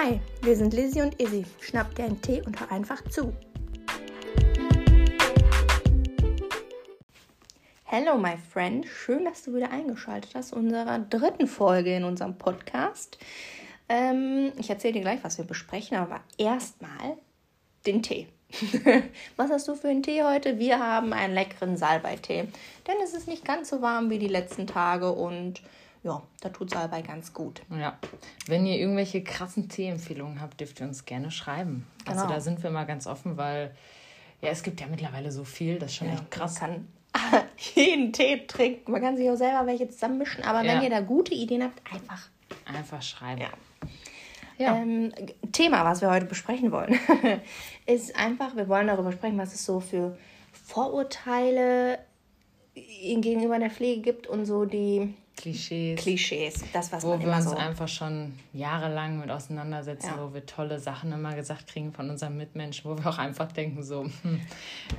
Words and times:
Hi, 0.00 0.20
wir 0.42 0.54
sind 0.54 0.74
Lizzie 0.74 1.02
und 1.02 1.20
Izzy. 1.20 1.44
Schnapp 1.60 1.92
dir 1.96 2.04
einen 2.04 2.22
Tee 2.22 2.40
und 2.42 2.60
hör 2.60 2.70
einfach 2.70 3.02
zu. 3.08 3.32
Hello, 7.82 8.16
my 8.16 8.36
friend. 8.36 8.86
Schön, 8.86 9.24
dass 9.24 9.42
du 9.42 9.56
wieder 9.56 9.72
eingeschaltet 9.72 10.36
hast 10.36 10.52
unserer 10.52 11.00
dritten 11.00 11.48
Folge 11.48 11.96
in 11.96 12.04
unserem 12.04 12.38
Podcast. 12.38 13.18
Ähm, 13.88 14.52
ich 14.56 14.70
erzähle 14.70 14.92
dir 14.92 15.00
gleich, 15.00 15.24
was 15.24 15.36
wir 15.36 15.44
besprechen, 15.44 15.96
aber 15.96 16.20
erstmal 16.36 17.16
den 17.84 18.00
Tee. 18.00 18.28
was 19.36 19.50
hast 19.50 19.66
du 19.66 19.74
für 19.74 19.88
einen 19.88 20.04
Tee 20.04 20.22
heute? 20.22 20.60
Wir 20.60 20.78
haben 20.78 21.12
einen 21.12 21.34
leckeren 21.34 21.76
Salbeitee, 21.76 22.46
denn 22.86 22.96
es 23.02 23.14
ist 23.14 23.26
nicht 23.26 23.44
ganz 23.44 23.68
so 23.70 23.82
warm 23.82 24.10
wie 24.10 24.20
die 24.20 24.28
letzten 24.28 24.68
Tage 24.68 25.10
und 25.10 25.60
ja, 26.08 26.22
da 26.40 26.48
tut 26.48 26.70
Salbei 26.70 27.02
ganz 27.02 27.32
gut. 27.32 27.62
Ja, 27.70 27.98
wenn 28.46 28.66
ihr 28.66 28.76
irgendwelche 28.76 29.22
krassen 29.22 29.68
Teeempfehlungen 29.68 30.40
habt, 30.40 30.60
dürft 30.60 30.80
ihr 30.80 30.86
uns 30.86 31.04
gerne 31.04 31.30
schreiben. 31.30 31.86
Also 32.06 32.10
genau. 32.10 32.22
Also 32.22 32.34
da 32.34 32.40
sind 32.40 32.62
wir 32.62 32.70
mal 32.70 32.84
ganz 32.84 33.06
offen, 33.06 33.36
weil 33.36 33.74
ja, 34.40 34.48
es 34.48 34.62
gibt 34.62 34.80
ja 34.80 34.86
mittlerweile 34.86 35.30
so 35.30 35.44
viel, 35.44 35.78
das 35.78 35.90
ist 35.90 35.96
schon 35.96 36.08
ja, 36.08 36.14
echt 36.14 36.30
krass. 36.30 36.60
Man 36.60 36.86
kann 37.12 37.44
jeden 37.74 38.12
Tee 38.12 38.46
trinken, 38.46 38.90
man 38.90 39.02
kann 39.02 39.16
sich 39.16 39.28
auch 39.28 39.36
selber 39.36 39.66
welche 39.66 39.88
zusammenmischen, 39.88 40.44
aber 40.44 40.62
ja. 40.62 40.74
wenn 40.74 40.82
ihr 40.82 40.90
da 40.90 41.00
gute 41.00 41.34
Ideen 41.34 41.62
habt, 41.62 41.80
einfach 41.92 42.28
einfach 42.64 43.02
schreiben. 43.02 43.42
Ja. 43.42 43.50
Ja. 44.58 44.76
Ähm, 44.76 45.12
Thema, 45.52 45.84
was 45.84 46.00
wir 46.00 46.10
heute 46.10 46.26
besprechen 46.26 46.72
wollen, 46.72 46.98
ist 47.86 48.16
einfach, 48.16 48.56
wir 48.56 48.68
wollen 48.68 48.88
darüber 48.88 49.12
sprechen, 49.12 49.38
was 49.38 49.54
es 49.54 49.64
so 49.64 49.78
für 49.78 50.18
Vorurteile 50.52 52.00
gegenüber 52.74 53.58
der 53.58 53.70
Pflege 53.70 54.02
gibt 54.02 54.26
und 54.26 54.46
so 54.46 54.64
die 54.64 55.14
Klischees. 55.38 56.00
Klischees, 56.00 56.64
das, 56.72 56.92
was 56.92 57.02
wo 57.04 57.10
man 57.10 57.20
wir 57.20 57.32
uns 57.34 57.44
so 57.44 57.56
einfach 57.56 57.88
schon 57.88 58.34
jahrelang 58.52 59.20
mit 59.20 59.30
auseinandersetzen, 59.30 60.12
Ja. 60.16 60.22
wo 60.22 60.34
wir 60.34 60.44
tolle 60.46 60.78
Sachen 60.78 61.12
immer 61.12 61.34
gesagt 61.34 61.66
kriegen 61.68 61.92
von 61.92 62.10
unseren 62.10 62.36
Mitmenschen, 62.36 62.90
wo 62.90 62.98
wir 62.98 63.06
auch 63.08 63.18
einfach 63.18 63.50
denken, 63.52 63.82
so, 63.82 64.04
hm, 64.22 64.40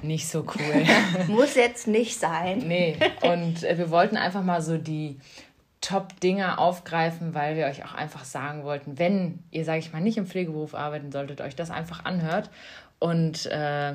nicht 0.02 0.28
so 0.28 0.40
cool. 0.44 0.86
Muss 1.28 1.56
jetzt 1.56 1.88
nicht 1.88 2.18
sein. 2.20 2.60
nee, 2.60 2.98
und 3.22 3.64
äh, 3.64 3.78
wir 3.78 3.92
wollten 3.92 4.18
einfach 4.18 4.44
mal 4.44 4.62
so 4.62 4.78
die 4.78 5.20
Top-Dinger 5.82 6.60
aufgreifen, 6.60 7.34
weil 7.34 7.56
wir 7.56 7.66
euch 7.66 7.86
auch 7.86 7.94
einfach 7.94 8.26
sagen 8.26 8.64
wollten, 8.64 9.00
wenn 9.00 9.40
ihr, 9.52 9.64
sage 9.66 9.80
ich 9.80 9.94
mal, 9.94 10.02
nicht 10.02 10.18
im 10.18 10.26
Pflegeberuf 10.28 10.76
arbeiten 10.76 11.12
solltet, 11.12 11.40
euch 11.42 11.56
das 11.56 11.72
einfach 11.72 12.04
anhört 12.06 12.50
und 13.00 13.46
äh, 13.46 13.94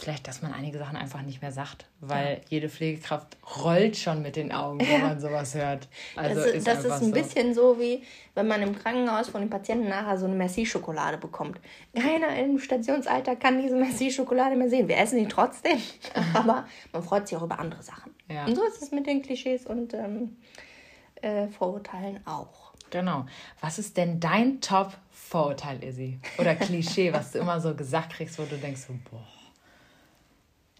vielleicht, 0.00 0.26
dass 0.26 0.40
man 0.42 0.52
einige 0.52 0.78
Sachen 0.78 0.96
einfach 0.96 1.22
nicht 1.22 1.42
mehr 1.42 1.52
sagt, 1.52 1.84
weil 2.00 2.34
ja. 2.34 2.40
jede 2.48 2.68
Pflegekraft 2.68 3.36
rollt 3.62 3.96
schon 3.96 4.22
mit 4.22 4.36
den 4.36 4.50
Augen, 4.50 4.80
wenn 4.80 5.02
man 5.02 5.20
sowas 5.20 5.54
hört. 5.54 5.88
Also 6.16 6.40
das 6.40 6.50
ist, 6.52 6.66
das 6.66 6.84
ist 6.84 6.90
ein 6.90 7.04
so. 7.06 7.10
bisschen 7.12 7.54
so, 7.54 7.78
wie 7.78 8.02
wenn 8.34 8.48
man 8.48 8.62
im 8.62 8.76
Krankenhaus 8.76 9.28
von 9.28 9.42
den 9.42 9.50
Patienten 9.50 9.88
nachher 9.88 10.18
so 10.18 10.24
eine 10.24 10.34
Merci-Schokolade 10.34 11.18
bekommt. 11.18 11.60
Keiner 11.94 12.34
im 12.36 12.58
Stationsalter 12.58 13.36
kann 13.36 13.60
diese 13.60 13.76
Merci-Schokolade 13.76 14.56
mehr 14.56 14.70
sehen. 14.70 14.88
Wir 14.88 14.96
essen 14.96 15.18
die 15.18 15.28
trotzdem, 15.28 15.78
aber 16.34 16.66
man 16.92 17.02
freut 17.02 17.28
sich 17.28 17.36
auch 17.36 17.42
über 17.42 17.58
andere 17.58 17.82
Sachen. 17.82 18.14
Ja. 18.28 18.46
Und 18.46 18.56
so 18.56 18.64
ist 18.64 18.82
es 18.82 18.90
mit 18.92 19.06
den 19.06 19.22
Klischees 19.22 19.66
und 19.66 19.92
ähm, 19.92 20.36
äh, 21.20 21.48
Vorurteilen 21.48 22.20
auch. 22.26 22.72
Genau. 22.90 23.26
Was 23.60 23.78
ist 23.78 23.96
denn 23.96 24.18
dein 24.18 24.60
Top-Vorurteil, 24.60 25.84
Izzy? 25.84 26.18
Oder 26.38 26.56
Klischee, 26.56 27.12
was 27.12 27.32
du 27.32 27.38
immer 27.38 27.60
so 27.60 27.74
gesagt 27.74 28.14
kriegst, 28.14 28.38
wo 28.38 28.44
du 28.44 28.56
denkst 28.56 28.80
so, 28.88 28.94
boah. 29.10 29.39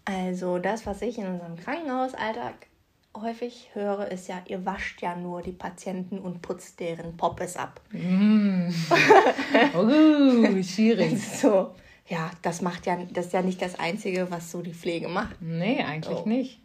Also 0.05 0.57
das, 0.57 0.85
was 0.85 1.01
ich 1.01 1.17
in 1.17 1.27
unserem 1.27 1.55
Krankenhausalltag 1.57 2.67
häufig 3.15 3.69
höre, 3.73 4.09
ist 4.09 4.27
ja, 4.27 4.41
ihr 4.47 4.65
wascht 4.65 5.01
ja 5.01 5.15
nur 5.15 5.41
die 5.41 5.51
Patienten 5.51 6.19
und 6.19 6.41
putzt 6.41 6.79
deren 6.79 7.17
Poppes 7.17 7.57
ab. 7.57 7.81
Mm. 7.91 8.69
oh, 9.75 10.63
schwierig. 10.63 11.19
so, 11.37 11.75
ja, 12.07 12.31
das 12.41 12.61
macht 12.61 12.85
ja, 12.85 12.97
das 13.11 13.27
ist 13.27 13.33
ja 13.33 13.41
nicht 13.41 13.61
das 13.61 13.77
Einzige, 13.79 14.31
was 14.31 14.51
so 14.51 14.61
die 14.61 14.73
Pflege 14.73 15.07
macht. 15.07 15.41
Nee, 15.41 15.83
eigentlich 15.83 16.17
so. 16.17 16.25
nicht. 16.25 16.59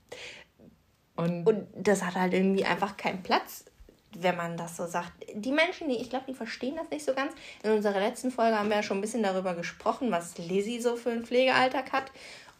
Und, 1.16 1.46
und 1.46 1.66
das 1.74 2.04
hat 2.04 2.14
halt 2.14 2.34
irgendwie 2.34 2.64
einfach 2.64 2.96
keinen 2.96 3.22
Platz, 3.22 3.64
wenn 4.12 4.36
man 4.36 4.56
das 4.56 4.76
so 4.76 4.86
sagt. 4.86 5.12
Die 5.34 5.52
Menschen, 5.52 5.88
die, 5.88 5.96
ich 5.96 6.10
glaube, 6.10 6.26
die 6.28 6.34
verstehen 6.34 6.76
das 6.76 6.90
nicht 6.90 7.04
so 7.04 7.14
ganz. 7.14 7.32
In 7.62 7.72
unserer 7.72 8.00
letzten 8.00 8.30
Folge 8.30 8.58
haben 8.58 8.68
wir 8.68 8.76
ja 8.76 8.82
schon 8.82 8.98
ein 8.98 9.02
bisschen 9.02 9.22
darüber 9.22 9.54
gesprochen, 9.54 10.10
was 10.10 10.36
Lizzie 10.38 10.80
so 10.80 10.96
für 10.96 11.10
einen 11.10 11.24
Pflegealltag 11.24 11.92
hat. 11.92 12.12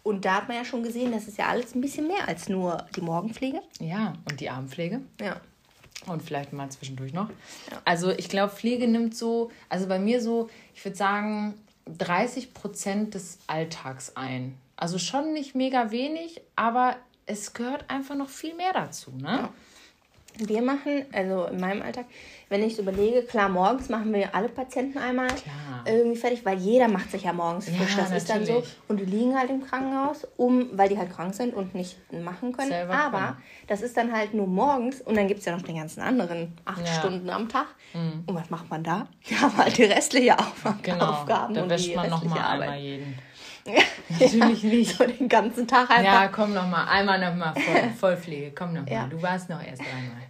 Und 0.06 0.25
da 0.25 0.37
hat 0.37 0.47
man 0.47 0.56
ja 0.56 0.65
schon 0.65 0.84
gesehen, 0.84 1.11
das 1.11 1.27
ist 1.27 1.37
ja 1.37 1.49
alles 1.49 1.75
ein 1.75 1.81
bisschen 1.81 2.06
mehr 2.06 2.28
als 2.28 2.49
nur 2.49 2.87
die 2.94 3.00
Morgenpflege. 3.00 3.61
Ja, 3.81 4.12
und 4.31 4.39
die 4.39 4.49
Abendpflege. 4.49 5.00
Ja. 5.21 5.41
Und 6.06 6.22
vielleicht 6.22 6.53
mal 6.53 6.71
zwischendurch 6.71 7.12
noch. 7.12 7.28
Ja. 7.28 7.83
Also 7.84 8.11
ich 8.12 8.28
glaube, 8.28 8.55
Pflege 8.55 8.87
nimmt 8.87 9.16
so, 9.16 9.50
also 9.69 9.89
bei 9.89 9.99
mir 9.99 10.22
so, 10.22 10.49
ich 10.77 10.84
würde 10.84 10.97
sagen, 10.97 11.55
30 11.87 12.55
Prozent 12.55 13.15
des 13.15 13.39
Alltags 13.49 14.16
ein. 14.16 14.56
Also 14.77 14.99
schon 14.99 15.33
nicht 15.33 15.56
mega 15.56 15.91
wenig, 15.91 16.41
aber 16.55 16.95
es 17.27 17.53
gehört 17.53 17.91
einfach 17.91 18.15
noch 18.15 18.28
viel 18.28 18.55
mehr 18.55 18.72
dazu. 18.72 19.11
Ne? 19.11 19.27
Ja. 19.27 19.53
Wir 20.38 20.62
machen, 20.62 21.04
also 21.12 21.47
in 21.47 21.60
meinem 21.60 21.82
Alltag, 21.82 22.04
wenn 22.48 22.62
ich 22.62 22.76
so 22.76 22.82
überlege, 22.82 23.22
klar, 23.22 23.48
morgens 23.48 23.88
machen 23.88 24.12
wir 24.12 24.34
alle 24.34 24.48
Patienten 24.48 24.98
einmal 24.98 25.26
klar. 25.26 25.84
irgendwie 25.84 26.16
fertig, 26.16 26.44
weil 26.44 26.58
jeder 26.58 26.88
macht 26.88 27.10
sich 27.10 27.24
ja 27.24 27.32
morgens 27.32 27.69
frisch. 27.69 27.97
Ja, 27.97 28.02
das 28.02 28.10
natürlich. 28.10 28.19
ist 28.19 28.30
dann 28.30 28.47
so. 28.47 28.62
Und 28.88 29.00
die 29.00 29.04
liegen 29.04 29.36
halt 29.36 29.50
im 29.50 29.66
Krankenhaus, 29.66 30.26
um, 30.36 30.69
weil 30.72 30.88
die 30.88 30.98
halt 30.98 31.12
krank 31.12 31.34
sind 31.34 31.54
und 31.54 31.74
nicht 31.74 31.97
machen 32.12 32.52
können. 32.52 32.69
Selber 32.69 32.94
Aber 32.94 33.19
kommen. 33.19 33.42
das 33.66 33.82
ist 33.82 33.97
dann 33.97 34.12
halt 34.12 34.34
nur 34.34 34.47
morgens 34.47 35.00
und 35.00 35.16
dann 35.16 35.26
gibt 35.26 35.41
es 35.41 35.47
ja 35.47 35.56
noch 35.56 35.62
den 35.62 35.76
ganzen 35.76 36.00
anderen 36.00 36.53
acht 36.64 36.86
ja. 36.86 36.92
Stunden 36.94 37.28
am 37.30 37.48
Tag. 37.48 37.66
Mhm. 37.94 38.24
Und 38.26 38.34
was 38.34 38.50
macht 38.50 38.70
man 38.70 38.84
da? 38.84 39.08
Ja, 39.28 39.50
halt 39.56 39.76
die 39.76 39.84
restliche 39.84 40.38
Auf 40.38 40.64
genau. 40.82 41.04
Aufgaben. 41.04 41.54
Da 41.54 41.62
und 41.62 41.70
wäscht 41.70 41.94
man 41.97 42.08
nochmal 42.08 42.38
einmal 42.38 42.78
jeden. 42.78 43.18
Natürlich 44.08 44.62
ja, 44.62 44.68
nicht. 44.68 44.97
So 44.97 45.04
den 45.04 45.28
ganzen 45.28 45.66
Tag 45.66 45.91
einfach. 45.91 46.04
Ja, 46.04 46.28
komm 46.28 46.54
noch 46.54 46.68
mal. 46.68 46.84
Einmal 46.84 47.18
noch 47.18 47.34
mal 47.34 47.53
voll, 47.54 47.91
Vollpflege. 47.98 48.53
Komm 48.54 48.74
noch 48.74 48.82
mal. 48.82 48.92
Ja. 48.92 49.06
Du 49.06 49.20
warst 49.20 49.48
noch 49.48 49.62
erst 49.62 49.80
einmal. 49.80 50.22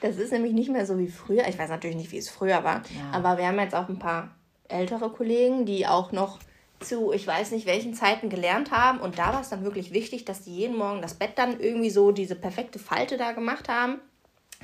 Das 0.00 0.16
ist 0.16 0.32
nämlich 0.32 0.52
nicht 0.52 0.70
mehr 0.70 0.86
so 0.86 0.98
wie 0.98 1.08
früher. 1.08 1.46
Ich 1.48 1.58
weiß 1.58 1.70
natürlich 1.70 1.96
nicht, 1.96 2.12
wie 2.12 2.18
es 2.18 2.28
früher 2.28 2.64
war. 2.64 2.82
Ja. 2.94 3.10
Aber 3.12 3.38
wir 3.38 3.46
haben 3.46 3.58
jetzt 3.58 3.74
auch 3.74 3.88
ein 3.88 3.98
paar 3.98 4.34
ältere 4.68 5.10
Kollegen, 5.10 5.66
die 5.66 5.86
auch 5.86 6.12
noch 6.12 6.38
zu, 6.80 7.12
ich 7.12 7.26
weiß 7.26 7.50
nicht 7.52 7.66
welchen 7.66 7.94
Zeiten 7.94 8.30
gelernt 8.30 8.70
haben. 8.70 9.00
Und 9.00 9.18
da 9.18 9.32
war 9.32 9.40
es 9.40 9.50
dann 9.50 9.64
wirklich 9.64 9.92
wichtig, 9.92 10.24
dass 10.24 10.42
die 10.42 10.54
jeden 10.54 10.76
Morgen 10.76 11.02
das 11.02 11.14
Bett 11.14 11.32
dann 11.36 11.60
irgendwie 11.60 11.90
so 11.90 12.12
diese 12.12 12.34
perfekte 12.34 12.78
Falte 12.78 13.16
da 13.16 13.32
gemacht 13.32 13.68
haben. 13.68 14.00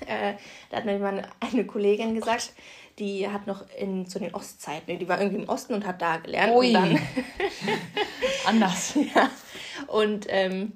Äh, 0.07 0.35
da 0.71 0.79
hat 0.79 0.85
mir 0.85 0.99
mal 0.99 1.23
eine 1.41 1.65
Kollegin 1.65 2.15
gesagt, 2.15 2.53
die 2.99 3.29
hat 3.29 3.47
noch 3.47 3.65
in, 3.79 4.07
zu 4.07 4.19
den 4.19 4.35
Ostzeiten, 4.35 4.99
die 4.99 5.09
war 5.09 5.21
irgendwie 5.21 5.43
im 5.43 5.49
Osten 5.49 5.75
und 5.75 5.87
hat 5.87 6.01
da 6.01 6.17
gelernt. 6.19 6.55
Ui. 6.55 6.69
Und 6.69 6.75
dann 6.75 6.99
Anders. 8.47 8.95
ja. 9.15 9.31
Und 9.87 10.27
ähm, 10.29 10.73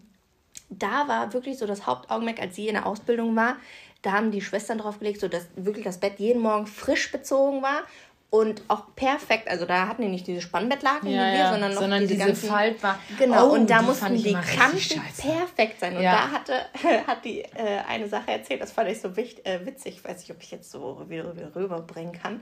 da 0.69 1.09
war 1.09 1.33
wirklich 1.33 1.59
so 1.59 1.67
das 1.67 1.87
Hauptaugenmerk, 1.87 2.41
als 2.41 2.57
sie 2.57 2.69
in 2.69 2.75
der 2.75 2.87
Ausbildung 2.87 3.35
war, 3.37 3.57
da 4.03 4.13
haben 4.13 4.31
die 4.31 4.41
Schwestern 4.41 4.79
drauf 4.79 4.99
gelegt, 4.99 5.21
so 5.21 5.29
dass 5.29 5.47
wirklich 5.57 5.85
das 5.85 5.99
Bett 5.99 6.19
jeden 6.19 6.41
Morgen 6.41 6.67
frisch 6.67 7.13
bezogen 7.13 7.63
war 7.63 7.83
und 8.31 8.63
auch 8.69 8.95
perfekt. 8.95 9.49
Also 9.49 9.67
da 9.67 9.89
hatten 9.89 10.03
die 10.03 10.09
nicht 10.09 10.27
diese 10.27 10.41
Spannbettlaken 10.41 11.11
ja, 11.11 11.33
wie 11.33 11.37
wir, 11.37 11.51
sondern 11.51 11.75
noch 11.75 11.81
sondern 11.81 12.01
diese, 12.01 12.15
diese 12.15 12.27
ganzen, 12.27 12.49
Faltbar. 12.49 12.99
Genau, 13.19 13.49
oh, 13.49 13.53
und 13.55 13.69
da 13.69 13.83
mussten 13.83 14.15
die 14.15 14.33
Kanten 14.33 15.03
perfekt 15.19 15.81
sein. 15.81 15.97
Und 15.97 16.03
ja. 16.03 16.13
da 16.13 16.31
hatte, 16.31 16.55
hat 17.07 17.25
die 17.25 17.41
äh, 17.41 17.81
eine 17.89 18.09
Sache 18.09 18.31
erzählt, 18.31 18.63
das 18.63 18.73
fand 18.73 18.89
ich 18.89 19.01
so 19.01 19.17
wichtig, 19.17 19.45
äh, 19.45 19.67
witzig, 19.67 19.97
ich 19.97 20.05
weiß 20.05 20.19
nicht, 20.21 20.31
ob 20.31 20.41
ich 20.41 20.51
jetzt 20.51 20.71
so 20.71 21.05
wieder 21.09 21.35
rüberbringen 21.55 22.13
kann. 22.13 22.41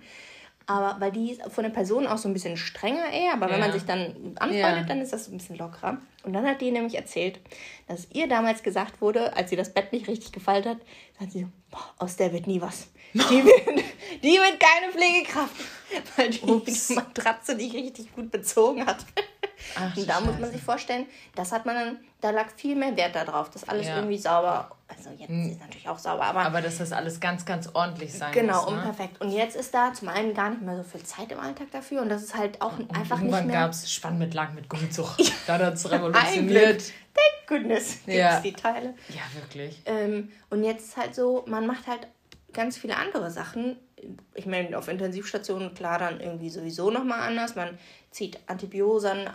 Aber 0.69 1.01
weil 1.01 1.11
die 1.11 1.33
ist 1.33 1.43
von 1.51 1.65
der 1.65 1.71
Person 1.71 2.07
auch 2.07 2.19
so 2.19 2.29
ein 2.29 2.35
bisschen 2.35 2.59
strenger 2.59 3.11
eher, 3.11 3.33
aber 3.33 3.47
ja. 3.47 3.55
wenn 3.55 3.61
man 3.61 3.73
sich 3.73 3.87
dann 3.87 4.37
anfreundet, 4.39 4.53
ja. 4.53 4.83
dann 4.83 5.01
ist 5.01 5.15
das 5.15 5.25
so 5.25 5.33
ein 5.33 5.39
bisschen 5.39 5.57
lockerer. 5.57 5.97
Und 6.25 6.35
dann 6.35 6.47
hat 6.47 6.61
die 6.61 6.71
nämlich 6.71 6.95
erzählt, 6.95 7.41
dass 7.87 8.07
ihr 8.13 8.29
damals 8.29 8.63
gesagt 8.63 9.01
wurde, 9.01 9.35
als 9.35 9.49
sie 9.49 9.57
das 9.57 9.73
Bett 9.73 9.95
nicht 9.95 10.09
richtig 10.09 10.31
gefaltet 10.31 10.73
hat, 10.73 10.79
sagt 11.19 11.33
sie, 11.33 11.47
boah, 11.71 11.95
aus 11.97 12.17
der 12.17 12.35
wird 12.35 12.47
nie 12.47 12.61
was. 12.61 12.89
Die 13.15 13.19
wird, 13.45 13.85
die 14.23 14.37
wird 14.37 14.61
keine 14.61 14.93
Pflegekraft, 14.93 15.57
weil 16.17 16.29
die 16.29 16.43
Ups. 16.43 16.91
Matratze 16.91 17.55
nicht 17.55 17.75
richtig 17.75 18.13
gut 18.15 18.31
bezogen 18.31 18.85
hat. 18.85 19.07
Ach, 19.75 19.97
und 19.97 20.09
da 20.09 20.15
Scheiße. 20.15 20.27
muss 20.27 20.39
man 20.39 20.51
sich 20.53 20.63
vorstellen, 20.63 21.07
das 21.35 21.53
hat 21.53 21.67
man 21.67 21.75
dann, 21.75 21.97
da 22.21 22.31
lag 22.31 22.47
viel 22.57 22.77
mehr 22.77 22.97
Wert 22.97 23.15
darauf, 23.15 23.51
dass 23.51 23.69
alles 23.69 23.87
ja. 23.87 23.97
irgendwie 23.97 24.19
sauber, 24.19 24.71
also 24.89 25.11
jetzt 25.11 25.29
hm. 25.29 25.47
ist 25.47 25.53
es 25.53 25.61
natürlich 25.61 25.89
auch 25.89 25.99
sauber, 25.99 26.25
aber. 26.25 26.41
Aber 26.41 26.61
dass 26.61 26.79
das 26.79 26.93
alles 26.93 27.21
ganz, 27.21 27.45
ganz 27.45 27.69
ordentlich 27.75 28.13
sein 28.13 28.33
genau, 28.33 28.55
muss. 28.55 28.65
Genau, 28.67 28.77
ne? 28.77 28.89
und 28.89 28.97
perfekt. 28.97 29.21
Und 29.21 29.31
jetzt 29.31 29.57
ist 29.57 29.75
da 29.75 29.93
zum 29.93 30.09
einen 30.09 30.35
gar 30.35 30.51
nicht 30.51 30.63
mehr 30.63 30.77
so 30.77 30.83
viel 30.83 31.03
Zeit 31.03 31.33
im 31.33 31.41
Alltag 31.41 31.71
dafür 31.71 32.03
und 32.03 32.09
das 32.09 32.23
ist 32.23 32.37
halt 32.37 32.61
auch 32.63 32.79
und 32.79 32.95
einfach 32.95 33.19
irgendwann 33.19 33.45
nicht 33.45 33.53
mehr. 33.53 33.63
gab 33.63 33.73
es 33.73 33.93
Spannmitlagen 33.93 34.55
mit 34.55 34.69
Gummizug. 34.69 35.17
da 35.47 35.59
hat 35.59 35.75
es 35.75 35.91
revolutioniert. 35.91 36.83
Thank 37.15 37.49
goodness 37.49 37.99
gibt 38.05 38.19
ja. 38.19 38.41
die 38.41 38.53
Teile. 38.53 38.95
Ja, 39.09 39.23
wirklich. 39.35 39.83
Ähm, 39.87 40.31
und 40.51 40.65
jetzt 40.65 40.89
ist 40.89 40.97
halt 40.97 41.15
so, 41.15 41.45
man 41.47 41.67
macht 41.67 41.87
halt 41.87 42.07
ganz 42.53 42.77
viele 42.77 42.97
andere 42.97 43.31
Sachen. 43.31 43.77
Ich 44.35 44.47
meine, 44.47 44.79
auf 44.79 44.89
Intensivstationen, 44.89 45.75
klar, 45.75 45.99
dann 45.99 46.21
irgendwie 46.21 46.51
sowieso 46.51 46.91
nochmal 46.91 47.21
anders. 47.21 47.57
Man 47.57 47.79
zieht 48.11 48.39
Antibiosen, 48.47 49.29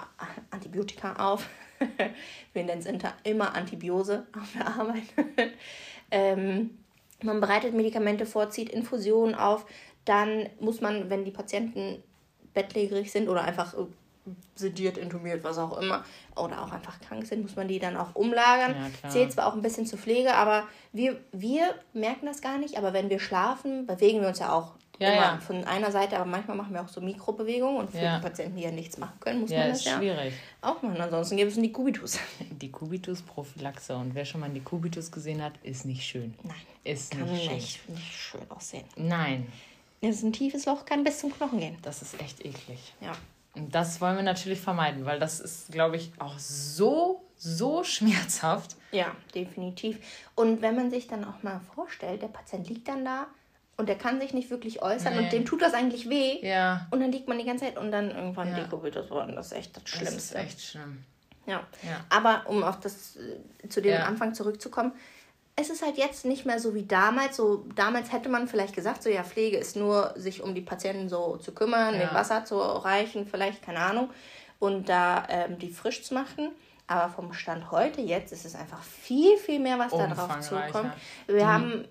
Antibiotika 0.52 1.32
auf. 1.32 1.48
Wir 2.54 2.64
nennen 2.64 2.82
es 2.82 3.04
immer 3.24 3.56
Antibiose 3.56 4.26
auf 4.40 4.54
der 4.54 4.68
Arbeit. 4.68 5.04
ähm, 6.12 6.78
man 7.22 7.40
bereitet 7.40 7.74
Medikamente 7.74 8.26
vor, 8.26 8.50
zieht 8.50 8.70
Infusionen 8.70 9.36
auf. 9.36 9.66
Dann 10.06 10.50
muss 10.60 10.82
man, 10.82 11.10
wenn 11.10 11.26
die 11.26 11.32
Patienten 11.32 12.04
bettlägerig 12.54 13.12
sind 13.12 13.30
oder 13.30 13.44
einfach 13.44 13.74
äh, 13.74 13.86
sediert, 14.56 14.98
intumiert, 14.98 15.44
was 15.44 15.58
auch 15.58 15.78
immer, 15.78 16.04
oder 16.36 16.62
auch 16.62 16.72
einfach 16.72 17.00
krank 17.02 17.26
sind, 17.26 17.42
muss 17.42 17.56
man 17.56 17.68
die 17.68 17.80
dann 17.80 17.98
auch 17.98 18.16
umlagern. 18.16 18.76
Ja, 19.04 19.10
Zählt 19.10 19.32
zwar 19.32 19.48
auch 19.48 19.54
ein 19.54 19.62
bisschen 19.62 19.86
zur 19.86 20.00
Pflege, 20.00 20.34
aber 20.36 20.68
wir, 20.92 21.20
wir 21.32 21.76
merken 21.94 22.26
das 22.26 22.42
gar 22.42 22.58
nicht, 22.58 22.78
aber 22.78 22.94
wenn 22.94 23.10
wir 23.10 23.20
schlafen, 23.20 23.86
bewegen 23.86 24.22
wir 24.22 24.28
uns 24.28 24.40
ja 24.40 24.52
auch 24.52 24.74
ja, 25.00 25.12
immer 25.12 25.22
ja. 25.22 25.38
von 25.40 25.64
einer 25.64 25.92
Seite, 25.92 26.18
aber 26.18 26.26
manchmal 26.26 26.56
machen 26.56 26.74
wir 26.74 26.82
auch 26.82 26.88
so 26.88 27.02
Mikrobewegungen 27.02 27.78
und 27.78 27.92
für 27.92 27.98
ja. 27.98 28.18
die 28.18 28.22
Patienten, 28.24 28.58
die 28.58 28.64
ja 28.64 28.72
nichts 28.72 28.98
machen 28.98 29.20
können, 29.20 29.42
muss 29.42 29.50
man 29.50 29.70
das 29.70 29.80
ist 29.80 29.86
ja 29.86 29.98
schwierig. 29.98 30.34
auch 30.62 30.82
machen. 30.82 31.02
Ansonsten 31.02 31.38
gibt 31.38 31.52
es 31.52 31.58
die 31.60 31.72
Kubitus. 31.72 32.20
Die 32.62 32.72
Kubitus-Prophylaxe 32.72 33.96
und 33.96 34.16
wer 34.16 34.26
schon 34.26 34.42
mal 34.42 34.50
die 34.50 34.62
Kubitus 34.62 35.12
gesehen 35.12 35.42
hat, 35.42 35.54
ist 35.64 35.86
nicht 35.86 36.04
schön. 36.04 36.34
Nein. 36.44 36.56
Ist 36.84 37.12
kann 37.12 37.32
nicht, 37.32 37.52
nicht, 37.52 37.90
nicht 37.90 38.14
schön 38.14 38.42
aussehen. 38.50 38.86
Nein. 38.96 39.52
Es 40.02 40.18
ist 40.18 40.24
ein 40.24 40.34
tiefes 40.34 40.66
Loch, 40.66 40.86
kann 40.86 41.04
bis 41.04 41.20
zum 41.20 41.34
Knochen 41.34 41.60
gehen. 41.60 41.78
Das 41.82 42.02
ist 42.02 42.20
echt 42.22 42.46
eklig. 42.46 42.94
Ja. 43.02 43.14
Und 43.56 43.74
das 43.74 44.02
wollen 44.02 44.16
wir 44.16 44.24
natürlich 44.24 44.60
vermeiden, 44.60 45.06
weil 45.06 45.20
das 45.20 45.40
ist, 45.40 45.72
glaube 45.72 45.96
ich, 45.96 46.12
auch 46.20 46.38
so, 46.38 47.22
so 47.38 47.84
schmerzhaft. 47.84 48.76
Ja, 48.92 49.16
definitiv. 49.34 50.00
Und 50.36 50.62
wenn 50.62 50.76
man 50.76 50.90
sich 50.90 51.08
dann 51.08 51.24
auch 51.24 51.42
mal 51.44 51.62
vorstellt, 51.74 52.22
der 52.22 52.28
Patient 52.28 52.70
liegt 52.70 52.88
dann 52.88 53.06
da 53.06 53.28
und 53.84 53.90
der 53.90 53.98
kann 53.98 54.22
sich 54.22 54.34
nicht 54.34 54.50
wirklich 54.50 54.82
äußern 54.82 55.14
nee. 55.14 55.26
und 55.26 55.34
dem 55.34 55.44
tut 55.44 55.62
das 55.62 55.74
eigentlich 55.74 56.10
weh. 56.10 56.40
Ja. 56.42 56.88
Und 56.90 57.02
dann 57.02 57.12
liegt 57.12 57.28
man 57.28 57.38
die 57.38 57.44
ganze 57.44 57.66
Zeit 57.66 57.78
und 57.78 57.92
dann 57.92 58.12
irgendwann 58.12 58.48
ja. 58.48 58.62
dekobiert 58.62 59.10
worden. 59.10 59.36
Das 59.36 59.48
ist 59.48 59.58
echt 59.58 59.76
das 59.76 59.84
Schlimmste. 59.90 60.16
Das 60.16 60.24
ist 60.24 60.36
echt 60.36 60.62
schlimm. 60.62 61.04
Ja. 61.46 61.68
ja. 61.84 62.00
Aber 62.08 62.44
um 62.48 62.64
auf 62.64 62.80
das 62.80 63.18
äh, 63.18 63.68
zu 63.68 63.82
dem 63.82 63.92
ja. 63.92 64.06
Anfang 64.06 64.34
zurückzukommen, 64.34 64.94
es 65.58 65.70
ist 65.70 65.84
halt 65.84 65.98
jetzt 65.98 66.24
nicht 66.24 66.46
mehr 66.46 66.62
so 66.62 66.74
wie 66.74 66.84
damals. 66.84 67.36
So 67.36 67.66
damals 67.76 68.14
hätte 68.14 68.30
man 68.30 68.48
vielleicht 68.48 68.74
gesagt, 68.74 69.04
so 69.04 69.10
ja, 69.10 69.22
Pflege 69.22 69.58
ist 69.58 69.76
nur, 69.76 70.14
sich 70.16 70.42
um 70.42 70.56
die 70.56 70.62
Patienten 70.62 71.10
so 71.10 71.36
zu 71.36 71.52
kümmern, 71.52 71.94
ja. 71.96 72.08
den 72.08 72.14
Wasser 72.14 72.46
zu 72.46 72.58
reichen, 72.58 73.28
vielleicht, 73.28 73.64
keine 73.64 73.80
Ahnung, 73.80 74.12
und 74.60 74.88
da 74.88 75.28
ähm, 75.28 75.60
die 75.60 75.72
frisch 75.72 76.04
zu 76.04 76.14
machen. 76.14 76.52
Aber 76.88 77.12
vom 77.12 77.34
Stand 77.34 77.70
heute 77.70 78.00
jetzt 78.00 78.32
ist 78.32 78.46
es 78.46 78.56
einfach 78.56 78.82
viel, 78.82 79.38
viel 79.38 79.60
mehr, 79.60 79.78
was 79.78 79.92
da 79.92 80.08
drauf 80.08 80.40
zukommt. 80.40 80.94
Wir 81.28 81.36
die, 81.36 81.46
haben 81.46 81.86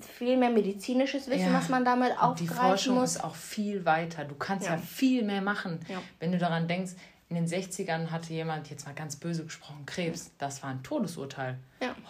viel 0.00 0.36
mehr 0.36 0.50
medizinisches 0.50 1.28
Wissen, 1.28 1.52
ja, 1.52 1.54
was 1.54 1.68
man 1.68 1.84
damit 1.84 2.12
aufgreifen 2.12 2.46
Die 2.46 2.48
Forschung 2.48 2.94
muss. 2.96 3.16
ist 3.16 3.24
auch 3.24 3.34
viel 3.34 3.84
weiter. 3.84 4.24
Du 4.24 4.34
kannst 4.34 4.66
ja, 4.66 4.74
ja 4.74 4.78
viel 4.78 5.24
mehr 5.24 5.42
machen. 5.42 5.80
Ja. 5.88 6.02
Wenn 6.20 6.32
du 6.32 6.38
daran 6.38 6.68
denkst, 6.68 6.92
in 7.28 7.36
den 7.36 7.46
60ern 7.46 8.10
hatte 8.10 8.32
jemand, 8.32 8.70
jetzt 8.70 8.86
mal 8.86 8.94
ganz 8.94 9.16
böse 9.16 9.44
gesprochen, 9.44 9.86
Krebs. 9.86 10.32
Das 10.38 10.62
war 10.62 10.70
ein 10.70 10.82
Todesurteil. 10.82 11.58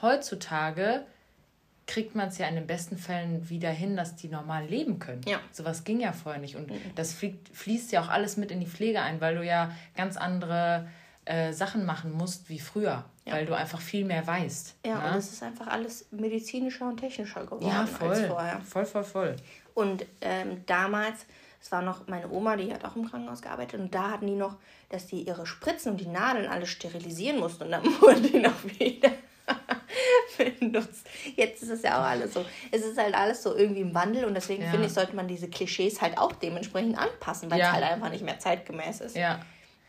Heutzutage 0.03 1.05
kriegt 1.87 2.15
man 2.15 2.29
es 2.29 2.39
ja 2.39 2.47
in 2.47 2.55
den 2.55 2.67
besten 2.67 2.97
Fällen 2.97 3.49
wieder 3.51 3.71
hin, 3.71 3.97
dass 3.97 4.17
die 4.17 4.29
normal 4.29 4.67
leben 4.67 4.99
können. 4.99 5.21
Ja. 5.27 5.41
Sowas 5.51 5.85
ging 5.85 6.01
ja 6.01 6.13
vorher 6.13 6.41
nicht. 6.41 6.57
Und 6.57 6.71
mhm. 6.71 6.81
das 6.95 7.13
fliegt, 7.13 7.49
fließt 7.55 7.93
ja 7.93 8.03
auch 8.03 8.09
alles 8.09 8.37
mit 8.37 8.51
in 8.51 8.61
die 8.61 8.67
Pflege 8.67 9.03
ein, 9.03 9.21
weil 9.21 9.37
du 9.37 9.45
ja 9.45 9.71
ganz 9.97 10.17
andere 10.17 10.89
äh, 11.25 11.53
Sachen 11.53 11.87
machen 11.87 12.13
musst 12.13 12.49
wie 12.49 12.59
früher, 12.59 13.05
ja. 13.25 13.33
weil 13.33 13.47
du 13.47 13.55
einfach 13.55 13.81
viel 13.81 14.05
mehr 14.05 14.27
weißt. 14.27 14.75
Ja, 14.85 14.99
ne? 14.99 15.13
und 15.13 15.19
es 15.19 15.33
ist 15.33 15.43
einfach 15.43 15.67
alles 15.69 16.07
medizinischer 16.11 16.87
und 16.87 16.99
technischer 16.99 17.45
geworden 17.45 17.67
ja, 17.67 17.87
voll, 17.87 18.09
als 18.09 18.27
vorher. 18.27 18.61
Voll, 18.61 18.85
voll, 18.85 19.05
voll. 19.05 19.37
Und 19.75 20.05
ähm, 20.21 20.63
damals, 20.67 21.27
es 21.61 21.73
war 21.73 21.83
noch 21.83 22.07
meine 22.07 22.31
Oma, 22.31 22.57
die 22.57 22.73
hat 22.73 22.85
auch 22.85 22.95
im 22.97 23.09
Krankenhaus 23.09 23.43
gearbeitet, 23.43 23.81
und 23.81 23.95
da 23.95 24.11
hatten 24.11 24.27
die 24.27 24.35
noch, 24.35 24.57
dass 24.91 25.07
die 25.07 25.23
ihre 25.23 25.47
Spritzen 25.47 25.93
und 25.93 26.01
die 26.01 26.07
Nadeln 26.07 26.47
alles 26.47 26.69
sterilisieren 26.69 27.41
mussten 27.41 27.65
und 27.65 27.71
dann 27.71 27.85
wurden 28.01 28.23
die 28.23 28.39
noch 28.39 28.65
wieder 28.79 29.11
benutzt. 30.61 31.07
Jetzt 31.37 31.63
ist 31.63 31.71
es 31.71 31.83
ja 31.83 31.99
auch 31.99 32.05
alles 32.05 32.35
so. 32.35 32.45
Es 32.71 32.83
ist 32.83 32.99
halt 32.99 33.15
alles 33.15 33.43
so 33.43 33.57
irgendwie 33.57 33.81
im 33.81 33.95
Wandel 33.95 34.25
und 34.25 34.35
deswegen 34.35 34.63
ja. 34.63 34.71
finde 34.71 34.87
ich, 34.87 34.93
sollte 34.93 35.17
man 35.17 35.29
diese 35.29 35.49
Klischees 35.49 36.01
halt 36.01 36.19
auch 36.19 36.33
dementsprechend 36.33 36.99
anpassen, 36.99 37.51
weil 37.51 37.59
ja. 37.59 37.69
es 37.69 37.73
halt 37.73 37.85
einfach 37.85 38.11
nicht 38.11 38.25
mehr 38.25 38.39
zeitgemäß 38.39 39.01
ist. 39.01 39.17
Ja. 39.17 39.41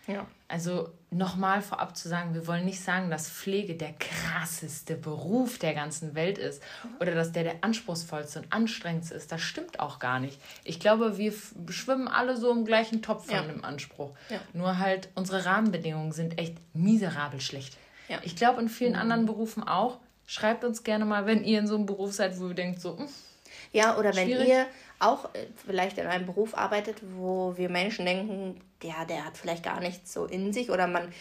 Ja. 0.07 0.25
Also 0.48 0.90
nochmal 1.10 1.62
vorab 1.62 1.98
zu 1.98 2.07
sagen, 2.07 2.34
wir 2.36 2.46
wollen 2.46 2.66
nicht 2.66 2.80
sagen, 2.80 3.10
dass 3.10 3.30
Pflege 3.30 3.75
der 3.75 3.94
krasseste 3.94 4.96
Beruf 4.96 5.57
der 5.57 5.74
ganzen 5.74 6.13
Welt 6.13 6.38
ist 6.38 6.62
oder 7.00 7.16
dass 7.16 7.31
der 7.31 7.44
der 7.44 7.56
anspruchsvollste 7.62 8.40
und 8.40 8.54
anstrengendste 8.54 9.16
ist. 9.16 9.31
Das 9.31 9.42
stimmt 9.42 9.80
auch 9.80 9.98
gar 9.98 10.19
nicht. 10.19 10.40
Ich 10.63 10.80
glaube, 10.80 11.18
wir 11.18 11.34
schwimmen 11.69 12.07
alle 12.07 12.38
so 12.38 12.52
im 12.52 12.66
gleichen 12.66 13.02
Topf 13.02 13.25
von 13.25 13.36
ja. 13.36 13.42
dem 13.42 13.63
Anspruch. 13.63 14.12
Ja. 14.30 14.40
Nur 14.54 14.78
halt, 14.78 15.10
unsere 15.16 15.46
Rahmenbedingungen 15.46 16.12
sind 16.12 16.38
echt 16.38 16.58
miserabel 16.74 17.42
schlecht. 17.42 17.78
Ja. 18.08 18.19
Ich 18.24 18.36
glaube, 18.36 18.62
in 18.62 18.69
vielen 18.69 18.94
mhm. 18.94 19.00
anderen 19.00 19.25
Berufen 19.25 19.63
auch. 19.63 20.00
Schreibt 20.28 20.63
uns 20.63 20.84
gerne 20.84 21.06
mal, 21.06 21.25
wenn 21.25 21.44
ihr 21.44 21.60
in 21.60 21.68
so 21.68 21.75
einem 21.75 21.86
Beruf 21.86 22.13
seid, 22.13 22.40
wo 22.40 22.48
ihr 22.48 22.56
denkt, 22.56 22.81
so, 22.81 22.94
mh, 22.94 23.00
hm, 23.00 23.08
ja, 23.72 23.98
oder 23.98 24.16
wenn 24.16 24.28
Schwierig. 24.28 24.48
ihr 24.48 24.66
auch 25.00 25.25
äh, 25.36 25.48
vielleicht 25.66 25.98
in 25.98 26.08
einem 26.08 26.25
Beruf 26.25 26.58
arbeitet, 26.58 27.01
wo 27.16 27.58
wir 27.58 27.69
Menschen 27.69 28.06
denken, 28.06 28.62
ja, 28.86 29.06
der 29.06 29.26
hat 29.26 29.38
vielleicht 29.38 29.64
gar 29.64 29.80
nichts 29.80 30.14
so 30.14 30.26
in 30.26 30.54
sich 30.54 30.70
oder 30.70 30.88
man, 30.88 31.12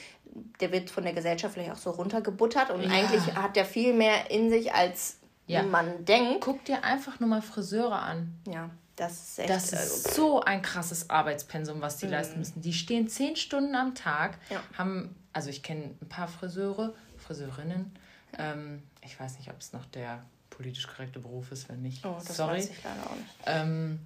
der 0.61 0.73
wird 0.73 0.91
von 0.91 1.05
der 1.05 1.13
Gesellschaft 1.13 1.55
vielleicht 1.55 1.73
auch 1.73 1.77
so 1.77 1.91
runtergebuttert 1.91 2.71
und 2.71 2.83
ja. 2.83 2.91
eigentlich 2.91 3.35
hat 3.35 3.57
der 3.57 3.65
viel 3.65 3.93
mehr 3.93 4.31
in 4.31 4.51
sich, 4.51 4.73
als 4.73 5.19
ja. 5.47 5.63
man 5.63 6.05
denkt. 6.05 6.41
Guck 6.41 6.65
dir 6.65 6.85
einfach 6.85 7.21
nur 7.21 7.29
mal 7.29 7.43
Friseure 7.43 8.01
an. 8.01 8.35
Ja. 8.47 8.71
Das 8.97 9.13
ist, 9.13 9.39
echt, 9.41 9.51
das 9.51 9.65
ist 9.73 9.75
also, 9.75 10.11
so 10.11 10.41
ein 10.43 10.63
krasses 10.63 11.11
Arbeitspensum, 11.11 11.81
was 11.81 11.97
die 11.97 12.07
mhm. 12.07 12.13
leisten 12.13 12.39
müssen. 12.39 12.61
Die 12.61 12.73
stehen 12.73 13.09
zehn 13.09 13.35
Stunden 13.35 13.75
am 13.75 13.97
Tag, 13.97 14.39
ja. 14.51 14.63
haben, 14.79 15.17
also 15.33 15.51
ich 15.51 15.65
kenne 15.65 15.97
ein 16.01 16.09
paar 16.09 16.29
Friseure, 16.29 16.95
Friseurinnen. 17.17 17.93
Ähm, 18.39 18.85
ich 19.03 19.19
weiß 19.19 19.39
nicht, 19.39 19.51
ob 19.51 19.61
es 19.61 19.73
noch 19.73 19.85
der 19.87 20.25
politisch 20.51 20.87
korrekte 20.87 21.19
Beruf 21.19 21.51
ist, 21.51 21.69
wenn 21.69 21.83
nicht. 21.83 22.07
Oh, 22.07 22.17
das 22.25 22.37
Sorry. 22.37 22.59
weiß 22.59 22.71
ich 22.71 22.85
leider 22.85 23.03
auch 23.11 23.17
nicht. 23.17 23.35
Ähm, 23.47 23.99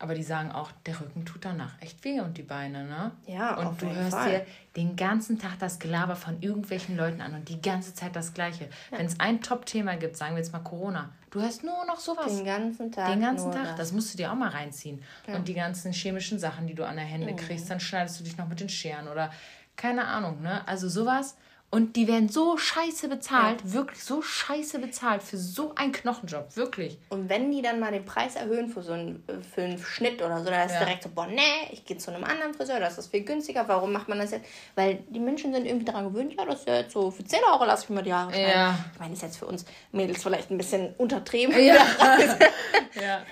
aber 0.00 0.14
die 0.14 0.22
sagen 0.22 0.50
auch, 0.50 0.72
der 0.86 0.98
Rücken 0.98 1.26
tut 1.26 1.44
danach 1.44 1.74
echt 1.80 2.02
weh 2.04 2.20
und 2.20 2.38
die 2.38 2.42
Beine, 2.42 2.84
ne? 2.84 3.12
Ja, 3.26 3.56
Und 3.56 3.66
auf 3.66 3.76
du 3.76 3.84
jeden 3.84 3.98
hörst 3.98 4.16
Fall. 4.16 4.30
dir 4.30 4.46
den 4.74 4.96
ganzen 4.96 5.38
Tag 5.38 5.58
das 5.58 5.78
Gelaber 5.78 6.16
von 6.16 6.40
irgendwelchen 6.40 6.96
Leuten 6.96 7.20
an 7.20 7.34
und 7.34 7.50
die 7.50 7.60
ganze 7.60 7.92
Zeit 7.92 8.16
das 8.16 8.32
Gleiche. 8.32 8.64
Ja. 8.90 8.98
Wenn 8.98 9.04
es 9.04 9.20
ein 9.20 9.42
Top-Thema 9.42 9.96
gibt, 9.96 10.16
sagen 10.16 10.34
wir 10.34 10.38
jetzt 10.38 10.54
mal 10.54 10.60
Corona, 10.60 11.10
du 11.30 11.42
hörst 11.42 11.64
nur 11.64 11.84
noch 11.84 12.00
sowas. 12.00 12.34
Den 12.34 12.46
ganzen 12.46 12.90
Tag. 12.90 13.12
Den 13.12 13.20
ganzen 13.20 13.52
Tag. 13.52 13.64
Das. 13.64 13.76
das. 13.76 13.92
musst 13.92 14.14
du 14.14 14.16
dir 14.16 14.32
auch 14.32 14.36
mal 14.36 14.48
reinziehen. 14.48 15.02
Ja. 15.26 15.36
Und 15.36 15.48
die 15.48 15.54
ganzen 15.54 15.92
chemischen 15.92 16.38
Sachen, 16.38 16.66
die 16.66 16.74
du 16.74 16.86
an 16.86 16.96
der 16.96 17.04
Hände 17.04 17.32
mhm. 17.32 17.36
kriegst, 17.36 17.68
dann 17.68 17.78
schneidest 17.78 18.18
du 18.18 18.24
dich 18.24 18.38
noch 18.38 18.48
mit 18.48 18.58
den 18.58 18.70
Scheren 18.70 19.06
oder 19.06 19.30
keine 19.76 20.06
Ahnung, 20.06 20.40
ne? 20.40 20.66
Also 20.66 20.88
sowas 20.88 21.36
und 21.72 21.94
die 21.94 22.08
werden 22.08 22.28
so 22.28 22.56
scheiße 22.56 23.08
bezahlt, 23.08 23.60
ja. 23.64 23.72
wirklich 23.74 24.02
so 24.02 24.22
scheiße 24.22 24.80
bezahlt 24.80 25.22
für 25.22 25.36
so 25.36 25.72
einen 25.76 25.92
Knochenjob, 25.92 26.56
wirklich. 26.56 26.98
Und 27.10 27.28
wenn 27.28 27.52
die 27.52 27.62
dann 27.62 27.78
mal 27.78 27.92
den 27.92 28.04
Preis 28.04 28.34
erhöhen 28.34 28.68
für 28.68 28.82
so 28.82 28.92
einen, 28.92 29.22
für 29.54 29.62
einen 29.62 29.78
Schnitt 29.78 30.20
oder 30.20 30.40
so, 30.40 30.50
dann 30.50 30.66
ist 30.66 30.74
ja. 30.74 30.80
direkt 30.80 31.04
so, 31.04 31.10
boah, 31.10 31.28
nee, 31.28 31.68
ich 31.70 31.84
gehe 31.84 31.96
zu 31.96 32.12
einem 32.12 32.24
anderen 32.24 32.54
Friseur, 32.54 32.80
das 32.80 32.98
ist 32.98 33.12
viel 33.12 33.22
günstiger, 33.22 33.68
warum 33.68 33.92
macht 33.92 34.08
man 34.08 34.18
das 34.18 34.32
jetzt? 34.32 34.46
Weil 34.74 35.04
die 35.08 35.20
Menschen 35.20 35.54
sind 35.54 35.64
irgendwie 35.64 35.84
daran 35.84 36.12
gewöhnt, 36.12 36.34
ja, 36.36 36.44
das 36.44 36.60
ist 36.60 36.68
ja 36.68 36.76
jetzt 36.76 36.92
so, 36.92 37.08
für 37.12 37.24
10 37.24 37.38
Euro 37.52 37.64
lasse 37.64 37.84
ich 37.84 37.90
mir 37.90 38.02
die 38.02 38.12
Haare 38.12 38.32
schneiden. 38.32 38.50
Ja. 38.50 38.78
Ich 38.92 38.98
meine, 38.98 39.12
ist 39.12 39.22
jetzt 39.22 39.36
für 39.36 39.46
uns 39.46 39.64
Mädels 39.92 40.22
vielleicht 40.22 40.50
ein 40.50 40.58
bisschen 40.58 40.92
untertrieben. 40.98 41.54
Ja. 41.56 41.74
ja. 43.00 43.22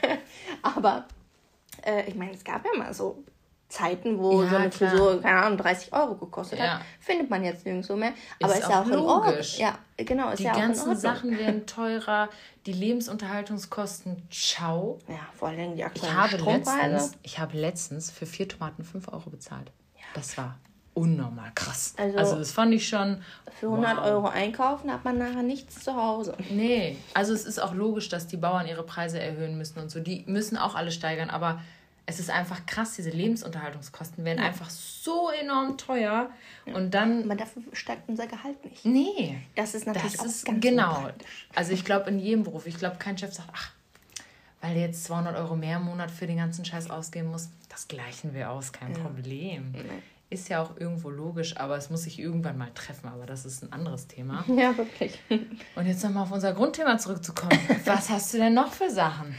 Aber 0.63 1.07
äh, 1.85 2.09
ich 2.09 2.15
meine, 2.15 2.35
es 2.35 2.45
gab 2.45 2.65
ja 2.65 2.71
mal 2.79 2.95
so 2.95 3.25
Zeiten, 3.69 4.19
wo 4.19 4.43
ja, 4.43 4.49
so 4.49 4.57
eine 4.57 4.71
klar. 4.71 4.91
Frisur, 4.91 5.21
keine 5.21 5.43
Ahnung, 5.43 5.59
30 5.59 5.93
Euro 5.93 6.15
gekostet 6.15 6.59
ja. 6.59 6.79
hat, 6.79 6.81
findet 7.01 7.29
man 7.29 7.45
jetzt 7.45 7.67
nirgendwo 7.67 7.97
mehr. 7.97 8.13
Aber 8.43 8.55
ist, 8.55 8.61
ist 8.61 8.71
ja 8.71 8.83
auch 8.83 8.87
logisch. 8.87 9.59
Ja, 9.59 9.79
genau, 9.97 10.31
ist 10.31 10.39
die 10.39 10.45
ja 10.45 10.53
auch 10.53 10.57
ganzen 10.57 10.97
Sachen 10.97 11.39
werden 11.39 11.67
teurer, 11.67 12.31
die 12.65 12.73
Lebensunterhaltungskosten, 12.73 14.27
ciao. 14.31 14.99
Ja, 15.07 15.21
vor 15.37 15.49
allem 15.49 15.77
die 15.77 15.85
aktuellen 15.85 16.15
ich 16.15 16.19
habe 16.19 16.37
letztens, 16.39 17.13
Ich 17.23 17.39
habe 17.39 17.59
letztens 17.59 18.11
für 18.11 18.25
vier 18.25 18.49
Tomaten 18.49 18.85
5 18.85 19.09
Euro 19.09 19.29
bezahlt. 19.29 19.71
Ja. 19.97 20.05
Das 20.15 20.39
war 20.39 20.59
unnormal 20.95 21.53
krass. 21.55 21.95
Also, 21.97 22.19
also 22.19 22.37
das 22.37 22.51
fand 22.51 22.73
ich 22.73 22.89
schon. 22.89 23.23
Für 23.61 23.67
100 23.67 23.99
wow. 23.99 24.05
Euro 24.07 24.29
einkaufen 24.29 24.91
hat 24.91 25.05
man 25.05 25.19
nachher 25.19 25.43
nichts 25.43 25.85
zu 25.85 25.95
Hause. 25.95 26.35
Nee, 26.51 26.97
also 27.15 27.35
es 27.35 27.45
ist 27.45 27.61
auch 27.61 27.75
logisch, 27.75 28.09
dass 28.09 28.27
die 28.27 28.37
Bauern 28.37 28.67
ihre 28.67 28.83
Preise 28.83 29.21
erhöhen 29.21 29.59
müssen 29.59 29.79
und 29.79 29.91
so. 29.91 30.01
Die 30.01 30.25
müssen 30.27 30.57
auch 30.57 30.75
alle 30.75 30.91
steigern, 30.91 31.31
aber 31.31 31.61
es 32.09 32.19
ist 32.19 32.31
einfach 32.31 32.65
krass, 32.65 32.95
diese 32.95 33.11
Lebensunterhaltungskosten 33.11 34.25
werden 34.25 34.39
ja. 34.39 34.47
einfach 34.47 34.71
so 34.71 35.29
enorm 35.31 35.77
teuer. 35.77 36.31
Ja. 36.65 36.75
Und 36.75 36.95
dann. 36.95 37.25
Aber 37.25 37.35
dafür 37.35 37.63
steigt 37.75 38.09
unser 38.09 38.27
Gehalt 38.27 38.65
nicht. 38.65 38.83
Nee. 38.87 39.37
Das 39.55 39.75
ist 39.75 39.87
natürlich 39.87 40.17
das 40.17 40.25
ist, 40.25 40.47
ganz 40.47 40.63
Genau. 40.63 41.11
Also 41.55 41.73
ich 41.73 41.85
glaube 41.85 42.09
in 42.09 42.19
jedem 42.19 42.45
Beruf, 42.45 42.67
ich 42.67 42.79
glaube 42.79 42.97
kein 42.97 43.19
Chef 43.19 43.35
sagt, 43.35 43.51
ach, 43.53 43.73
weil 44.63 44.73
der 44.73 44.85
jetzt 44.85 45.05
200 45.05 45.37
Euro 45.37 45.55
mehr 45.55 45.77
im 45.77 45.85
Monat 45.85 46.11
für 46.11 46.27
den 46.27 46.39
ganzen 46.39 46.65
Scheiß 46.65 46.89
ausgeben 46.89 47.29
muss, 47.31 47.51
das 47.69 47.89
gleichen 47.89 48.33
wir 48.33 48.51
aus, 48.51 48.73
kein 48.73 48.95
ja. 48.95 49.03
Problem. 49.03 49.75
Ist 50.31 50.49
ja 50.49 50.63
auch 50.63 50.79
irgendwo 50.79 51.11
logisch, 51.11 51.59
aber 51.59 51.77
es 51.77 51.91
muss 51.91 52.05
sich 52.05 52.19
irgendwann 52.19 52.57
mal 52.57 52.71
treffen, 52.75 53.09
aber 53.09 53.27
das 53.27 53.45
ist 53.45 53.63
ein 53.63 53.73
anderes 53.73 54.09
Thema. 54.09 54.45
Ja, 54.57 54.75
wirklich. 54.77 55.19
Und 55.29 55.87
jetzt 55.87 56.03
nochmal 56.03 56.23
auf 56.23 56.33
unser 56.33 56.55
Grundthema 56.55 56.97
zurückzukommen. 56.97 57.59
Was 57.85 58.09
hast 58.09 58.33
du 58.33 58.39
denn 58.39 58.55
noch 58.55 58.73
für 58.73 58.89
Sachen? 58.91 59.35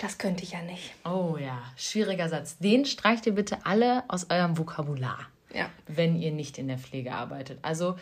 Das 0.00 0.16
könnte 0.16 0.44
ich 0.44 0.52
ja 0.52 0.62
nicht. 0.62 0.94
Oh 1.04 1.36
ja, 1.38 1.62
schwieriger 1.76 2.28
Satz. 2.28 2.56
Den 2.58 2.86
streicht 2.86 3.26
ihr 3.26 3.34
bitte 3.34 3.58
alle 3.66 4.02
aus 4.08 4.30
eurem 4.30 4.56
Vokabular. 4.56 5.18
Ja. 5.52 5.68
Wenn 5.86 6.16
ihr 6.16 6.32
nicht 6.32 6.56
in 6.56 6.68
der 6.68 6.78
Pflege 6.78 7.12
arbeitet. 7.12 7.58
Also 7.62 7.96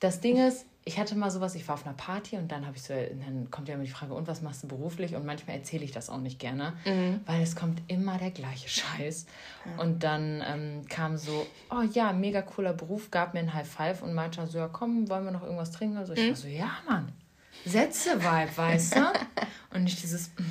das 0.00 0.20
Ding 0.20 0.36
ist, 0.36 0.66
ich 0.84 0.98
hatte 0.98 1.14
mal 1.14 1.30
sowas, 1.30 1.54
ich 1.54 1.68
war 1.68 1.76
auf 1.76 1.86
einer 1.86 1.94
Party 1.94 2.36
und 2.36 2.50
dann 2.50 2.66
habe 2.66 2.76
ich 2.76 2.82
so, 2.82 2.92
dann 2.92 3.48
kommt 3.52 3.68
ja 3.68 3.74
immer 3.74 3.84
die 3.84 3.90
Frage, 3.90 4.14
und 4.14 4.26
was 4.26 4.42
machst 4.42 4.64
du 4.64 4.66
beruflich? 4.68 5.14
Und 5.14 5.24
manchmal 5.24 5.56
erzähle 5.56 5.84
ich 5.84 5.92
das 5.92 6.10
auch 6.10 6.18
nicht 6.18 6.40
gerne, 6.40 6.72
mhm. 6.84 7.20
weil 7.24 7.40
es 7.40 7.54
kommt 7.54 7.80
immer 7.86 8.18
der 8.18 8.32
gleiche 8.32 8.68
Scheiß. 8.68 9.26
Ja. 9.64 9.82
Und 9.82 10.02
dann 10.02 10.42
ähm, 10.44 10.88
kam 10.88 11.16
so, 11.16 11.46
oh 11.70 11.82
ja, 11.92 12.12
mega 12.12 12.42
cooler 12.42 12.72
Beruf, 12.72 13.12
gab 13.12 13.34
mir 13.34 13.40
ein 13.40 13.54
High 13.54 13.68
Five 13.68 14.02
und 14.02 14.12
meinte 14.12 14.44
so, 14.48 14.58
ja 14.58 14.66
komm, 14.66 15.08
wollen 15.08 15.24
wir 15.24 15.30
noch 15.30 15.44
irgendwas 15.44 15.70
trinken? 15.70 15.98
Also 15.98 16.14
ich 16.14 16.20
mhm. 16.20 16.28
war 16.30 16.36
so, 16.36 16.48
ja 16.48 16.70
Mann, 16.88 17.12
Sätze-Vibe, 17.64 18.56
weißt 18.56 18.96
du? 18.96 19.00
und 19.74 19.84
nicht 19.84 20.02
dieses, 20.02 20.30
mm, 20.30 20.42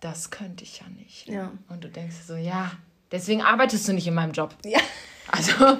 das 0.00 0.30
könnte 0.30 0.64
ich 0.64 0.80
ja 0.80 0.86
nicht. 0.88 1.28
Ja. 1.28 1.52
Und 1.68 1.84
du 1.84 1.88
denkst 1.88 2.16
so, 2.26 2.36
ja, 2.36 2.72
deswegen 3.10 3.42
arbeitest 3.42 3.88
du 3.88 3.92
nicht 3.92 4.06
in 4.06 4.14
meinem 4.14 4.32
Job. 4.32 4.54
Ja. 4.64 4.80
Also. 5.30 5.52
genau. 5.58 5.78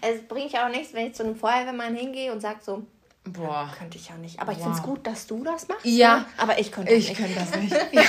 Es 0.00 0.22
bringt 0.28 0.52
ja 0.52 0.66
auch 0.66 0.70
nichts, 0.70 0.94
wenn 0.94 1.08
ich 1.08 1.14
zu 1.14 1.24
einem 1.24 1.34
Feuerwehrmann 1.36 1.96
hingehe 1.96 2.32
und 2.32 2.40
sage 2.40 2.60
so, 2.62 2.86
Boah. 3.32 3.70
Könnte 3.78 3.98
ich 3.98 4.08
ja 4.08 4.16
nicht. 4.16 4.40
Aber 4.40 4.52
ich 4.52 4.58
wow. 4.58 4.64
finde 4.64 4.78
es 4.78 4.84
gut, 4.84 5.06
dass 5.06 5.26
du 5.26 5.44
das 5.44 5.68
machst. 5.68 5.84
Ja. 5.84 6.18
Ne? 6.18 6.26
Aber 6.38 6.58
ich 6.58 6.72
könnte 6.72 6.92
ich 6.92 7.08
nicht. 7.08 7.18
Ich 7.20 7.26
könnte 7.26 7.38
das 7.38 7.54
nicht. 7.60 7.72
ja. 7.92 8.02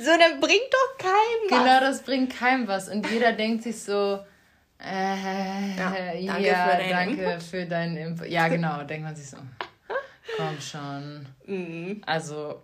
So, 0.00 0.10
dann 0.18 0.40
bringt 0.40 0.70
doch 0.70 0.98
keinem 0.98 1.50
was. 1.50 1.58
Genau, 1.58 1.80
das 1.80 2.02
bringt 2.02 2.36
keinem 2.36 2.68
was. 2.68 2.88
Und 2.88 3.08
jeder 3.10 3.32
denkt 3.34 3.62
sich 3.62 3.80
so, 3.80 4.18
äh, 4.80 5.76
ja, 5.76 5.92
danke, 6.16 6.46
ja, 6.46 6.68
für, 6.68 6.88
danke 6.88 7.40
für 7.40 7.66
deinen 7.66 7.96
Input. 7.96 8.28
Ja, 8.28 8.48
genau, 8.48 8.82
denkt 8.84 9.04
man 9.04 9.16
sich 9.16 9.30
so. 9.30 9.36
Komm 10.36 10.60
schon. 10.60 11.26
Mhm. 11.46 12.02
Also, 12.06 12.62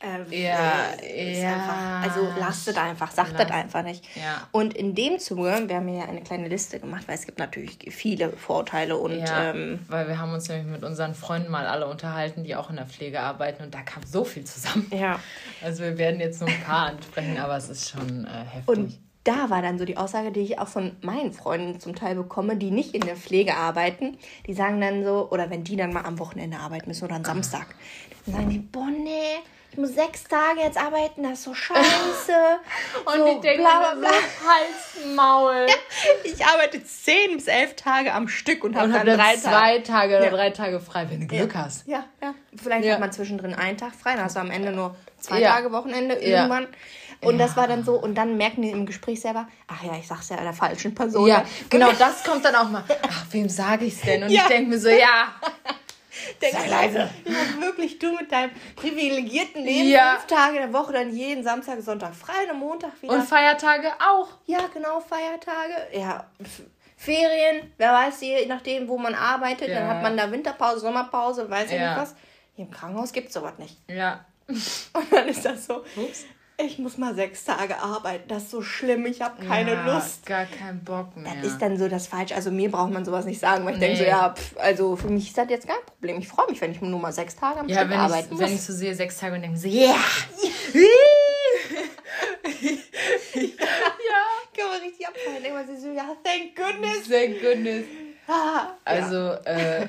äh, 0.00 0.42
ja, 0.42 0.94
ja. 1.02 1.54
Einfach, 1.54 2.02
also 2.02 2.28
lastet 2.38 2.78
einfach, 2.78 3.10
sagt 3.10 3.38
das 3.38 3.50
einfach 3.50 3.82
nicht. 3.82 4.04
Ja. 4.14 4.46
Und 4.52 4.74
in 4.74 4.94
dem 4.94 5.18
Zuge, 5.18 5.64
wir 5.66 5.76
haben 5.76 5.88
ja 5.88 6.04
eine 6.04 6.20
kleine 6.20 6.46
Liste 6.46 6.78
gemacht, 6.78 7.08
weil 7.08 7.16
es 7.16 7.26
gibt 7.26 7.38
natürlich 7.38 7.78
viele 7.90 8.30
Vorteile 8.30 8.96
und 8.96 9.18
ja, 9.18 9.50
ähm, 9.50 9.80
weil 9.88 10.06
wir 10.06 10.18
haben 10.18 10.32
uns 10.32 10.48
nämlich 10.48 10.66
mit 10.66 10.84
unseren 10.84 11.14
Freunden 11.14 11.50
mal 11.50 11.66
alle 11.66 11.86
unterhalten, 11.88 12.44
die 12.44 12.54
auch 12.54 12.70
in 12.70 12.76
der 12.76 12.86
Pflege 12.86 13.20
arbeiten 13.20 13.64
und 13.64 13.74
da 13.74 13.82
kam 13.82 14.04
so 14.04 14.24
viel 14.24 14.44
zusammen. 14.44 14.86
Ja. 14.92 15.18
Also 15.62 15.82
wir 15.82 15.98
werden 15.98 16.20
jetzt 16.20 16.40
nur 16.40 16.48
ein 16.48 16.62
paar 16.62 16.86
ansprechen, 16.86 17.38
aber 17.38 17.56
es 17.56 17.68
ist 17.68 17.90
schon 17.90 18.24
äh, 18.24 18.44
heftig. 18.44 18.68
Und 18.68 18.98
da 19.24 19.50
war 19.50 19.62
dann 19.62 19.78
so 19.78 19.84
die 19.84 19.96
Aussage, 19.96 20.30
die 20.30 20.40
ich 20.40 20.58
auch 20.58 20.68
von 20.68 20.96
meinen 21.02 21.32
Freunden 21.32 21.80
zum 21.80 21.94
Teil 21.94 22.14
bekomme, 22.14 22.56
die 22.56 22.70
nicht 22.70 22.94
in 22.94 23.02
der 23.02 23.16
Pflege 23.16 23.56
arbeiten. 23.56 24.16
Die 24.46 24.54
sagen 24.54 24.80
dann 24.80 25.04
so, 25.04 25.28
oder 25.30 25.50
wenn 25.50 25.64
die 25.64 25.76
dann 25.76 25.92
mal 25.92 26.04
am 26.04 26.18
Wochenende 26.18 26.58
arbeiten 26.58 26.88
müssen 26.88 27.04
oder 27.04 27.16
am 27.16 27.24
Samstag, 27.24 27.66
dann 28.24 28.36
sagen 28.36 28.50
die, 28.50 28.58
boah, 28.58 28.86
nee, 28.86 29.40
ich 29.70 29.78
muss 29.78 29.94
sechs 29.94 30.24
Tage 30.24 30.60
jetzt 30.60 30.78
arbeiten, 30.78 31.22
das 31.22 31.34
ist 31.34 31.44
so 31.44 31.54
scheiße. 31.54 31.82
Und 33.04 33.16
so, 33.16 33.26
ich 33.26 33.40
denke, 33.40 33.62
bla, 33.62 33.92
bla, 33.92 33.94
bla. 33.94 34.08
Hals, 34.10 35.14
Maul. 35.14 35.66
Ja, 35.68 35.74
ich 36.24 36.44
arbeite 36.44 36.82
zehn 36.82 37.36
bis 37.36 37.46
elf 37.46 37.76
Tage 37.76 38.12
am 38.12 38.28
Stück 38.28 38.64
und 38.64 38.76
habe 38.76 38.92
dann, 38.92 39.06
dann 39.06 39.18
drei 39.18 39.36
zwei 39.36 39.78
Tage 39.80 40.16
oder 40.16 40.26
ja. 40.26 40.30
drei 40.30 40.50
Tage 40.50 40.80
frei, 40.80 41.06
wenn 41.10 41.20
du 41.20 41.26
Glück 41.26 41.54
ja. 41.54 41.64
hast. 41.64 41.86
Ja, 41.86 42.04
ja. 42.22 42.34
Vielleicht 42.56 42.88
hat 42.88 43.00
man 43.00 43.12
zwischendrin 43.12 43.54
einen 43.54 43.76
Tag 43.76 43.94
frei, 43.94 44.14
dann 44.14 44.24
hast 44.24 44.36
du 44.36 44.40
am 44.40 44.50
Ende 44.50 44.72
nur 44.72 44.96
zwei 45.20 45.40
Tage 45.40 45.70
Wochenende 45.72 46.14
irgendwann. 46.16 46.66
Und 47.20 47.38
das 47.38 47.56
war 47.56 47.66
dann 47.66 47.84
so, 47.84 47.94
und 47.94 48.14
dann 48.14 48.36
merken 48.36 48.62
die 48.62 48.70
im 48.70 48.86
Gespräch 48.86 49.20
selber, 49.20 49.48
ach 49.66 49.82
ja, 49.82 49.96
ich 49.98 50.06
sag's 50.06 50.28
ja 50.28 50.36
der 50.36 50.52
falschen 50.52 50.94
Person. 50.94 51.26
Ja, 51.26 51.44
genau, 51.68 51.90
das 51.98 52.22
kommt 52.22 52.44
dann 52.44 52.54
auch 52.54 52.68
mal. 52.68 52.84
Ach, 53.02 53.26
wem 53.32 53.48
sage 53.48 53.86
ich's 53.86 54.02
denn? 54.02 54.22
Und 54.22 54.30
ich 54.30 54.42
denke 54.42 54.70
mir 54.70 54.78
so, 54.78 54.88
ja. 54.88 55.34
Sei 56.40 56.68
leise. 56.68 57.10
Ja, 57.24 57.62
wirklich, 57.62 57.98
du 57.98 58.12
mit 58.12 58.30
deinem 58.30 58.50
privilegierten 58.76 59.64
Leben, 59.64 59.88
ja. 59.88 60.16
fünf 60.16 60.26
Tage 60.26 60.56
in 60.56 60.62
der 60.62 60.72
Woche, 60.72 60.92
dann 60.92 61.14
jeden 61.14 61.42
Samstag, 61.42 61.80
Sonntag 61.82 62.14
frei 62.14 62.44
und 62.44 62.50
am 62.50 62.58
Montag 62.58 62.90
wieder. 63.00 63.14
Und 63.14 63.22
Feiertage 63.22 63.88
auch. 63.98 64.28
Ja, 64.46 64.60
genau, 64.72 65.00
Feiertage. 65.00 65.74
Ja, 65.92 66.26
Ferien, 66.96 67.72
wer 67.76 67.92
weiß, 67.92 68.20
je 68.22 68.46
nachdem, 68.46 68.88
wo 68.88 68.98
man 68.98 69.14
arbeitet, 69.14 69.68
ja. 69.68 69.80
dann 69.80 69.88
hat 69.88 70.02
man 70.02 70.16
da 70.16 70.30
Winterpause, 70.30 70.80
Sommerpause, 70.80 71.48
weiß 71.48 71.70
ich 71.70 71.78
ja. 71.78 71.90
nicht 71.90 72.02
was. 72.02 72.16
Hier 72.54 72.64
im 72.64 72.70
Krankenhaus 72.70 73.12
gibt 73.12 73.28
es 73.28 73.34
sowas 73.34 73.58
nicht. 73.58 73.76
Ja. 73.88 74.24
Und 74.48 75.12
dann 75.12 75.28
ist 75.28 75.44
das 75.44 75.66
so. 75.66 75.84
Ups 75.96 76.24
ich 76.60 76.78
muss 76.78 76.98
mal 76.98 77.14
sechs 77.14 77.44
Tage 77.44 77.78
arbeiten, 77.78 78.26
das 78.28 78.44
ist 78.44 78.50
so 78.50 78.62
schlimm, 78.62 79.06
ich 79.06 79.22
habe 79.22 79.44
keine 79.44 79.74
ja, 79.74 79.94
Lust. 79.94 80.26
gar 80.26 80.44
keinen 80.44 80.82
Bock 80.82 81.16
mehr. 81.16 81.32
Das 81.36 81.52
ist 81.52 81.62
dann 81.62 81.78
so 81.78 81.88
das 81.88 82.08
Falsche. 82.08 82.34
Also 82.34 82.50
mir 82.50 82.68
braucht 82.68 82.92
man 82.92 83.04
sowas 83.04 83.24
nicht 83.26 83.38
sagen, 83.38 83.64
weil 83.64 83.74
ich 83.74 83.80
nee. 83.80 83.86
denke 83.86 84.02
so, 84.02 84.08
ja, 84.08 84.34
pff, 84.34 84.56
also 84.58 84.96
für 84.96 85.08
mich 85.08 85.28
ist 85.28 85.38
das 85.38 85.48
jetzt 85.50 85.68
kein 85.68 85.80
Problem. 85.86 86.18
Ich 86.18 86.26
freue 86.26 86.50
mich, 86.50 86.60
wenn 86.60 86.72
ich 86.72 86.80
nur 86.80 86.98
mal 86.98 87.12
sechs 87.12 87.36
Tage 87.36 87.60
am 87.60 87.68
ja, 87.68 87.78
Stück 87.78 87.92
arbeiten 87.96 88.24
ich, 88.24 88.30
muss. 88.32 88.40
wenn 88.40 88.52
ich 88.52 88.62
so 88.62 88.72
sehe, 88.72 88.92
sechs 88.94 89.18
Tage 89.18 89.36
und 89.36 89.42
denke 89.42 89.56
so, 89.56 89.68
yeah! 89.68 89.94
ja, 93.34 93.54
kann 94.56 94.68
man 94.68 94.80
richtig 94.80 95.06
abfallen. 95.06 95.52
Man 95.52 95.66
sich 95.66 95.80
so, 95.80 95.92
ja, 95.92 96.16
thank 96.24 96.56
goodness. 96.56 97.08
Thank 97.08 97.40
goodness. 97.40 97.84
Ah, 98.26 98.74
also, 98.84 99.14
ja. 99.14 99.42
äh, 99.44 99.88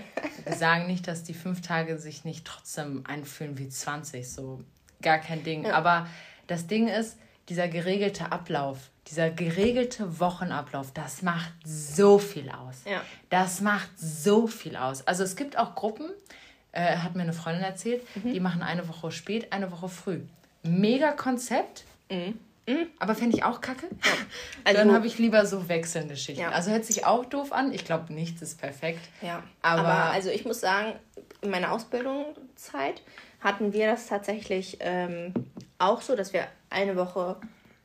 sagen 0.55 0.85
nicht, 0.85 1.07
dass 1.07 1.23
die 1.23 1.33
fünf 1.33 1.61
Tage 1.61 1.97
sich 1.97 2.25
nicht 2.25 2.45
trotzdem 2.45 3.03
einfühlen 3.07 3.57
wie 3.57 3.69
20, 3.69 4.31
so 4.31 4.61
gar 5.01 5.17
kein 5.17 5.43
Ding. 5.43 5.65
Ja. 5.65 5.73
Aber 5.73 6.07
das 6.49 6.67
Ding 6.67 6.87
ist, 6.87 7.17
dieser 7.49 7.67
geregelte 7.67 8.31
Ablauf, 8.31 8.77
dieser 9.07 9.29
geregelte 9.29 10.19
Wochenablauf, 10.19 10.91
das 10.93 11.21
macht 11.21 11.53
so 11.65 12.19
viel 12.19 12.49
aus. 12.49 12.83
Ja. 12.85 13.01
Das 13.29 13.61
macht 13.61 13.89
so 13.97 14.47
viel 14.47 14.75
aus. 14.75 15.05
Also 15.07 15.23
es 15.23 15.35
gibt 15.35 15.57
auch 15.57 15.73
Gruppen, 15.73 16.09
äh, 16.71 16.97
hat 16.97 17.15
mir 17.15 17.23
eine 17.23 17.33
Freundin 17.33 17.63
erzählt, 17.63 18.03
mhm. 18.15 18.33
die 18.33 18.39
machen 18.39 18.61
eine 18.61 18.87
Woche 18.87 19.11
spät, 19.11 19.51
eine 19.51 19.71
Woche 19.71 19.89
früh. 19.89 20.21
Mega 20.63 21.11
Konzept. 21.11 21.85
Mhm. 22.11 22.39
Mhm. 22.67 22.87
Aber 22.99 23.15
fände 23.15 23.35
ich 23.35 23.43
auch 23.43 23.61
kacke. 23.61 23.87
Ja. 23.87 24.11
Also, 24.65 24.81
Dann 24.81 24.93
habe 24.93 25.07
ich 25.07 25.17
lieber 25.17 25.45
so 25.47 25.67
wechselnde 25.67 26.15
Schichten. 26.15 26.43
Ja. 26.43 26.51
Also 26.51 26.69
hört 26.69 26.85
sich 26.85 27.05
auch 27.05 27.25
doof 27.25 27.51
an. 27.51 27.73
Ich 27.73 27.85
glaube, 27.85 28.13
nichts 28.13 28.43
ist 28.43 28.59
perfekt. 28.59 28.99
Ja. 29.21 29.41
Aber, 29.63 29.87
aber, 29.87 30.11
also 30.11 30.29
ich 30.29 30.45
muss 30.45 30.59
sagen, 30.59 30.93
in 31.41 31.49
meiner 31.49 31.71
Ausbildungszeit 31.71 33.01
hatten 33.39 33.73
wir 33.73 33.87
das 33.87 34.05
tatsächlich 34.05 34.77
ähm, 34.81 35.33
auch 35.79 36.01
so, 36.01 36.15
dass 36.15 36.33
wir 36.33 36.47
eine 36.69 36.95
Woche 36.95 37.37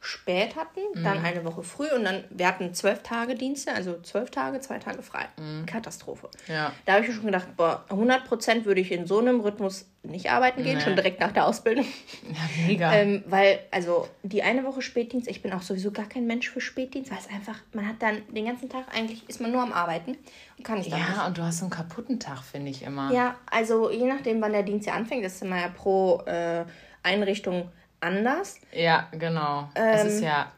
spät 0.04 0.54
hatten, 0.54 0.80
mhm. 0.94 1.02
dann 1.02 1.24
eine 1.24 1.44
Woche 1.44 1.62
früh 1.62 1.88
und 1.96 2.04
dann, 2.04 2.24
wir 2.28 2.46
hatten 2.46 2.74
zwölf 2.74 3.02
Tage 3.02 3.34
Dienste, 3.34 3.72
also 3.72 3.98
zwölf 4.02 4.30
Tage, 4.30 4.60
zwei 4.60 4.78
Tage 4.78 5.02
frei. 5.02 5.24
Mhm. 5.38 5.64
Katastrophe. 5.64 6.28
Ja. 6.46 6.72
Da 6.84 6.92
habe 6.92 7.02
ich 7.02 7.08
mir 7.08 7.14
schon 7.14 7.24
gedacht, 7.24 7.56
boah, 7.56 7.84
100 7.88 8.26
Prozent 8.26 8.66
würde 8.66 8.82
ich 8.82 8.92
in 8.92 9.06
so 9.06 9.18
einem 9.18 9.40
Rhythmus 9.40 9.86
nicht 10.02 10.30
arbeiten 10.30 10.62
gehen, 10.62 10.76
nee. 10.76 10.84
schon 10.84 10.94
direkt 10.94 11.20
nach 11.20 11.32
der 11.32 11.46
Ausbildung. 11.46 11.86
Ja, 12.28 12.66
mega. 12.66 12.92
ähm, 12.96 13.24
weil, 13.26 13.60
also 13.70 14.06
die 14.22 14.42
eine 14.42 14.64
Woche 14.64 14.82
Spätdienst, 14.82 15.26
ich 15.26 15.40
bin 15.40 15.54
auch 15.54 15.62
sowieso 15.62 15.90
gar 15.90 16.06
kein 16.06 16.26
Mensch 16.26 16.50
für 16.50 16.60
Spätdienst, 16.60 17.10
weil 17.10 17.18
es 17.18 17.30
einfach, 17.30 17.58
man 17.72 17.88
hat 17.88 18.02
dann 18.02 18.20
den 18.28 18.44
ganzen 18.44 18.68
Tag, 18.68 18.84
eigentlich 18.94 19.26
ist 19.30 19.40
man 19.40 19.52
nur 19.52 19.62
am 19.62 19.72
Arbeiten 19.72 20.18
und 20.58 20.64
kann 20.64 20.78
nicht 20.78 20.90
Ja, 20.90 20.98
nicht. 20.98 21.26
und 21.26 21.38
du 21.38 21.42
hast 21.42 21.58
so 21.58 21.64
einen 21.64 21.70
kaputten 21.70 22.20
Tag, 22.20 22.42
finde 22.42 22.70
ich 22.70 22.82
immer. 22.82 23.10
Ja, 23.10 23.36
also 23.50 23.90
je 23.90 24.04
nachdem, 24.04 24.42
wann 24.42 24.52
der 24.52 24.64
Dienst 24.64 24.86
ja 24.86 24.92
anfängt, 24.92 25.24
das 25.24 25.36
ist 25.36 25.42
immer 25.42 25.58
ja 25.58 25.68
pro 25.68 26.20
äh, 26.26 26.66
Einrichtung 27.02 27.70
anders. 28.00 28.58
Ja, 28.72 29.08
genau. 29.12 29.68
Ähm, 29.74 29.84
es 29.94 30.04
ist 30.04 30.18
ähm, 30.18 30.24
ja. 30.24 30.52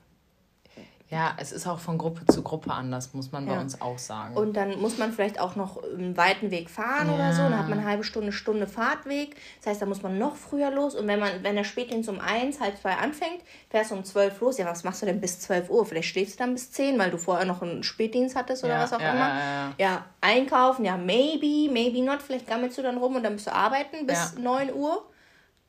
Ja, 1.09 1.35
es 1.39 1.53
ist 1.53 1.69
auch 1.69 1.79
von 1.79 1.99
Gruppe 1.99 2.27
zu 2.27 2.43
Gruppe 2.43 2.73
anders, 2.73 3.15
muss 3.15 3.31
man 3.31 3.47
ja. 3.47 3.55
bei 3.55 3.61
uns 3.61 3.81
auch 3.81 3.97
sagen. 3.97 4.37
Und 4.37 4.57
dann 4.57 4.81
muss 4.81 4.99
man 4.99 5.13
vielleicht 5.13 5.39
auch 5.39 5.55
noch 5.55 5.81
einen 5.85 6.17
weiten 6.17 6.51
Weg 6.51 6.69
fahren 6.69 7.07
ja. 7.07 7.15
oder 7.15 7.33
so. 7.33 7.43
Dann 7.43 7.57
hat 7.57 7.69
man 7.69 7.79
eine 7.79 7.89
halbe 7.89 8.03
Stunde, 8.03 8.33
Stunde 8.33 8.67
Fahrtweg. 8.67 9.37
Das 9.61 9.69
heißt, 9.69 9.83
da 9.83 9.87
muss 9.87 10.03
man 10.03 10.19
noch 10.19 10.35
früher 10.35 10.73
los. 10.73 10.97
Und 10.97 11.07
wenn 11.07 11.21
man, 11.21 11.45
wenn 11.45 11.55
der 11.55 11.63
Spätdienst 11.63 12.09
um 12.09 12.19
eins, 12.19 12.61
halb 12.61 12.77
zwei 12.79 12.95
anfängt, 12.95 13.41
fährst 13.71 13.93
du 13.93 13.95
um 13.95 14.05
zwölf 14.05 14.41
los. 14.41 14.59
Ja, 14.59 14.67
was 14.67 14.83
machst 14.83 15.01
du 15.03 15.07
denn 15.07 15.21
bis 15.21 15.39
zwölf 15.39 15.71
Uhr? 15.71 15.87
Vielleicht 15.87 16.09
stehst 16.09 16.35
du 16.35 16.39
dann 16.39 16.55
bis 16.55 16.73
zehn, 16.73 16.99
weil 16.99 17.13
du 17.13 17.19
vorher 17.19 17.47
noch 17.47 17.63
einen 17.63 17.85
Spätdienst 17.85 18.35
hattest 18.35 18.65
oder 18.65 18.75
ja, 18.75 18.83
was 18.83 18.93
auch 18.93 18.99
immer. 18.99 19.15
Ja, 19.15 19.73
ja, 19.79 20.05
einkaufen, 20.21 20.85
ja, 20.85 20.97
maybe, 20.97 21.73
maybe 21.73 22.03
not. 22.03 22.21
Vielleicht 22.21 22.49
gammelst 22.49 22.79
du 22.79 22.83
dann 22.83 22.99
rum 22.99 23.15
und 23.15 23.23
dann 23.23 23.35
bist 23.35 23.47
du 23.47 23.55
arbeiten 23.55 24.09
bis 24.09 24.37
neun 24.39 24.75
Uhr. 24.75 25.05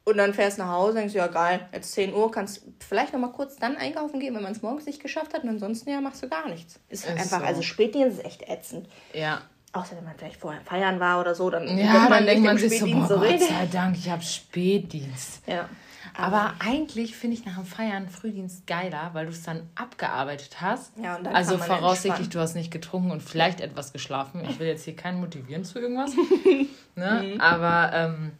Und 0.08 0.16
dann 0.16 0.34
fährst 0.34 0.58
du 0.58 0.62
nach 0.62 0.72
Hause 0.72 0.92
und 0.92 0.96
denkst, 1.00 1.16
ja 1.16 1.28
geil, 1.28 1.60
jetzt 1.74 1.92
10 1.92 2.14
Uhr, 2.14 2.32
kannst 2.32 2.62
vielleicht 2.80 3.12
noch 3.12 3.20
mal 3.20 3.28
kurz 3.34 3.58
dann 3.58 3.76
einkaufen 3.76 4.22
gehen, 4.22 4.34
wenn 4.36 4.42
man 4.42 4.54
es 4.54 4.62
morgens 4.62 4.86
nicht 4.86 5.02
geschafft 5.02 5.34
hat. 5.34 5.44
Und 5.44 5.50
ansonsten 5.50 5.90
ja, 5.90 6.00
machst 6.00 6.24
du 6.24 6.30
gar 6.30 6.48
nichts. 6.48 6.80
Ist, 6.88 7.04
ist 7.04 7.12
einfach, 7.12 7.42
so. 7.42 7.46
also 7.46 7.62
Spätdienst 7.62 8.20
ist 8.20 8.26
echt 8.26 8.48
ätzend. 8.48 8.88
Ja. 9.14 9.42
Außer 9.74 9.98
wenn 9.98 10.06
man 10.06 10.14
vielleicht 10.18 10.40
vorher 10.40 10.62
feiern 10.62 11.02
war 11.02 11.20
oder 11.20 11.36
so, 11.36 11.50
dann 11.50 11.78
ja, 11.78 12.08
dann 12.08 12.26
denkt 12.26 12.46
man 12.46 12.58
sich 12.58 12.80
so, 12.80 12.86
boah, 12.86 13.06
so 13.06 13.20
Gott 13.20 13.38
sei 13.38 13.68
Dank, 13.70 13.98
ich 13.98 14.10
habe 14.10 14.24
Spätdienst. 14.24 15.42
Ja. 15.46 15.68
Aber, 16.16 16.38
Aber 16.38 16.54
eigentlich 16.60 17.18
finde 17.18 17.36
ich 17.36 17.46
nach 17.46 17.56
dem 17.56 17.66
Feiern 17.66 18.08
Frühdienst 18.08 18.66
geiler, 18.66 19.10
weil 19.12 19.26
du 19.26 19.34
es 19.34 19.44
dann 19.44 19.70
abgearbeitet 19.76 20.62
hast. 20.62 20.94
Ja, 21.04 21.18
und 21.18 21.26
dann 21.26 21.36
also 21.36 21.58
voraussichtlich, 21.58 22.30
du 22.30 22.40
hast 22.40 22.56
nicht 22.56 22.72
getrunken 22.72 23.12
und 23.12 23.22
vielleicht 23.22 23.60
etwas 23.60 23.92
geschlafen. 23.92 24.42
Ich 24.50 24.58
will 24.58 24.68
jetzt 24.68 24.86
hier 24.86 24.96
keinen 24.96 25.20
motivieren 25.20 25.66
zu 25.66 25.80
irgendwas. 25.80 26.12
ne? 26.96 27.34
Mhm. 27.36 27.42
Aber 27.42 27.92
ähm, 27.94 28.32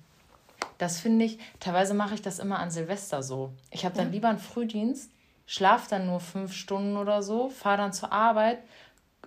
das 0.78 1.00
finde 1.00 1.26
ich, 1.26 1.40
teilweise 1.60 1.94
mache 1.94 2.16
ich 2.16 2.22
das 2.22 2.40
immer 2.40 2.60
an 2.60 2.72
Silvester 2.72 3.24
so. 3.24 3.54
Ich 3.72 3.86
habe 3.86 3.96
dann 3.96 4.08
ja. 4.08 4.12
lieber 4.12 4.30
einen 4.30 4.40
Frühdienst, 4.40 5.12
schlafe 5.46 5.90
dann 5.90 6.06
nur 6.06 6.20
fünf 6.20 6.54
Stunden 6.54 6.98
oder 6.98 7.22
so, 7.24 7.50
fahre 7.50 7.78
dann 7.78 7.94
zur 7.94 8.12
Arbeit. 8.12 8.60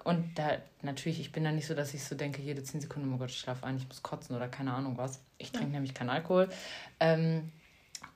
Und 0.04 0.38
da, 0.38 0.58
natürlich, 0.82 1.20
ich 1.20 1.32
bin 1.32 1.44
da 1.44 1.52
nicht 1.52 1.66
so, 1.66 1.74
dass 1.74 1.92
ich 1.92 2.04
so 2.04 2.14
denke, 2.14 2.40
jede 2.40 2.62
zehn 2.62 2.80
Sekunden, 2.80 3.12
oh 3.12 3.18
Gott, 3.18 3.30
ich 3.30 3.38
schlafe 3.38 3.66
ein, 3.66 3.76
ich 3.76 3.86
muss 3.86 4.02
kotzen 4.02 4.36
oder 4.36 4.48
keine 4.48 4.72
Ahnung 4.72 4.96
was. 4.96 5.20
Ich 5.38 5.50
trinke 5.50 5.68
ja. 5.68 5.74
nämlich 5.74 5.94
keinen 5.94 6.10
Alkohol. 6.10 6.48
Ähm, 7.00 7.52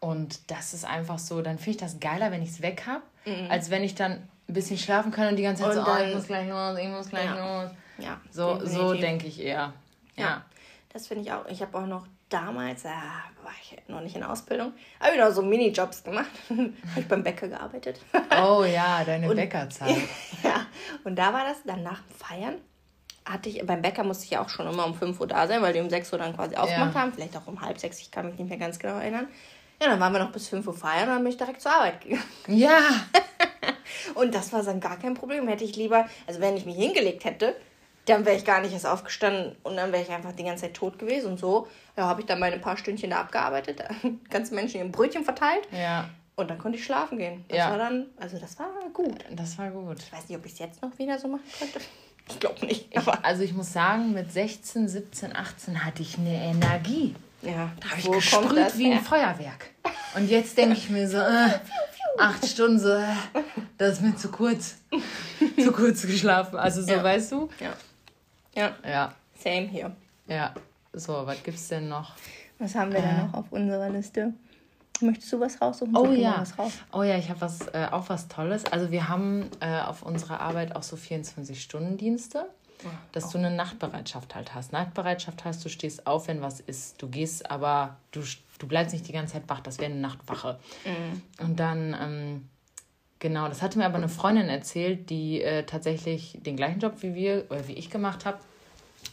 und 0.01 0.51
das 0.51 0.75
ist 0.75 0.85
einfach 0.85 1.19
so, 1.19 1.43
dann 1.43 1.59
finde 1.59 1.71
ich 1.73 1.77
das 1.79 2.01
geiler, 2.01 2.31
wenn 2.31 2.43
ich 2.43 2.51
es 2.51 2.63
weg 2.63 2.85
habe, 2.87 3.03
mhm. 3.27 3.51
als 3.51 3.71
wenn 3.71 3.83
ich 3.83 3.95
dann 3.95 4.29
ein 4.49 4.55
bisschen 4.55 4.79
schlafen 4.79 5.13
kann 5.13 5.29
und 5.29 5.37
die 5.37 5.43
ganze 5.43 5.63
Zeit 5.63 5.77
und 5.77 5.85
so, 5.85 5.91
oh, 5.91 5.97
ich 5.97 6.15
muss 6.15 6.27
gleich 6.27 6.49
los, 6.49 6.79
ich 6.79 6.89
muss 6.89 7.09
gleich 7.09 7.25
ja. 7.25 7.63
los. 7.63 7.71
Ja. 7.99 8.21
So, 8.31 8.65
so 8.65 8.95
denke 8.95 9.27
ich 9.27 9.41
eher. 9.41 9.73
Ja. 10.17 10.25
ja. 10.25 10.45
Das 10.93 11.09
finde 11.09 11.25
ich 11.25 11.33
auch. 11.33 11.47
Ich 11.47 11.61
habe 11.61 11.77
auch 11.77 11.87
noch 11.87 12.07
damals, 12.29 12.85
äh, 12.85 12.89
war 12.89 13.53
ich 13.63 13.77
noch 13.89 14.01
nicht 14.01 14.17
in 14.17 14.23
Ausbildung, 14.23 14.73
habe 15.01 15.13
ich 15.15 15.21
noch 15.21 15.31
so 15.31 15.43
Minijobs 15.43 16.03
gemacht. 16.03 16.31
habe 16.49 16.73
ich 16.97 17.09
beim 17.09 17.23
Bäcker 17.23 17.49
gearbeitet. 17.49 18.01
oh 18.43 18.65
ja, 18.65 19.05
deine 19.05 19.29
und, 19.31 19.37
Bäckerzeit. 19.37 19.97
ja, 20.43 20.67
und 21.05 21.17
da 21.17 21.33
war 21.33 21.45
das 21.45 21.63
dann 21.65 21.83
nach 21.83 22.01
dem 22.03 22.17
Feiern. 22.17 22.55
Hatte 23.25 23.49
ich, 23.49 23.65
beim 23.65 23.81
Bäcker 23.81 24.05
musste 24.05 24.25
ich 24.25 24.33
ja 24.33 24.43
auch 24.43 24.51
schon 24.51 24.67
immer 24.67 24.85
um 24.85 24.95
5 24.95 25.19
Uhr 25.19 25.27
da 25.27 25.47
sein, 25.47 25.63
weil 25.63 25.73
die 25.73 25.81
um 25.81 25.89
6 25.89 26.13
Uhr 26.13 26.19
dann 26.19 26.37
quasi 26.37 26.57
aufgemacht 26.57 26.95
ja. 26.95 27.01
haben. 27.01 27.13
Vielleicht 27.13 27.37
auch 27.37 27.47
um 27.47 27.61
halb 27.63 27.79
sechs, 27.79 28.01
ich 28.01 28.11
kann 28.11 28.27
mich 28.27 28.39
nicht 28.39 28.49
mehr 28.49 28.59
ganz 28.59 28.79
genau 28.79 28.99
erinnern. 28.99 29.29
Ja, 29.81 29.89
dann 29.89 29.99
waren 29.99 30.13
wir 30.13 30.21
noch 30.21 30.31
bis 30.31 30.49
5 30.49 30.67
Uhr 30.67 30.75
feiern 30.75 31.09
und 31.09 31.15
dann 31.15 31.23
bin 31.23 31.33
ich 31.33 31.39
direkt 31.39 31.63
zur 31.63 31.73
Arbeit 31.73 32.03
gegangen. 32.03 32.23
Ja. 32.49 32.81
und 34.15 34.35
das 34.35 34.53
war 34.53 34.63
dann 34.63 34.79
gar 34.79 34.99
kein 34.99 35.15
Problem. 35.15 35.49
Hätte 35.49 35.65
ich 35.65 35.75
lieber, 35.75 36.07
also 36.27 36.41
wenn 36.41 36.57
ich 36.57 36.67
mich 36.67 36.77
hingelegt 36.77 37.25
hätte, 37.25 37.57
dann 38.07 38.27
wäre 38.27 38.37
ich 38.37 38.45
gar 38.45 38.61
nicht 38.61 38.73
erst 38.73 38.87
aufgestanden 38.87 39.57
und 39.63 39.77
dann 39.77 39.93
wäre 39.93 40.03
ich 40.03 40.11
einfach 40.11 40.33
die 40.33 40.45
ganze 40.45 40.63
Zeit 40.65 40.75
tot 40.75 40.99
gewesen. 40.99 41.33
Und 41.33 41.41
so 41.41 41.69
ja, 41.97 42.05
habe 42.05 42.21
ich 42.21 42.27
dann 42.27 42.39
meine 42.39 42.59
paar 42.59 42.77
Stündchen 42.77 43.11
da 43.11 43.21
abgearbeitet, 43.21 43.83
ganze 44.31 44.55
Menschen 44.55 44.79
ihren 44.79 44.93
Brötchen 44.93 45.25
verteilt. 45.25 45.67
Ja. 45.73 46.09
Und 46.37 46.51
dann 46.51 46.59
konnte 46.59 46.79
ich 46.79 46.85
schlafen 46.85 47.19
gehen. 47.19 47.45
Das 47.49 47.59
ja. 47.59 47.71
war 47.71 47.79
dann, 47.79 48.07
also 48.17 48.39
das 48.39 48.59
war 48.59 48.69
gut. 48.93 49.25
Das 49.31 49.57
war 49.57 49.71
gut. 49.71 49.99
Ich 50.01 50.13
weiß 50.13 50.29
nicht, 50.29 50.39
ob 50.39 50.45
ich 50.45 50.53
es 50.53 50.59
jetzt 50.59 50.83
noch 50.83 50.99
wieder 50.99 51.19
so 51.19 51.29
machen 51.29 51.45
könnte. 51.59 51.81
Ich 52.27 52.41
glaube 52.41 52.65
nicht. 52.65 52.89
Ich, 52.91 53.07
also 53.07 53.43
ich 53.43 53.53
muss 53.53 53.71
sagen, 53.75 54.15
mit 54.15 54.33
16, 54.33 54.89
17, 54.89 55.37
18 55.37 55.85
hatte 55.85 56.01
ich 56.01 56.17
eine 56.17 56.33
Energie. 56.35 57.15
Ja. 57.43 57.71
Da 57.79 57.91
habe 57.91 58.01
ich 58.01 58.11
gesprüht 58.11 58.79
wie 58.79 58.93
ein 58.93 59.01
Feuerwerk. 59.01 59.69
Und 60.15 60.31
jetzt 60.31 60.57
denke 60.57 60.75
ich 60.75 60.89
mir 60.89 61.07
so, 61.07 61.19
äh, 61.19 61.51
acht 62.19 62.47
Stunden 62.47 62.79
so, 62.79 62.89
äh, 62.89 63.05
das 63.77 63.95
ist 63.95 64.01
mir 64.01 64.17
zu 64.17 64.31
kurz. 64.31 64.77
zu 65.63 65.73
kurz 65.73 66.01
geschlafen. 66.07 66.57
Also 66.57 66.81
so, 66.81 66.93
ja. 66.93 67.05
weißt 67.05 67.33
du? 67.33 67.51
Ja. 67.61 67.75
Ja. 68.55 68.75
Ja. 68.87 69.15
Same 69.35 69.67
hier. 69.69 69.95
Ja. 70.27 70.55
So, 70.93 71.27
was 71.27 71.43
gibt's 71.43 71.69
denn 71.69 71.89
noch? 71.89 72.15
Was 72.59 72.75
haben 72.75 72.93
wir 72.93 73.01
äh, 73.01 73.03
denn 73.03 73.27
noch 73.27 73.35
auf 73.35 73.53
unserer 73.53 73.91
Liste? 73.91 74.33
Möchtest 75.01 75.33
du 75.33 75.41
was 75.41 75.61
raussuchen? 75.61 75.97
Oh 75.97 76.13
ja. 76.13 76.45
Raus. 76.57 76.73
Oh 76.93 77.03
ja, 77.03 77.19
ich 77.19 77.29
habe 77.29 77.41
was, 77.41 77.67
äh, 77.69 77.89
auch 77.91 78.09
was 78.09 78.29
Tolles. 78.29 78.65
Also 78.67 78.91
wir 78.93 79.09
haben 79.09 79.51
äh, 79.61 79.81
auf 79.81 80.03
unserer 80.03 80.41
Arbeit 80.41 80.77
auch 80.77 80.85
so 80.85 80.97
24-Stunden-Dienste, 80.97 82.47
dass 83.13 83.31
du 83.31 83.39
eine 83.39 83.51
Nachtbereitschaft 83.51 84.35
halt 84.35 84.55
hast. 84.55 84.73
Nachtbereitschaft 84.73 85.45
heißt, 85.45 85.65
du 85.65 85.69
stehst 85.69 86.07
auf, 86.07 86.29
wenn 86.29 86.43
was 86.43 86.61
ist. 86.61 87.01
Du 87.03 87.09
gehst 87.09 87.51
aber, 87.51 87.97
du, 88.13 88.23
du 88.59 88.67
bleibst 88.69 88.93
nicht 88.93 89.09
die 89.09 89.13
ganze 89.13 89.35
Zeit 89.35 89.49
wach. 89.49 89.61
Das 89.61 89.79
wäre 89.79 89.91
eine 89.91 90.01
Nachtwache. 90.01 90.59
Mhm. 90.85 91.23
Und 91.45 91.61
dann, 91.61 91.97
ähm, 92.01 92.49
genau, 93.19 93.49
das 93.49 93.63
hatte 93.63 93.79
mir 93.79 93.87
aber 93.87 93.97
eine 93.97 94.09
Freundin 94.09 94.49
erzählt, 94.49 95.11
die 95.11 95.43
äh, 95.43 95.65
tatsächlich 95.65 96.39
den 96.43 96.57
gleichen 96.57 96.81
Job 96.81 96.95
wie 97.01 97.15
wir, 97.15 97.47
oder 97.51 97.67
wie 97.69 97.75
ich 97.75 97.91
gemacht 97.91 98.25
habe 98.25 98.39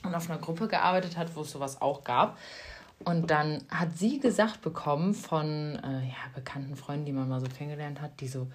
und 0.04 0.16
auf 0.16 0.30
einer 0.30 0.40
Gruppe 0.40 0.68
gearbeitet 0.68 1.18
hat, 1.18 1.36
wo 1.36 1.42
es 1.42 1.52
sowas 1.52 1.82
auch 1.82 2.04
gab. 2.04 2.38
Und 3.04 3.32
dann 3.32 3.64
hat 3.70 3.98
sie 3.98 4.20
gesagt 4.20 4.62
bekommen 4.62 5.14
von 5.14 5.76
äh, 5.76 6.08
ja, 6.08 6.16
bekannten 6.36 6.76
Freunden, 6.76 7.06
die 7.06 7.14
man 7.14 7.28
mal 7.28 7.40
so 7.40 7.48
kennengelernt 7.48 8.00
hat, 8.02 8.20
die 8.20 8.28
so, 8.28 8.48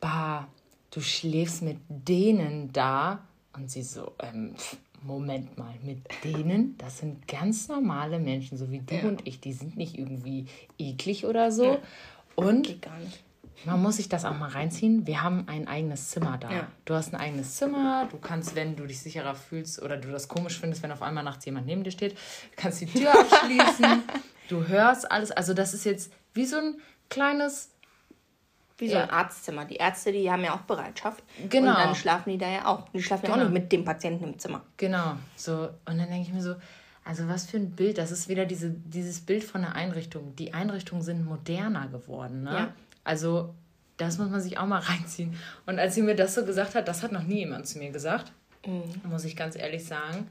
bah, 0.00 0.48
du 0.90 1.00
schläfst 1.00 1.62
mit 1.62 1.78
denen 1.88 2.72
da. 2.72 3.20
Und 3.52 3.70
sie 3.70 3.82
so, 3.82 4.12
ähm, 4.18 4.56
Moment 5.02 5.56
mal, 5.58 5.74
mit 5.82 5.98
denen, 6.24 6.76
das 6.78 6.98
sind 6.98 7.28
ganz 7.28 7.68
normale 7.68 8.18
Menschen, 8.18 8.58
so 8.58 8.70
wie 8.72 8.80
du 8.80 8.94
ja. 8.96 9.04
und 9.04 9.26
ich, 9.26 9.38
die 9.38 9.52
sind 9.52 9.76
nicht 9.76 9.98
irgendwie 9.98 10.46
eklig 10.78 11.26
oder 11.26 11.52
so. 11.52 11.64
Ja. 11.64 11.78
Und. 12.34 12.76
Man 13.64 13.82
muss 13.82 13.96
sich 13.96 14.08
das 14.08 14.24
auch 14.24 14.36
mal 14.36 14.50
reinziehen. 14.50 15.06
Wir 15.06 15.22
haben 15.22 15.48
ein 15.48 15.68
eigenes 15.68 16.10
Zimmer 16.10 16.38
da. 16.38 16.50
Ja. 16.50 16.66
Du 16.84 16.94
hast 16.94 17.12
ein 17.12 17.20
eigenes 17.20 17.56
Zimmer. 17.56 18.08
Du 18.10 18.18
kannst, 18.18 18.54
wenn 18.54 18.76
du 18.76 18.86
dich 18.86 19.00
sicherer 19.00 19.34
fühlst 19.34 19.80
oder 19.82 19.96
du 19.96 20.10
das 20.10 20.28
komisch 20.28 20.58
findest, 20.58 20.82
wenn 20.82 20.92
auf 20.92 21.02
einmal 21.02 21.24
nachts 21.24 21.44
jemand 21.44 21.66
neben 21.66 21.84
dir 21.84 21.90
steht, 21.90 22.16
kannst 22.56 22.80
die 22.80 22.86
Tür 22.86 23.10
abschließen. 23.20 24.02
du 24.48 24.66
hörst 24.66 25.10
alles. 25.10 25.30
Also 25.30 25.54
das 25.54 25.74
ist 25.74 25.84
jetzt 25.84 26.12
wie 26.34 26.46
so 26.46 26.56
ein 26.56 26.76
kleines 27.08 27.70
wie 28.78 28.88
so 28.88 28.96
ein 28.96 29.08
Arztzimmer. 29.08 29.64
Die 29.64 29.76
Ärzte, 29.76 30.10
die 30.10 30.30
haben 30.30 30.42
ja 30.42 30.54
auch 30.54 30.62
Bereitschaft. 30.62 31.22
Genau. 31.48 31.70
Und 31.70 31.78
dann 31.78 31.94
schlafen 31.94 32.30
die 32.30 32.38
da 32.38 32.48
ja 32.48 32.66
auch. 32.66 32.88
Die 32.88 33.02
schlafen 33.02 33.22
genau. 33.22 33.36
ja 33.36 33.42
auch 33.42 33.46
genau. 33.46 33.54
nicht 33.54 33.62
mit 33.62 33.72
dem 33.72 33.84
Patienten 33.84 34.24
im 34.24 34.38
Zimmer. 34.38 34.62
Genau. 34.76 35.14
So, 35.36 35.70
und 35.84 35.98
dann 35.98 36.08
denke 36.08 36.22
ich 36.22 36.32
mir 36.32 36.42
so, 36.42 36.56
also 37.04 37.28
was 37.28 37.46
für 37.46 37.58
ein 37.58 37.70
Bild. 37.70 37.98
Das 37.98 38.10
ist 38.10 38.28
wieder 38.28 38.46
diese, 38.46 38.70
dieses 38.70 39.20
Bild 39.20 39.44
von 39.44 39.60
der 39.60 39.74
Einrichtung. 39.74 40.34
Die 40.36 40.54
Einrichtungen 40.54 41.02
sind 41.02 41.24
moderner 41.24 41.88
geworden. 41.88 42.42
Ne? 42.42 42.52
Ja. 42.52 42.72
Also, 43.04 43.54
das 43.96 44.18
muss 44.18 44.30
man 44.30 44.40
sich 44.40 44.58
auch 44.58 44.66
mal 44.66 44.78
reinziehen. 44.80 45.36
Und 45.66 45.78
als 45.78 45.94
sie 45.94 46.02
mir 46.02 46.14
das 46.14 46.34
so 46.34 46.44
gesagt 46.44 46.74
hat, 46.74 46.88
das 46.88 47.02
hat 47.02 47.12
noch 47.12 47.22
nie 47.22 47.40
jemand 47.40 47.66
zu 47.66 47.78
mir 47.78 47.90
gesagt, 47.90 48.32
mhm. 48.66 48.82
muss 49.04 49.24
ich 49.24 49.36
ganz 49.36 49.56
ehrlich 49.56 49.84
sagen, 49.84 50.28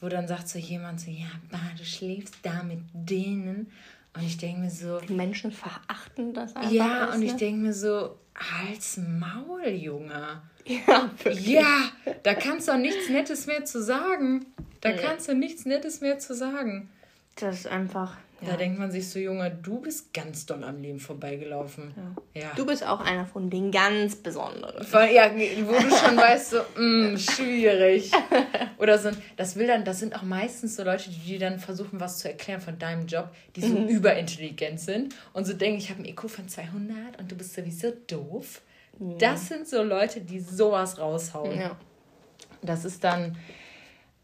wo 0.00 0.08
dann 0.08 0.28
sagt 0.28 0.48
so 0.48 0.58
jemand 0.58 1.00
so, 1.00 1.10
ja, 1.10 1.26
bah, 1.50 1.58
du 1.76 1.84
schläfst 1.84 2.36
da 2.42 2.62
mit 2.62 2.80
denen. 2.92 3.72
Und 4.14 4.22
ich 4.24 4.36
denke 4.38 4.60
mir 4.60 4.70
so. 4.70 5.00
Die 5.00 5.12
Menschen 5.12 5.52
verachten 5.52 6.32
das 6.34 6.54
einfach. 6.56 6.70
Ja, 6.70 7.06
ist, 7.06 7.16
und 7.16 7.22
ich 7.22 7.32
ne? 7.32 7.38
denke 7.38 7.60
mir 7.60 7.72
so, 7.72 8.16
Hals 8.34 8.98
Maul, 8.98 9.68
Junge. 9.68 10.42
Ja, 10.64 11.10
wirklich. 11.22 11.46
Ja, 11.46 11.90
da 12.22 12.34
kannst 12.34 12.68
du 12.68 12.72
auch 12.72 12.78
nichts 12.78 13.08
Nettes 13.08 13.46
mehr 13.46 13.64
zu 13.64 13.82
sagen. 13.82 14.46
Da 14.80 14.90
ja. 14.90 14.96
kannst 14.96 15.28
du 15.28 15.34
nichts 15.34 15.64
Nettes 15.64 16.00
mehr 16.00 16.18
zu 16.18 16.34
sagen. 16.34 16.90
Das 17.40 17.60
ist 17.60 17.66
einfach. 17.66 18.16
Da 18.40 18.56
denkt 18.56 18.78
man 18.78 18.90
sich 18.92 19.08
so, 19.08 19.18
Junge, 19.18 19.50
du 19.50 19.80
bist 19.80 20.14
ganz 20.14 20.46
doll 20.46 20.62
am 20.62 20.80
Leben 20.80 21.00
vorbeigelaufen. 21.00 21.92
Ja. 22.34 22.42
ja. 22.42 22.52
Du 22.54 22.64
bist 22.64 22.86
auch 22.86 23.00
einer 23.00 23.26
von 23.26 23.50
den 23.50 23.72
ganz 23.72 24.14
Besonderen. 24.14 24.84
Von, 24.84 25.10
ja, 25.12 25.28
wo 25.32 25.72
du 25.72 25.90
schon 25.90 26.16
weißt, 26.16 26.50
so, 26.50 26.58
mh, 26.76 27.12
mm, 27.12 27.18
schwierig. 27.18 28.12
Oder 28.78 28.96
so, 28.98 29.10
das 29.36 29.56
will 29.56 29.66
dann, 29.66 29.84
das 29.84 29.98
sind 29.98 30.14
auch 30.14 30.22
meistens 30.22 30.76
so 30.76 30.84
Leute, 30.84 31.10
die 31.10 31.18
dir 31.18 31.40
dann 31.40 31.58
versuchen, 31.58 31.98
was 31.98 32.18
zu 32.18 32.28
erklären 32.28 32.60
von 32.60 32.78
deinem 32.78 33.06
Job, 33.06 33.28
die 33.56 33.60
so 33.60 33.74
mhm. 33.74 33.88
überintelligent 33.88 34.78
sind 34.78 35.16
und 35.32 35.44
so 35.44 35.52
denken, 35.52 35.78
ich 35.78 35.90
habe 35.90 35.98
einen 35.98 36.08
IQ 36.08 36.30
von 36.30 36.48
200 36.48 37.18
und 37.18 37.32
du 37.32 37.34
bist 37.34 37.54
sowieso 37.54 37.90
doof. 38.06 38.62
Mhm. 39.00 39.18
Das 39.18 39.48
sind 39.48 39.66
so 39.66 39.82
Leute, 39.82 40.20
die 40.20 40.38
sowas 40.38 41.00
raushauen. 41.00 41.58
Ja. 41.58 41.76
Das 42.62 42.84
ist 42.84 43.02
dann, 43.02 43.36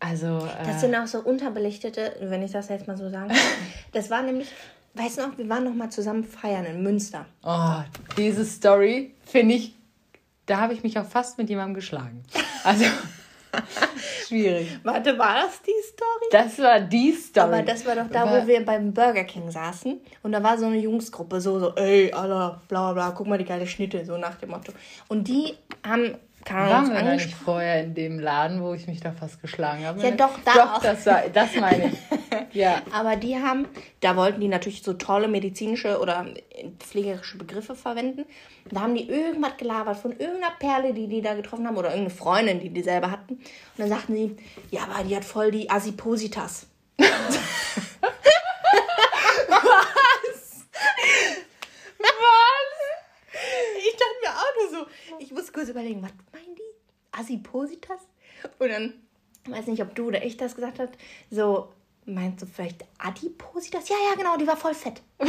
also. 0.04 0.46
Äh, 0.46 0.66
das 0.66 0.80
sind 0.80 0.94
auch 0.94 1.06
so 1.06 1.20
unterbelichtete, 1.20 2.16
wenn 2.20 2.42
ich 2.42 2.52
das 2.52 2.68
jetzt 2.68 2.86
mal 2.86 2.96
so 2.96 3.08
sagen 3.08 3.28
kann. 3.28 3.38
das 3.92 4.10
war 4.10 4.22
nämlich, 4.22 4.48
weißt 4.94 5.18
du 5.18 5.22
noch, 5.22 5.38
wir 5.38 5.48
waren 5.48 5.64
noch 5.64 5.74
mal 5.74 5.90
zusammen 5.90 6.24
feiern 6.24 6.64
in 6.66 6.82
Münster. 6.82 7.26
Oh, 7.42 7.76
diese 8.16 8.44
Story 8.44 9.14
finde 9.24 9.54
ich, 9.54 9.74
da 10.46 10.58
habe 10.58 10.74
ich 10.74 10.82
mich 10.82 10.98
auch 10.98 11.06
fast 11.06 11.38
mit 11.38 11.48
jemandem 11.48 11.74
geschlagen. 11.74 12.22
Also. 12.64 12.86
Schwierig. 14.26 14.78
Warte, 14.84 15.18
war 15.18 15.34
das 15.34 15.60
die 15.60 15.70
Story? 15.86 16.28
Das 16.32 16.58
war 16.58 16.80
die 16.80 17.12
Story. 17.12 17.46
Aber 17.46 17.62
das 17.62 17.84
war 17.84 17.94
doch 17.94 18.08
da, 18.10 18.24
war... 18.24 18.42
wo 18.42 18.46
wir 18.46 18.64
beim 18.64 18.94
Burger 18.94 19.24
King 19.24 19.50
saßen. 19.50 20.00
Und 20.22 20.32
da 20.32 20.42
war 20.42 20.56
so 20.56 20.64
eine 20.64 20.78
Jungsgruppe, 20.78 21.42
so, 21.42 21.60
so, 21.60 21.74
ey, 21.74 22.10
Alter, 22.10 22.62
bla, 22.68 22.92
bla, 22.92 22.92
bla, 22.94 23.10
guck 23.10 23.26
mal 23.26 23.36
die 23.36 23.44
geile 23.44 23.66
Schnitte, 23.66 24.02
so 24.06 24.16
nach 24.16 24.36
dem 24.36 24.48
Motto. 24.48 24.72
Und 25.08 25.28
die 25.28 25.52
haben 25.86 26.16
kann 26.44 26.68
Waren 26.68 26.92
wir 26.92 27.02
da 27.02 27.14
nicht 27.14 27.32
vorher 27.32 27.82
in 27.82 27.94
dem 27.94 28.18
Laden, 28.18 28.62
wo 28.62 28.74
ich 28.74 28.86
mich 28.86 29.00
da 29.00 29.12
fast 29.12 29.40
geschlagen 29.40 29.86
habe? 29.86 30.02
Ja, 30.02 30.10
doch, 30.10 30.38
da 30.44 30.52
Doch, 30.52 30.74
auch. 30.74 30.82
das, 30.82 31.06
war, 31.06 31.22
das 31.32 31.54
meine 31.56 31.88
ich. 31.92 31.98
ja. 32.52 32.82
Aber 32.92 33.16
die 33.16 33.36
haben, 33.36 33.66
da 34.00 34.14
wollten 34.16 34.40
die 34.40 34.48
natürlich 34.48 34.82
so 34.82 34.92
tolle 34.92 35.28
medizinische 35.28 35.98
oder 36.00 36.26
pflegerische 36.80 37.38
Begriffe 37.38 37.74
verwenden. 37.74 38.26
Da 38.70 38.82
haben 38.82 38.94
die 38.94 39.08
irgendwas 39.08 39.56
gelabert 39.56 39.96
von 39.96 40.12
irgendeiner 40.12 40.52
Perle, 40.58 40.92
die 40.92 41.08
die 41.08 41.22
da 41.22 41.34
getroffen 41.34 41.66
haben 41.66 41.76
oder 41.76 41.88
irgendeine 41.90 42.14
Freundin, 42.14 42.60
die 42.60 42.70
die 42.70 42.82
selber 42.82 43.10
hatten. 43.10 43.34
Und 43.34 43.44
dann 43.78 43.88
sagten 43.88 44.14
sie, 44.14 44.36
ja, 44.70 44.82
aber 44.82 45.02
die 45.04 45.16
hat 45.16 45.24
voll 45.24 45.50
die 45.50 45.70
Asipositas. 45.70 46.66
Was? 46.98 47.06
Was? 51.98 52.70
Ich 53.78 53.92
dachte 53.92 54.16
mir 54.22 54.30
auch 54.30 54.54
nur 54.60 54.70
so, 54.80 54.86
ich 55.18 55.30
muss 55.32 55.52
kurz 55.52 55.68
überlegen, 55.68 56.02
was? 56.02 56.12
Asipositas? 57.18 58.00
Und 58.58 58.68
dann, 58.68 58.94
weiß 59.48 59.66
nicht, 59.66 59.82
ob 59.82 59.94
du 59.94 60.08
oder 60.08 60.24
ich 60.24 60.36
das 60.36 60.54
gesagt 60.54 60.78
hast, 60.78 60.92
so, 61.30 61.72
meinst 62.06 62.42
du 62.42 62.46
vielleicht 62.46 62.84
Adipositas? 62.98 63.88
Ja, 63.88 63.96
ja, 64.10 64.16
genau, 64.16 64.36
die 64.36 64.46
war 64.46 64.56
voll 64.56 64.74
fett. 64.74 65.02
Was? 65.18 65.26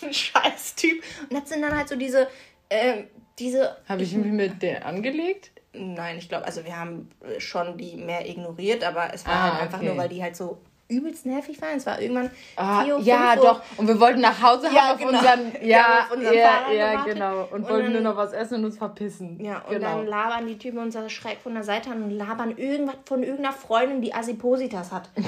Ein 0.02 0.14
scheiß 0.14 0.74
Typ. 0.74 1.02
Und 1.28 1.34
das 1.34 1.48
sind 1.48 1.62
dann 1.62 1.76
halt 1.76 1.88
so 1.88 1.96
diese, 1.96 2.28
äh, 2.68 3.04
diese... 3.38 3.76
Habe 3.88 4.02
ich 4.02 4.14
mich 4.14 4.32
mit 4.32 4.62
der 4.62 4.86
angelegt? 4.86 5.52
Nein, 5.72 6.18
ich 6.18 6.28
glaube, 6.28 6.46
also 6.46 6.64
wir 6.64 6.76
haben 6.76 7.10
schon 7.38 7.78
die 7.78 7.96
mehr 7.96 8.28
ignoriert, 8.28 8.82
aber 8.82 9.14
es 9.14 9.24
war 9.24 9.34
ah, 9.34 9.52
halt 9.52 9.62
einfach 9.62 9.78
okay. 9.78 9.86
nur, 9.86 9.96
weil 9.96 10.08
die 10.08 10.20
halt 10.20 10.34
so 10.34 10.60
übelst 10.90 11.26
nervig 11.26 11.60
waren. 11.62 11.76
Es 11.76 11.86
war 11.86 12.00
irgendwann 12.00 12.30
ah, 12.56 12.84
4 12.84 12.96
Uhr, 12.96 13.02
Ja, 13.02 13.34
Uhr. 13.36 13.42
doch. 13.42 13.62
Und 13.76 13.88
wir 13.88 13.98
wollten 14.00 14.20
nach 14.20 14.42
Hause 14.42 14.68
haben 14.68 14.74
ja, 14.74 14.92
auf 14.92 14.98
genau. 14.98 15.10
unseren... 15.10 15.52
Ja, 15.62 16.00
auf 16.04 16.16
unseren 16.16 16.34
ja, 16.34 16.72
ja 16.72 17.04
genau. 17.04 17.42
Und, 17.50 17.52
und 17.52 17.68
wollten 17.68 17.92
dann, 17.92 18.02
nur 18.02 18.12
noch 18.12 18.16
was 18.16 18.32
essen 18.32 18.56
und 18.56 18.66
uns 18.66 18.78
verpissen. 18.78 19.38
Ja, 19.42 19.62
und 19.68 19.74
genau. 19.74 19.98
dann 19.98 20.06
labern 20.06 20.46
die 20.46 20.58
Typen 20.58 20.78
uns 20.78 20.96
schräg 21.08 21.38
von 21.42 21.54
der 21.54 21.64
Seite 21.64 21.90
an 21.90 22.02
und 22.02 22.10
labern 22.10 22.56
irgendwas 22.56 22.96
von 23.04 23.22
irgendeiner 23.22 23.52
Freundin, 23.54 24.00
die 24.02 24.12
Asipositas 24.12 24.92
hat. 24.92 25.08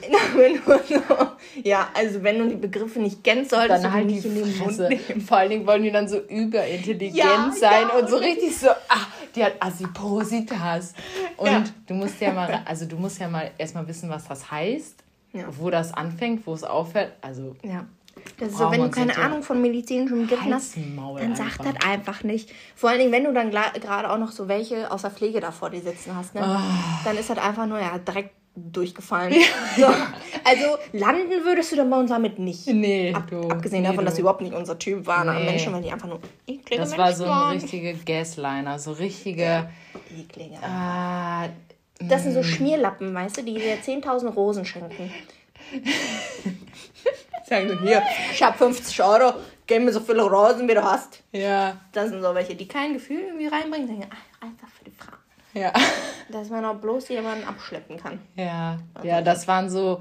ja, 1.62 1.88
also 1.94 2.22
wenn 2.22 2.38
du 2.38 2.48
die 2.48 2.56
Begriffe 2.56 3.00
nicht 3.00 3.24
kennst, 3.24 3.50
solltest 3.50 3.84
dann 3.84 3.90
du 3.90 3.92
halt 3.92 4.06
nicht 4.06 4.24
in 4.24 4.34
den 4.34 4.58
Mund 4.58 4.78
nehmen. 4.78 5.20
Vor 5.20 5.38
allen 5.38 5.50
Dingen 5.50 5.66
wollen 5.66 5.82
die 5.82 5.90
dann 5.90 6.08
so 6.08 6.18
überintelligent 6.18 7.14
ja, 7.14 7.52
sein 7.54 7.88
ja, 7.88 7.98
und 7.98 8.08
so 8.08 8.16
richtig 8.16 8.56
so, 8.56 8.68
ah, 8.68 9.06
die 9.34 9.44
hat 9.44 9.54
Asipositas. 9.60 10.94
Und 11.36 11.46
ja. 11.46 11.64
du 11.86 11.94
musst 11.94 12.20
ja 12.20 12.32
mal, 12.32 12.62
also 12.64 12.86
du 12.86 12.96
musst 12.96 13.18
ja 13.18 13.28
mal 13.28 13.50
erstmal 13.58 13.86
wissen, 13.88 14.08
was 14.10 14.26
das 14.26 14.50
heißt, 14.50 15.04
ja. 15.32 15.44
wo 15.58 15.70
das 15.70 15.92
anfängt, 15.92 16.46
wo 16.46 16.54
es 16.54 16.64
aufhört. 16.64 17.12
Also 17.20 17.56
ja. 17.62 17.86
Das 18.38 18.48
ist 18.50 18.58
so, 18.58 18.70
wenn 18.70 18.82
du 18.82 18.90
keine 18.90 19.16
Ahnung 19.16 19.42
von 19.42 19.62
medizinischen 19.62 20.22
Begriffen 20.22 20.52
hast, 20.52 20.76
dann 20.76 21.36
sag 21.36 21.58
das 21.58 21.74
einfach 21.86 22.22
nicht. 22.22 22.52
Vor 22.74 22.90
allen 22.90 22.98
Dingen, 22.98 23.12
wenn 23.12 23.24
du 23.24 23.32
dann 23.32 23.50
gerade 23.50 24.10
auch 24.10 24.18
noch 24.18 24.32
so 24.32 24.48
welche 24.48 24.90
aus 24.90 25.02
der 25.02 25.10
Pflege 25.10 25.40
da 25.40 25.52
vor 25.52 25.70
dir 25.70 25.80
sitzen 25.80 26.14
hast, 26.14 26.34
ne? 26.34 26.42
Oh. 26.42 27.04
dann 27.04 27.16
ist 27.16 27.30
das 27.30 27.38
einfach 27.38 27.66
nur 27.66 27.78
ja 27.78 27.96
direkt 27.98 28.34
durchgefallen. 28.54 29.34
so. 29.76 29.86
Also 30.44 30.78
landen 30.92 31.44
würdest 31.44 31.72
du 31.72 31.76
dann 31.76 31.90
bei 31.90 31.98
uns 31.98 32.10
damit 32.10 32.38
nicht. 32.38 32.66
Nee, 32.66 33.12
Ab, 33.14 33.24
du, 33.30 33.48
Abgesehen 33.48 33.82
nee, 33.82 33.88
davon, 33.88 34.04
dass 34.04 34.16
sie 34.16 34.20
überhaupt 34.20 34.40
nicht 34.40 34.54
unser 34.54 34.78
Typ 34.78 35.06
waren. 35.06 35.34
Nee. 35.34 35.44
Menschen, 35.44 35.72
weil 35.72 35.82
die 35.82 35.92
einfach 35.92 36.08
nur 36.08 36.20
eklige 36.46 36.82
Das 36.82 36.96
war 36.96 37.12
so 37.12 37.24
ein 37.24 37.58
richtige 37.58 37.94
Gasliner, 37.94 38.78
so 38.78 38.92
richtige... 38.92 39.42
Ja, 39.42 39.70
eklige. 40.18 40.54
Äh, 40.56 41.48
das 42.00 42.22
sind 42.22 42.32
so. 42.32 42.42
Schmierlappen, 42.42 43.14
weißt 43.14 43.38
du, 43.38 43.42
die 43.42 43.54
dir 43.54 43.76
10.000 43.76 44.28
Rosen 44.28 44.64
schenken. 44.64 45.12
Sagen 47.46 47.68
so, 47.68 47.80
hier, 47.80 48.02
ich 48.32 48.42
hab 48.42 48.56
50 48.56 49.02
Euro, 49.02 49.34
gib 49.66 49.82
mir 49.82 49.92
so 49.92 50.00
viele 50.00 50.22
Rosen, 50.22 50.66
wie 50.68 50.74
du 50.74 50.82
hast. 50.82 51.22
Ja. 51.32 51.80
Das 51.92 52.08
sind 52.08 52.22
so 52.22 52.34
welche, 52.34 52.54
die 52.54 52.66
kein 52.66 52.94
Gefühl 52.94 53.20
irgendwie 53.20 53.48
reinbringen. 53.48 54.06
Ach, 54.08 54.46
einfach. 54.46 54.69
Ja. 55.54 55.72
Dass 56.28 56.48
man 56.48 56.64
auch 56.64 56.76
bloß 56.76 57.08
jemanden 57.08 57.44
abschleppen 57.44 57.96
kann. 57.96 58.20
Ja, 58.36 58.78
also 58.94 59.08
ja, 59.08 59.20
das 59.20 59.48
waren 59.48 59.68
so. 59.68 60.00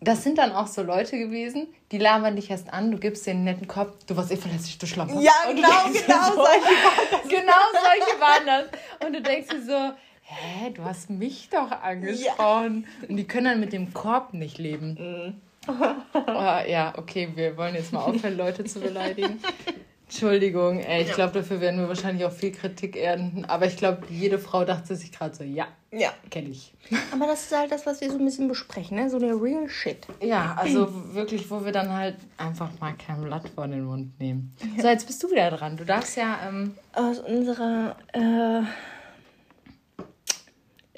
Das 0.00 0.24
sind 0.24 0.36
dann 0.36 0.50
auch 0.50 0.66
so 0.66 0.82
Leute 0.82 1.16
gewesen, 1.16 1.68
die 1.92 1.98
labern 1.98 2.34
dich 2.34 2.50
erst 2.50 2.72
an, 2.72 2.90
du 2.90 2.98
gibst 2.98 3.24
den 3.24 3.44
netten 3.44 3.68
Kopf, 3.68 4.04
du 4.04 4.16
warst 4.16 4.32
eh 4.32 4.36
verlässlich, 4.36 4.76
du 4.76 4.86
Schlampe. 4.86 5.14
Ja, 5.20 5.32
genau, 5.46 5.68
genau 5.84 6.30
so, 6.30 6.44
solche 6.44 6.74
waren 6.74 7.08
das. 7.12 7.22
Genau 7.30 7.52
solche 7.72 8.20
waren 8.20 8.46
das. 8.46 9.06
Und 9.06 9.12
du 9.12 9.22
denkst 9.22 9.48
dir 9.48 9.62
so, 9.62 9.92
hä, 10.22 10.70
du 10.70 10.84
hast 10.84 11.08
mich 11.08 11.48
doch 11.50 11.70
angesprochen. 11.70 12.84
Ja. 13.00 13.08
Und 13.08 13.16
die 13.16 13.28
können 13.28 13.44
dann 13.44 13.60
mit 13.60 13.72
dem 13.72 13.94
Korb 13.94 14.34
nicht 14.34 14.58
leben. 14.58 15.38
Mhm. 15.68 16.02
oh, 16.14 16.68
ja, 16.68 16.94
okay, 16.96 17.28
wir 17.36 17.56
wollen 17.56 17.76
jetzt 17.76 17.92
mal 17.92 18.00
aufhören, 18.00 18.36
Leute 18.36 18.64
zu 18.64 18.80
beleidigen. 18.80 19.40
Entschuldigung, 20.12 20.80
ey, 20.80 21.00
ich 21.00 21.08
ja. 21.08 21.14
glaube, 21.14 21.32
dafür 21.32 21.62
werden 21.62 21.80
wir 21.80 21.88
wahrscheinlich 21.88 22.26
auch 22.26 22.32
viel 22.32 22.52
Kritik 22.52 22.98
ernten. 22.98 23.46
Aber 23.46 23.64
ich 23.64 23.78
glaube, 23.78 24.02
jede 24.10 24.38
Frau 24.38 24.66
dachte 24.66 24.94
sich 24.94 25.10
gerade 25.10 25.34
so, 25.34 25.42
ja, 25.42 25.66
ja. 25.90 26.12
kenne 26.30 26.50
ich. 26.50 26.74
Aber 27.12 27.26
das 27.26 27.44
ist 27.44 27.56
halt 27.56 27.72
das, 27.72 27.86
was 27.86 28.02
wir 28.02 28.10
so 28.10 28.18
ein 28.18 28.24
bisschen 28.26 28.46
besprechen, 28.46 28.98
ne? 28.98 29.08
So 29.08 29.18
der 29.18 29.40
Real 29.40 29.70
Shit. 29.70 30.06
Ja, 30.20 30.54
also 30.58 31.14
wirklich, 31.14 31.50
wo 31.50 31.64
wir 31.64 31.72
dann 31.72 31.90
halt 31.90 32.16
einfach 32.36 32.68
mal 32.78 32.92
kein 32.92 33.22
Blatt 33.22 33.48
vor 33.54 33.66
den 33.66 33.84
Mund 33.84 34.20
nehmen. 34.20 34.54
Ja. 34.76 34.82
So, 34.82 34.88
jetzt 34.88 35.06
bist 35.06 35.22
du 35.22 35.30
wieder 35.30 35.50
dran. 35.50 35.78
Du 35.78 35.86
darfst 35.86 36.14
ja... 36.18 36.40
Ähm 36.46 36.74
Aus 36.92 37.18
unserer... 37.18 37.96
Äh, 38.12 38.64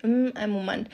einen 0.03 0.51
Moment. 0.51 0.89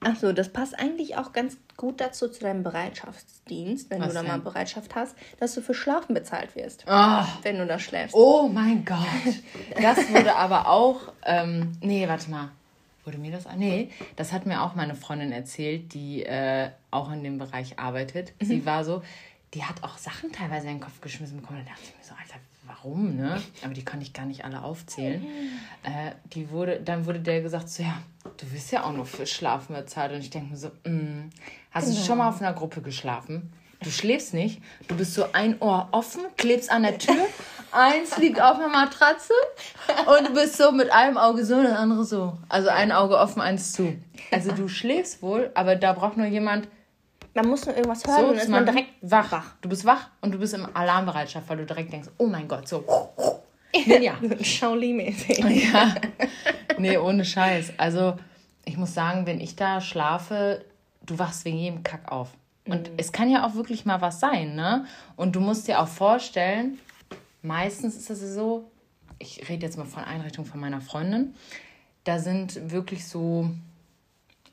Achso, 0.00 0.32
das 0.32 0.50
passt 0.50 0.78
eigentlich 0.78 1.18
auch 1.18 1.34
ganz 1.34 1.58
gut 1.76 2.00
dazu 2.00 2.28
zu 2.28 2.40
deinem 2.40 2.62
Bereitschaftsdienst, 2.62 3.90
wenn 3.90 4.00
Was 4.00 4.08
du 4.08 4.14
da 4.14 4.22
mal 4.22 4.38
Bereitschaft 4.38 4.94
hast, 4.94 5.16
dass 5.38 5.54
du 5.54 5.60
für 5.60 5.74
Schlafen 5.74 6.14
bezahlt 6.14 6.54
wirst, 6.56 6.84
oh. 6.88 7.24
wenn 7.42 7.58
du 7.58 7.66
da 7.66 7.78
schläfst. 7.78 8.14
Oh 8.14 8.48
mein 8.48 8.84
Gott. 8.84 8.98
Das 9.80 9.98
wurde 10.10 10.34
aber 10.36 10.68
auch, 10.68 11.12
ähm, 11.24 11.72
nee, 11.80 12.08
warte 12.08 12.30
mal. 12.30 12.50
Wurde 13.04 13.18
mir 13.18 13.30
das? 13.30 13.44
Nee, 13.56 13.90
das 14.16 14.32
hat 14.32 14.46
mir 14.46 14.62
auch 14.62 14.74
meine 14.74 14.96
Freundin 14.96 15.30
erzählt, 15.30 15.94
die 15.94 16.24
äh, 16.24 16.70
auch 16.90 17.12
in 17.12 17.22
dem 17.22 17.38
Bereich 17.38 17.78
arbeitet. 17.78 18.32
Mhm. 18.40 18.46
Sie 18.46 18.66
war 18.66 18.84
so, 18.84 19.02
die 19.54 19.62
hat 19.62 19.84
auch 19.84 19.96
Sachen 19.96 20.32
teilweise 20.32 20.66
in 20.66 20.74
den 20.74 20.80
Kopf 20.80 21.00
geschmissen 21.00 21.40
bekommen. 21.40 21.62
Da 21.64 21.70
dachte 21.70 21.84
ich 21.84 21.96
mir 21.96 22.04
so, 22.04 22.14
Alter, 22.20 22.40
warum, 22.86 23.16
ne? 23.16 23.40
Aber 23.62 23.74
die 23.74 23.84
kann 23.84 24.00
ich 24.00 24.12
gar 24.12 24.26
nicht 24.26 24.44
alle 24.44 24.62
aufzählen. 24.62 25.24
Äh, 25.82 26.12
die 26.32 26.50
wurde, 26.50 26.80
dann 26.80 27.06
wurde 27.06 27.20
der 27.20 27.42
gesagt, 27.42 27.68
so, 27.68 27.82
ja, 27.82 27.98
du 28.36 28.52
wirst 28.52 28.72
ja 28.72 28.84
auch 28.84 28.92
nur 28.92 29.06
für 29.06 29.26
Schlafen 29.26 29.74
bezahlt. 29.74 30.12
Und 30.12 30.20
ich 30.20 30.30
denke 30.30 30.50
mir 30.50 30.56
so, 30.56 30.68
mm, 30.84 31.30
hast 31.70 31.86
genau. 31.86 31.98
du 31.98 32.06
schon 32.06 32.18
mal 32.18 32.28
auf 32.28 32.40
einer 32.40 32.52
Gruppe 32.52 32.80
geschlafen? 32.82 33.52
Du 33.82 33.90
schläfst 33.90 34.32
nicht, 34.32 34.62
du 34.88 34.96
bist 34.96 35.12
so 35.12 35.26
ein 35.32 35.60
Ohr 35.60 35.88
offen, 35.92 36.22
klebst 36.38 36.70
an 36.70 36.82
der 36.82 36.96
Tür, 36.96 37.14
eins 37.72 38.16
liegt 38.16 38.40
auf 38.40 38.56
der 38.56 38.68
Matratze 38.68 39.34
und 40.06 40.28
du 40.28 40.32
bist 40.32 40.56
so 40.56 40.72
mit 40.72 40.90
einem 40.90 41.18
Auge 41.18 41.44
so, 41.44 41.62
das 41.62 41.76
andere 41.76 42.04
so. 42.04 42.38
Also 42.48 42.70
ein 42.70 42.90
Auge 42.90 43.18
offen, 43.18 43.42
eins 43.42 43.72
zu. 43.72 43.94
Also 44.30 44.52
du 44.52 44.68
schläfst 44.68 45.20
wohl, 45.20 45.50
aber 45.54 45.76
da 45.76 45.92
braucht 45.92 46.16
nur 46.16 46.26
jemand, 46.26 46.68
man 47.36 47.48
muss 47.48 47.66
nur 47.66 47.76
irgendwas 47.76 48.04
hören 48.06 48.20
so, 48.20 48.26
und 48.28 48.36
ist 48.38 48.48
man 48.48 48.64
direkt 48.64 48.88
wach. 49.02 49.30
wach. 49.30 49.54
Du 49.60 49.68
bist 49.68 49.84
wach 49.84 50.08
und 50.22 50.32
du 50.32 50.38
bist 50.38 50.54
im 50.54 50.66
Alarmbereitschaft, 50.74 51.48
weil 51.48 51.58
du 51.58 51.66
direkt 51.66 51.92
denkst, 51.92 52.08
oh 52.18 52.26
mein 52.26 52.48
Gott, 52.48 52.66
so. 52.66 52.84
Ja. 53.86 54.14
Shaolin-mäßig. 54.40 55.44
Ja. 55.72 55.94
Nee, 56.78 56.98
ohne 56.98 57.24
Scheiß. 57.24 57.72
Also, 57.78 58.18
ich 58.66 58.76
muss 58.76 58.92
sagen, 58.92 59.24
wenn 59.24 59.40
ich 59.40 59.56
da 59.56 59.80
schlafe, 59.80 60.62
du 61.06 61.18
wachst 61.18 61.46
wegen 61.46 61.56
jedem 61.56 61.82
Kack 61.82 62.12
auf. 62.12 62.32
Und 62.66 62.90
mhm. 62.90 62.94
es 62.98 63.12
kann 63.12 63.30
ja 63.30 63.46
auch 63.46 63.54
wirklich 63.54 63.86
mal 63.86 64.02
was 64.02 64.20
sein, 64.20 64.54
ne? 64.56 64.84
Und 65.16 65.36
du 65.36 65.40
musst 65.40 65.68
dir 65.68 65.80
auch 65.80 65.88
vorstellen, 65.88 66.78
meistens 67.40 67.96
ist 67.96 68.10
es 68.10 68.34
so, 68.34 68.70
ich 69.18 69.48
rede 69.48 69.64
jetzt 69.64 69.78
mal 69.78 69.86
von 69.86 70.04
Einrichtungen 70.04 70.50
von 70.50 70.60
meiner 70.60 70.82
Freundin, 70.82 71.34
da 72.04 72.18
sind 72.18 72.70
wirklich 72.70 73.06
so, 73.06 73.48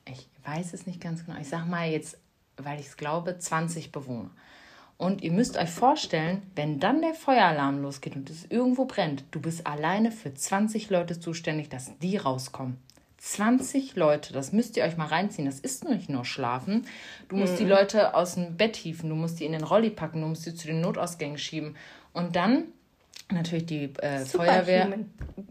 ich 0.06 0.28
weiß 0.46 0.72
es 0.72 0.86
nicht 0.86 1.02
ganz 1.02 1.26
genau, 1.26 1.38
ich 1.38 1.48
sag 1.48 1.66
mal 1.66 1.90
jetzt 1.90 2.16
weil 2.56 2.80
ich 2.80 2.86
es 2.86 2.96
glaube, 2.96 3.38
20 3.38 3.92
Bewohner. 3.92 4.30
Und 4.96 5.22
ihr 5.22 5.32
müsst 5.32 5.56
euch 5.56 5.70
vorstellen, 5.70 6.42
wenn 6.54 6.78
dann 6.78 7.02
der 7.02 7.14
Feueralarm 7.14 7.82
losgeht 7.82 8.14
und 8.14 8.30
es 8.30 8.46
irgendwo 8.48 8.84
brennt, 8.84 9.24
du 9.32 9.40
bist 9.40 9.66
alleine 9.66 10.12
für 10.12 10.32
20 10.32 10.88
Leute 10.90 11.18
zuständig, 11.18 11.68
dass 11.68 11.98
die 11.98 12.16
rauskommen. 12.16 12.78
20 13.18 13.96
Leute, 13.96 14.34
das 14.34 14.52
müsst 14.52 14.76
ihr 14.76 14.84
euch 14.84 14.98
mal 14.98 15.06
reinziehen. 15.06 15.46
Das 15.46 15.58
ist 15.58 15.88
nicht 15.88 16.10
nur 16.10 16.26
schlafen. 16.26 16.86
Du 17.28 17.36
musst 17.36 17.54
mhm. 17.54 17.58
die 17.58 17.64
Leute 17.64 18.14
aus 18.14 18.34
dem 18.34 18.56
Bett 18.56 18.76
hieven, 18.76 19.08
du 19.08 19.16
musst 19.16 19.40
die 19.40 19.46
in 19.46 19.52
den 19.52 19.64
Rolli 19.64 19.90
packen, 19.90 20.20
du 20.20 20.28
musst 20.28 20.42
sie 20.42 20.54
zu 20.54 20.66
den 20.66 20.82
Notausgängen 20.82 21.38
schieben. 21.38 21.74
Und 22.12 22.36
dann 22.36 22.64
natürlich 23.32 23.66
die 23.66 23.84
äh, 23.96 24.24
Feuerwehr. 24.26 24.98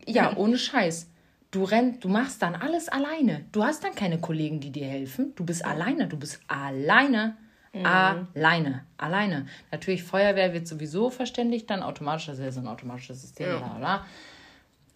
Ja, 0.05 0.33
ohne 0.37 0.57
Scheiß. 0.57 1.07
Du 1.53 1.65
rennst, 1.65 2.03
du 2.03 2.09
machst 2.09 2.41
dann 2.41 2.55
alles 2.55 2.89
alleine. 2.89 3.45
Du 3.51 3.63
hast 3.63 3.83
dann 3.83 3.93
keine 3.93 4.19
Kollegen, 4.19 4.59
die 4.59 4.71
dir 4.71 4.87
helfen. 4.87 5.35
Du 5.35 5.45
bist 5.45 5.63
alleine. 5.63 6.07
Du 6.07 6.17
bist 6.17 6.39
alleine. 6.47 7.37
Mhm. 7.73 7.85
Alleine. 7.85 8.85
Alleine. 8.97 9.45
Natürlich, 9.71 10.01
Feuerwehr 10.01 10.51
wird 10.53 10.67
sowieso 10.67 11.11
verständigt, 11.11 11.69
dann 11.69 11.83
automatisch, 11.83 12.25
das 12.25 12.39
ist 12.39 12.43
ja 12.43 12.51
so 12.51 12.59
ein 12.59 12.67
automatisches 12.67 13.21
System, 13.21 13.49
ja. 13.49 13.59
bla. 13.59 14.05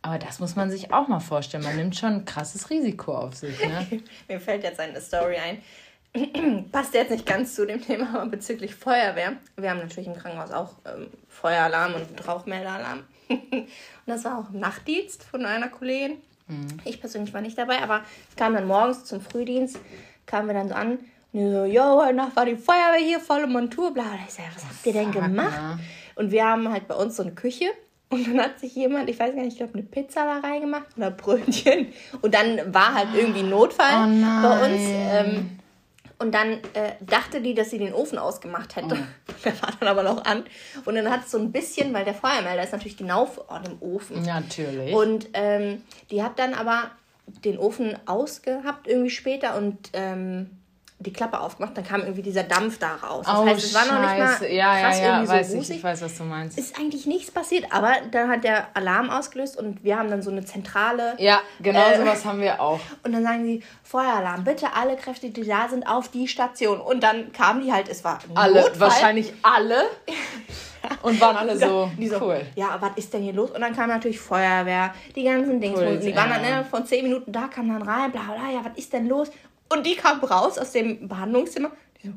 Aber 0.02 0.18
das 0.18 0.40
muss 0.40 0.56
man 0.56 0.72
sich 0.72 0.92
auch 0.92 1.08
mal 1.08 1.20
vorstellen. 1.20 1.64
Man 1.64 1.76
nimmt 1.76 1.96
schon 1.96 2.14
ein 2.14 2.26
krasses 2.26 2.72
Risiko 2.72 3.16
auf 3.16 3.36
sich. 3.36 3.60
Ne? 3.64 4.02
Mir 4.28 4.40
fällt 4.40 4.64
jetzt 4.64 4.80
eine 4.80 5.00
Story 5.00 5.38
ein. 5.38 6.66
Passt 6.72 6.96
jetzt 6.96 7.12
nicht 7.12 7.28
ganz 7.28 7.54
zu 7.54 7.68
dem 7.68 7.84
Thema, 7.84 8.16
aber 8.16 8.32
bezüglich 8.32 8.74
Feuerwehr. 8.74 9.34
Wir 9.58 9.70
haben 9.70 9.80
natürlich 9.80 10.08
im 10.08 10.16
Krankenhaus 10.16 10.50
auch 10.50 10.74
ähm, 10.86 11.10
Feueralarm 11.28 11.94
und 11.94 12.28
Rauchmeldealarm. 12.28 13.04
und 13.30 13.68
das 14.08 14.26
war 14.26 14.40
auch 14.40 14.50
Nachtdienst 14.50 15.24
von 15.24 15.46
einer 15.46 15.68
Kollegin. 15.68 16.18
Mhm. 16.48 16.68
Ich 16.86 17.00
persönlich 17.00 17.34
war 17.34 17.42
nicht 17.42 17.58
dabei, 17.58 17.82
aber 17.82 18.02
es 18.30 18.36
kam 18.36 18.54
dann 18.54 18.68
morgens 18.68 19.06
zum 19.06 19.22
Frühdienst, 19.22 19.80
kamen 20.26 20.48
wir 20.48 20.54
dann 20.54 20.70
so 20.70 20.76
an. 20.76 21.00
Und 21.34 21.52
so, 21.52 21.66
yo, 21.66 22.02
heute 22.04 22.16
Nacht 22.16 22.36
war 22.36 22.46
die 22.46 22.56
Feuerwehr 22.56 23.04
hier, 23.04 23.20
volle 23.20 23.48
Montur, 23.48 23.94
bla. 23.94 24.04
Und 24.04 24.20
ich 24.28 24.34
so, 24.34 24.42
was 24.56 24.64
habt 24.64 24.86
ihr 24.86 24.94
denn 24.94 25.12
gemacht? 25.12 25.80
Und 26.16 26.32
wir 26.32 26.46
haben 26.46 26.72
halt 26.72 26.88
bei 26.88 26.96
uns 26.96 27.16
so 27.16 27.24
eine 27.24 27.34
Küche. 27.34 27.66
Und 28.10 28.26
dann 28.26 28.40
hat 28.40 28.60
sich 28.60 28.74
jemand, 28.74 29.10
ich 29.10 29.20
weiß 29.20 29.36
gar 29.36 29.42
nicht, 29.42 29.54
ich 29.54 29.58
glaube, 29.58 29.74
eine 29.74 29.84
Pizza 29.84 30.26
da 30.26 30.48
reingemacht 30.48 30.96
oder 30.96 31.12
Brötchen. 31.12 31.88
Und 32.22 32.34
dann 32.34 32.74
war 32.74 32.94
halt 32.94 33.10
irgendwie 33.14 33.44
Notfall 33.44 34.08
oh 34.10 34.42
bei 34.42 34.66
uns. 34.66 34.82
Ähm, 34.82 35.60
und 36.20 36.34
dann 36.34 36.54
äh, 36.74 36.94
dachte 37.02 37.42
die, 37.42 37.54
dass 37.54 37.70
sie 37.70 37.78
den 37.78 37.94
Ofen 37.94 38.18
ausgemacht 38.18 38.76
hätte. 38.76 38.96
Oh. 38.96 39.27
Der 39.46 39.62
war 39.62 39.74
dann 39.80 39.88
aber 39.88 40.04
noch 40.04 40.26
an. 40.26 40.44
Und 40.86 40.96
dann 40.96 41.10
hat 41.10 41.26
es 41.26 41.32
so 41.32 41.38
ein 41.38 41.52
bisschen, 41.52 41.94
weil 41.94 42.06
der 42.06 42.14
Feuermelder 42.14 42.64
ist 42.64 42.72
natürlich 42.72 42.98
genau 42.98 43.26
vor 43.26 43.62
dem 43.66 43.82
Ofen. 43.82 44.24
Natürlich. 44.24 44.94
Und 44.94 45.30
ähm, 45.34 45.82
die 46.12 46.24
hat 46.24 46.40
dann 46.40 46.54
aber 46.54 46.92
den 47.44 47.58
Ofen 47.58 47.98
ausgehabt 48.06 48.88
irgendwie 48.88 49.10
später 49.10 49.58
und 49.58 49.90
ähm, 49.94 50.57
die 51.00 51.14
Klappe 51.14 51.40
aufgemacht, 51.40 51.78
dann 51.78 51.84
kam 51.84 52.02
irgendwie 52.02 52.24
dieser 52.24 52.44
Dampf 52.44 52.80
da 52.80 52.96
raus. 52.96 53.26
Das 53.28 53.38
oh, 53.38 53.46
heißt, 53.46 53.66
es 53.66 53.74
war 53.76 53.86
noch 53.86 54.00
nicht 54.02 54.18
mal 54.18 54.50
ja, 54.50 54.80
krass 54.80 55.00
ja, 55.00 55.06
ja, 55.06 55.14
irgendwie 55.14 55.32
weiß 55.32 55.52
so 55.52 55.58
ich, 55.60 55.70
ich 55.70 55.84
weiß, 55.84 56.02
was 56.02 56.18
du 56.18 56.24
meinst. 56.24 56.58
Ist 56.58 56.80
eigentlich 56.80 57.06
nichts 57.06 57.30
passiert, 57.30 57.66
aber 57.72 57.94
dann 58.10 58.30
hat 58.30 58.44
der 58.44 58.76
Alarm 58.76 59.12
ausgelöst 59.12 59.58
und 59.58 59.84
wir 59.84 60.00
haben 60.00 60.10
dann 60.10 60.24
so 60.24 60.32
eine 60.32 60.44
zentrale. 60.44 61.14
Ja, 61.20 61.42
genau 61.60 61.88
äh, 61.88 61.98
sowas 62.00 62.26
haben 62.26 62.42
wir 62.42 62.60
auch. 62.60 62.80
Und 63.04 63.14
dann 63.14 63.24
sagen 63.24 63.46
sie, 63.46 63.64
Feueralarm, 63.84 64.44
bitte 64.44 64.74
alle 64.74 64.96
Kräfte, 64.96 65.30
die 65.30 65.46
da 65.46 65.70
sind, 65.70 65.88
auf 65.88 66.10
die 66.10 66.28
Station. 66.28 66.82
Und 66.82 67.04
dann 67.04 67.32
kamen 67.32 67.62
die 67.64 67.72
halt, 67.72 67.90
es 67.90 68.04
war 68.04 68.20
alle, 68.34 68.62
Notfall. 68.62 68.80
wahrscheinlich 68.80 69.34
alle. 69.44 69.84
Und 71.02 71.20
waren 71.20 71.36
alle 71.36 71.58
so, 71.58 71.90
so, 72.00 72.22
cool. 72.22 72.42
Ja, 72.56 72.78
was 72.80 72.92
ist 72.96 73.14
denn 73.14 73.22
hier 73.22 73.34
los? 73.34 73.52
Und 73.52 73.62
dann 73.62 73.76
kam 73.76 73.90
natürlich 73.90 74.20
Feuerwehr, 74.20 74.94
die 75.16 75.24
ganzen 75.24 75.60
Dings. 75.60 75.78
Cool, 75.78 75.98
die 75.98 76.16
waren 76.16 76.30
dann 76.30 76.42
ne, 76.42 76.66
von 76.70 76.86
zehn 76.86 77.04
Minuten 77.04 77.32
da, 77.32 77.48
kamen 77.48 77.70
dann 77.70 77.82
rein, 77.82 78.12
bla 78.12 78.22
bla, 78.22 78.52
ja, 78.52 78.64
was 78.64 78.78
ist 78.78 78.94
denn 78.94 79.08
los? 79.08 79.30
Und 79.70 79.86
die 79.86 79.96
kam 79.96 80.24
raus 80.24 80.58
aus 80.58 80.72
dem 80.72 81.08
Behandlungszimmer. 81.08 81.72
Die 82.02 82.08
so, 82.08 82.14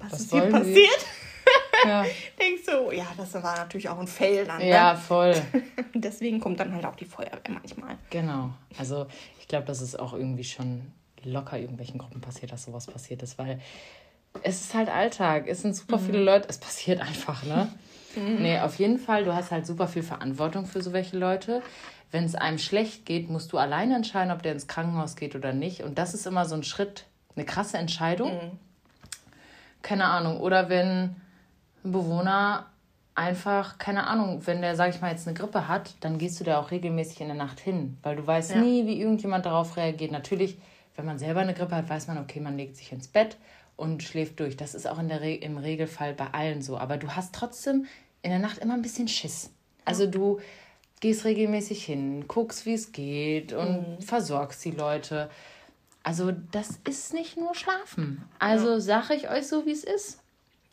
was, 0.00 0.12
was 0.12 0.20
ist 0.20 0.32
hier 0.32 0.42
passiert? 0.42 1.06
ja. 1.84 2.04
denkst 2.38 2.62
du, 2.66 2.90
ja, 2.92 3.06
das 3.16 3.34
war 3.34 3.56
natürlich 3.56 3.88
auch 3.88 3.98
ein 3.98 4.06
Fail 4.06 4.44
dann. 4.44 4.58
Ne? 4.58 4.68
Ja, 4.68 4.96
voll. 4.96 5.34
Deswegen 5.94 6.40
kommt 6.40 6.60
dann 6.60 6.74
halt 6.74 6.84
auch 6.84 6.96
die 6.96 7.04
Feuerwehr 7.04 7.40
manchmal. 7.48 7.96
Genau. 8.10 8.50
Also 8.78 9.06
ich 9.40 9.48
glaube, 9.48 9.66
das 9.66 9.80
ist 9.80 9.98
auch 9.98 10.12
irgendwie 10.12 10.44
schon 10.44 10.92
locker 11.22 11.58
irgendwelchen 11.58 11.98
Gruppen 11.98 12.20
passiert, 12.20 12.52
dass 12.52 12.64
sowas 12.64 12.86
passiert 12.86 13.22
ist, 13.22 13.38
weil 13.38 13.60
es 14.42 14.60
ist 14.60 14.74
halt 14.74 14.88
Alltag. 14.88 15.48
Es 15.48 15.62
sind 15.62 15.74
super 15.74 15.98
mhm. 15.98 16.06
viele 16.06 16.22
Leute. 16.22 16.48
Es 16.48 16.58
passiert 16.58 17.00
einfach, 17.00 17.42
ne? 17.42 17.72
Mhm. 18.16 18.42
Nee, 18.42 18.58
auf 18.60 18.76
jeden 18.76 18.98
Fall, 18.98 19.24
du 19.24 19.34
hast 19.34 19.50
halt 19.50 19.66
super 19.66 19.88
viel 19.88 20.02
Verantwortung 20.02 20.66
für 20.66 20.82
so 20.82 20.92
welche 20.92 21.16
Leute. 21.16 21.62
Wenn 22.10 22.24
es 22.24 22.34
einem 22.34 22.58
schlecht 22.58 23.06
geht, 23.06 23.30
musst 23.30 23.52
du 23.52 23.58
alleine 23.58 23.94
entscheiden, 23.94 24.32
ob 24.32 24.42
der 24.42 24.52
ins 24.52 24.66
Krankenhaus 24.66 25.16
geht 25.16 25.36
oder 25.36 25.52
nicht. 25.52 25.82
Und 25.82 25.98
das 25.98 26.14
ist 26.14 26.26
immer 26.26 26.44
so 26.44 26.56
ein 26.56 26.64
Schritt, 26.64 27.06
eine 27.36 27.44
krasse 27.44 27.78
Entscheidung. 27.78 28.32
Mhm. 28.32 28.58
Keine 29.82 30.06
Ahnung. 30.06 30.40
Oder 30.40 30.68
wenn 30.68 31.14
ein 31.84 31.92
Bewohner 31.92 32.66
einfach, 33.14 33.78
keine 33.78 34.06
Ahnung, 34.06 34.46
wenn 34.46 34.60
der, 34.60 34.76
sag 34.76 34.90
ich 34.90 35.00
mal, 35.00 35.10
jetzt 35.10 35.26
eine 35.26 35.36
Grippe 35.36 35.68
hat, 35.68 35.94
dann 36.00 36.18
gehst 36.18 36.40
du 36.40 36.44
da 36.44 36.58
auch 36.58 36.70
regelmäßig 36.70 37.20
in 37.20 37.28
der 37.28 37.36
Nacht 37.36 37.60
hin, 37.60 37.96
weil 38.02 38.16
du 38.16 38.26
weißt 38.26 38.52
ja. 38.52 38.60
nie, 38.60 38.86
wie 38.86 39.00
irgendjemand 39.00 39.46
darauf 39.46 39.76
reagiert. 39.76 40.10
Natürlich, 40.10 40.58
wenn 40.96 41.04
man 41.04 41.18
selber 41.18 41.40
eine 41.40 41.54
Grippe 41.54 41.76
hat, 41.76 41.88
weiß 41.88 42.08
man, 42.08 42.18
okay, 42.18 42.40
man 42.40 42.56
legt 42.56 42.76
sich 42.76 42.92
ins 42.92 43.08
Bett 43.08 43.36
und 43.80 44.02
schläft 44.02 44.40
durch. 44.40 44.56
Das 44.56 44.74
ist 44.74 44.86
auch 44.86 44.98
in 44.98 45.08
der 45.08 45.20
Re 45.22 45.34
im 45.34 45.56
Regelfall 45.56 46.14
bei 46.14 46.28
allen 46.28 46.62
so. 46.62 46.76
Aber 46.76 46.98
du 46.98 47.08
hast 47.16 47.34
trotzdem 47.34 47.86
in 48.22 48.30
der 48.30 48.38
Nacht 48.38 48.58
immer 48.58 48.74
ein 48.74 48.82
bisschen 48.82 49.08
Schiss. 49.08 49.50
Also 49.84 50.06
du 50.06 50.40
gehst 51.00 51.24
regelmäßig 51.24 51.84
hin, 51.84 52.28
guckst, 52.28 52.66
wie 52.66 52.74
es 52.74 52.92
geht 52.92 53.52
und 53.52 53.98
mhm. 53.98 54.02
versorgst 54.02 54.64
die 54.64 54.70
Leute. 54.70 55.30
Also 56.02 56.32
das 56.52 56.78
ist 56.88 57.14
nicht 57.14 57.36
nur 57.36 57.54
Schlafen. 57.54 58.22
Also 58.38 58.72
ja. 58.72 58.80
sage 58.80 59.14
ich 59.14 59.30
euch 59.30 59.46
so, 59.46 59.66
wie 59.66 59.72
es 59.72 59.84
ist. 59.84 60.20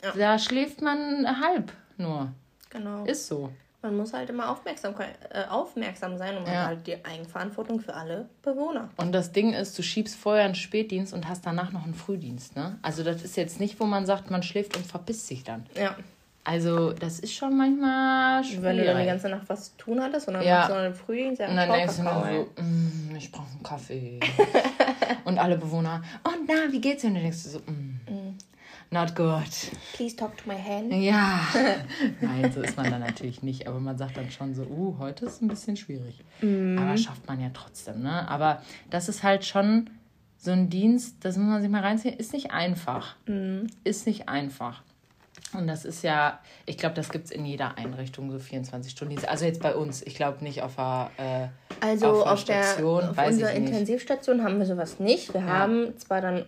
Ja. 0.02 0.12
Da 0.12 0.38
schläft 0.38 0.82
man 0.82 1.40
halb 1.40 1.72
nur. 1.96 2.32
Genau. 2.70 3.04
Ist 3.04 3.26
so. 3.26 3.50
Man 3.88 3.96
muss 3.96 4.12
halt 4.12 4.28
immer 4.28 4.50
aufmerksam, 4.50 4.94
äh, 5.30 5.44
aufmerksam 5.48 6.18
sein 6.18 6.36
und 6.36 6.42
man 6.42 6.52
ja. 6.52 6.60
hat 6.60 6.66
halt 6.66 6.86
die 6.86 7.04
Eigenverantwortung 7.04 7.80
für 7.80 7.94
alle 7.94 8.28
Bewohner. 8.42 8.90
Und 8.96 9.12
das 9.12 9.32
Ding 9.32 9.54
ist, 9.54 9.78
du 9.78 9.82
schiebst 9.82 10.14
vorher 10.14 10.44
einen 10.44 10.54
Spätdienst 10.54 11.14
und 11.14 11.26
hast 11.26 11.46
danach 11.46 11.72
noch 11.72 11.84
einen 11.84 11.94
Frühdienst. 11.94 12.54
Ne? 12.54 12.78
Also 12.82 13.02
das 13.02 13.22
ist 13.22 13.36
jetzt 13.36 13.60
nicht, 13.60 13.80
wo 13.80 13.86
man 13.86 14.04
sagt, 14.04 14.30
man 14.30 14.42
schläft 14.42 14.76
und 14.76 14.86
verpisst 14.86 15.26
sich 15.26 15.42
dann. 15.42 15.64
Ja. 15.74 15.96
Also 16.44 16.92
das 16.92 17.18
ist 17.20 17.34
schon 17.34 17.56
manchmal 17.56 18.44
schwierig. 18.44 18.62
Wenn 18.62 18.76
du 18.78 18.84
dann 18.84 18.98
die 18.98 19.06
ganze 19.06 19.28
Nacht 19.28 19.48
was 19.48 19.70
zu 19.70 19.76
tun 19.76 20.00
hattest 20.02 20.28
und 20.28 20.34
dann 20.34 20.42
ja. 20.42 20.56
machst 20.56 20.70
du 20.70 20.74
noch 20.74 20.80
einen 20.82 20.94
Frühdienst, 20.94 21.40
ja, 21.40 21.48
und 21.48 21.56
dann 21.56 21.70
denkst 21.70 21.96
du 21.96 22.02
nur 22.02 22.12
so, 22.12 22.62
mm, 22.62 23.16
ich 23.16 23.32
brauche 23.32 23.50
einen 23.52 23.62
Kaffee. 23.62 24.20
und 25.24 25.38
alle 25.38 25.58
Bewohner, 25.58 26.02
oh 26.24 26.30
na, 26.46 26.72
wie 26.72 26.80
geht's 26.80 27.02
dir? 27.02 27.08
Und 27.08 27.14
dann 27.14 27.22
denkst 27.22 27.42
du 27.42 27.48
so, 27.50 27.58
mm. 27.58 27.87
Not 28.90 29.14
good. 29.14 29.42
Please 29.94 30.16
talk 30.16 30.36
to 30.38 30.44
my 30.46 30.56
hand. 30.56 30.92
Ja. 30.94 31.40
Nein, 32.20 32.50
so 32.52 32.62
ist 32.62 32.76
man 32.76 32.90
dann 32.90 33.00
natürlich 33.00 33.42
nicht. 33.42 33.66
Aber 33.66 33.80
man 33.80 33.98
sagt 33.98 34.16
dann 34.16 34.30
schon 34.30 34.54
so, 34.54 34.62
uh, 34.62 34.96
heute 34.98 35.26
ist 35.26 35.42
ein 35.42 35.48
bisschen 35.48 35.76
schwierig. 35.76 36.24
Mm. 36.40 36.78
Aber 36.78 36.96
schafft 36.96 37.26
man 37.26 37.38
ja 37.38 37.50
trotzdem, 37.52 38.02
ne? 38.02 38.26
Aber 38.28 38.62
das 38.88 39.10
ist 39.10 39.22
halt 39.22 39.44
schon 39.44 39.90
so 40.38 40.52
ein 40.52 40.70
Dienst, 40.70 41.16
das 41.20 41.36
muss 41.36 41.48
man 41.48 41.60
sich 41.60 41.70
mal 41.70 41.82
reinziehen, 41.82 42.16
ist 42.16 42.32
nicht 42.32 42.50
einfach. 42.50 43.16
Mm. 43.26 43.66
Ist 43.84 44.06
nicht 44.06 44.28
einfach. 44.28 44.82
Und 45.54 45.66
das 45.66 45.84
ist 45.84 46.02
ja, 46.02 46.40
ich 46.66 46.76
glaube, 46.76 46.94
das 46.94 47.08
gibt 47.08 47.26
es 47.26 47.30
in 47.30 47.46
jeder 47.46 47.78
Einrichtung, 47.78 48.30
so 48.30 48.38
24 48.38 48.92
Stunden. 48.92 49.16
Also 49.26 49.46
jetzt 49.46 49.62
bei 49.62 49.74
uns, 49.74 50.02
ich 50.02 50.14
glaube 50.14 50.44
nicht 50.44 50.62
auf 50.62 50.76
der, 50.76 51.10
äh, 51.16 51.48
also 51.80 52.22
auf, 52.22 52.26
auf 52.26 52.40
Station. 52.40 53.00
Der, 53.00 53.10
auf 53.10 53.26
unserer 53.26 53.52
Intensivstation 53.52 54.44
haben 54.44 54.58
wir 54.58 54.66
sowas 54.66 55.00
nicht. 55.00 55.32
Wir 55.32 55.40
ja. 55.40 55.46
haben 55.46 55.96
zwar 55.98 56.20
dann 56.20 56.44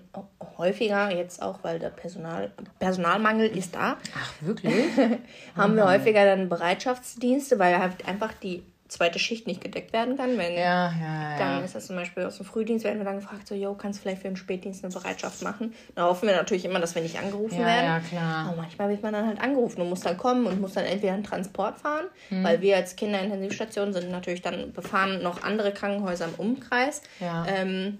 häufiger, 0.58 1.10
jetzt 1.14 1.40
auch, 1.40 1.60
weil 1.62 1.78
der 1.78 1.88
Personal, 1.88 2.50
Personalmangel 2.78 3.48
ist 3.48 3.74
da. 3.74 3.96
Ach, 4.14 4.32
wirklich? 4.42 4.74
haben 5.56 5.76
wir 5.76 5.86
häufiger 5.88 6.24
dann 6.24 6.48
Bereitschaftsdienste, 6.48 7.58
weil 7.58 7.78
halt 7.78 8.06
einfach 8.06 8.34
die 8.34 8.62
zweite 8.90 9.18
Schicht 9.18 9.46
nicht 9.46 9.60
gedeckt 9.60 9.92
werden 9.92 10.16
kann. 10.16 10.36
Wenn, 10.36 10.54
ja, 10.54 10.92
ja, 10.92 11.30
ja. 11.32 11.38
Dann 11.38 11.64
ist 11.64 11.74
das 11.74 11.86
zum 11.86 11.96
Beispiel 11.96 12.24
aus 12.24 12.36
dem 12.36 12.46
Frühdienst, 12.46 12.84
werden 12.84 12.98
wir 12.98 13.04
dann 13.04 13.16
gefragt, 13.16 13.46
so, 13.46 13.54
yo, 13.54 13.74
kannst 13.74 13.98
du 13.98 14.02
vielleicht 14.02 14.22
für 14.22 14.28
den 14.28 14.36
Spätdienst 14.36 14.84
eine 14.84 14.92
Bereitschaft 14.92 15.42
machen? 15.42 15.74
Da 15.94 16.04
hoffen 16.04 16.28
wir 16.28 16.36
natürlich 16.36 16.64
immer, 16.64 16.80
dass 16.80 16.94
wir 16.94 17.02
nicht 17.02 17.18
angerufen 17.18 17.60
ja, 17.60 17.66
werden. 17.66 17.86
Ja, 17.86 18.00
klar. 18.00 18.46
Aber 18.48 18.56
manchmal 18.56 18.90
wird 18.90 19.02
man 19.02 19.12
dann 19.12 19.26
halt 19.26 19.40
angerufen 19.40 19.80
und 19.80 19.88
muss 19.88 20.00
dann 20.00 20.16
kommen 20.16 20.46
und 20.46 20.60
muss 20.60 20.74
dann 20.74 20.84
entweder 20.84 21.14
einen 21.14 21.24
Transport 21.24 21.78
fahren, 21.78 22.06
hm. 22.28 22.44
weil 22.44 22.60
wir 22.60 22.76
als 22.76 22.96
Kinderintensivstation 22.96 23.92
sind 23.92 24.10
natürlich 24.10 24.42
dann 24.42 24.72
befahren 24.72 25.22
noch 25.22 25.42
andere 25.42 25.72
Krankenhäuser 25.72 26.26
im 26.26 26.34
Umkreis. 26.34 27.02
Ja. 27.20 27.46
Ähm, 27.46 27.98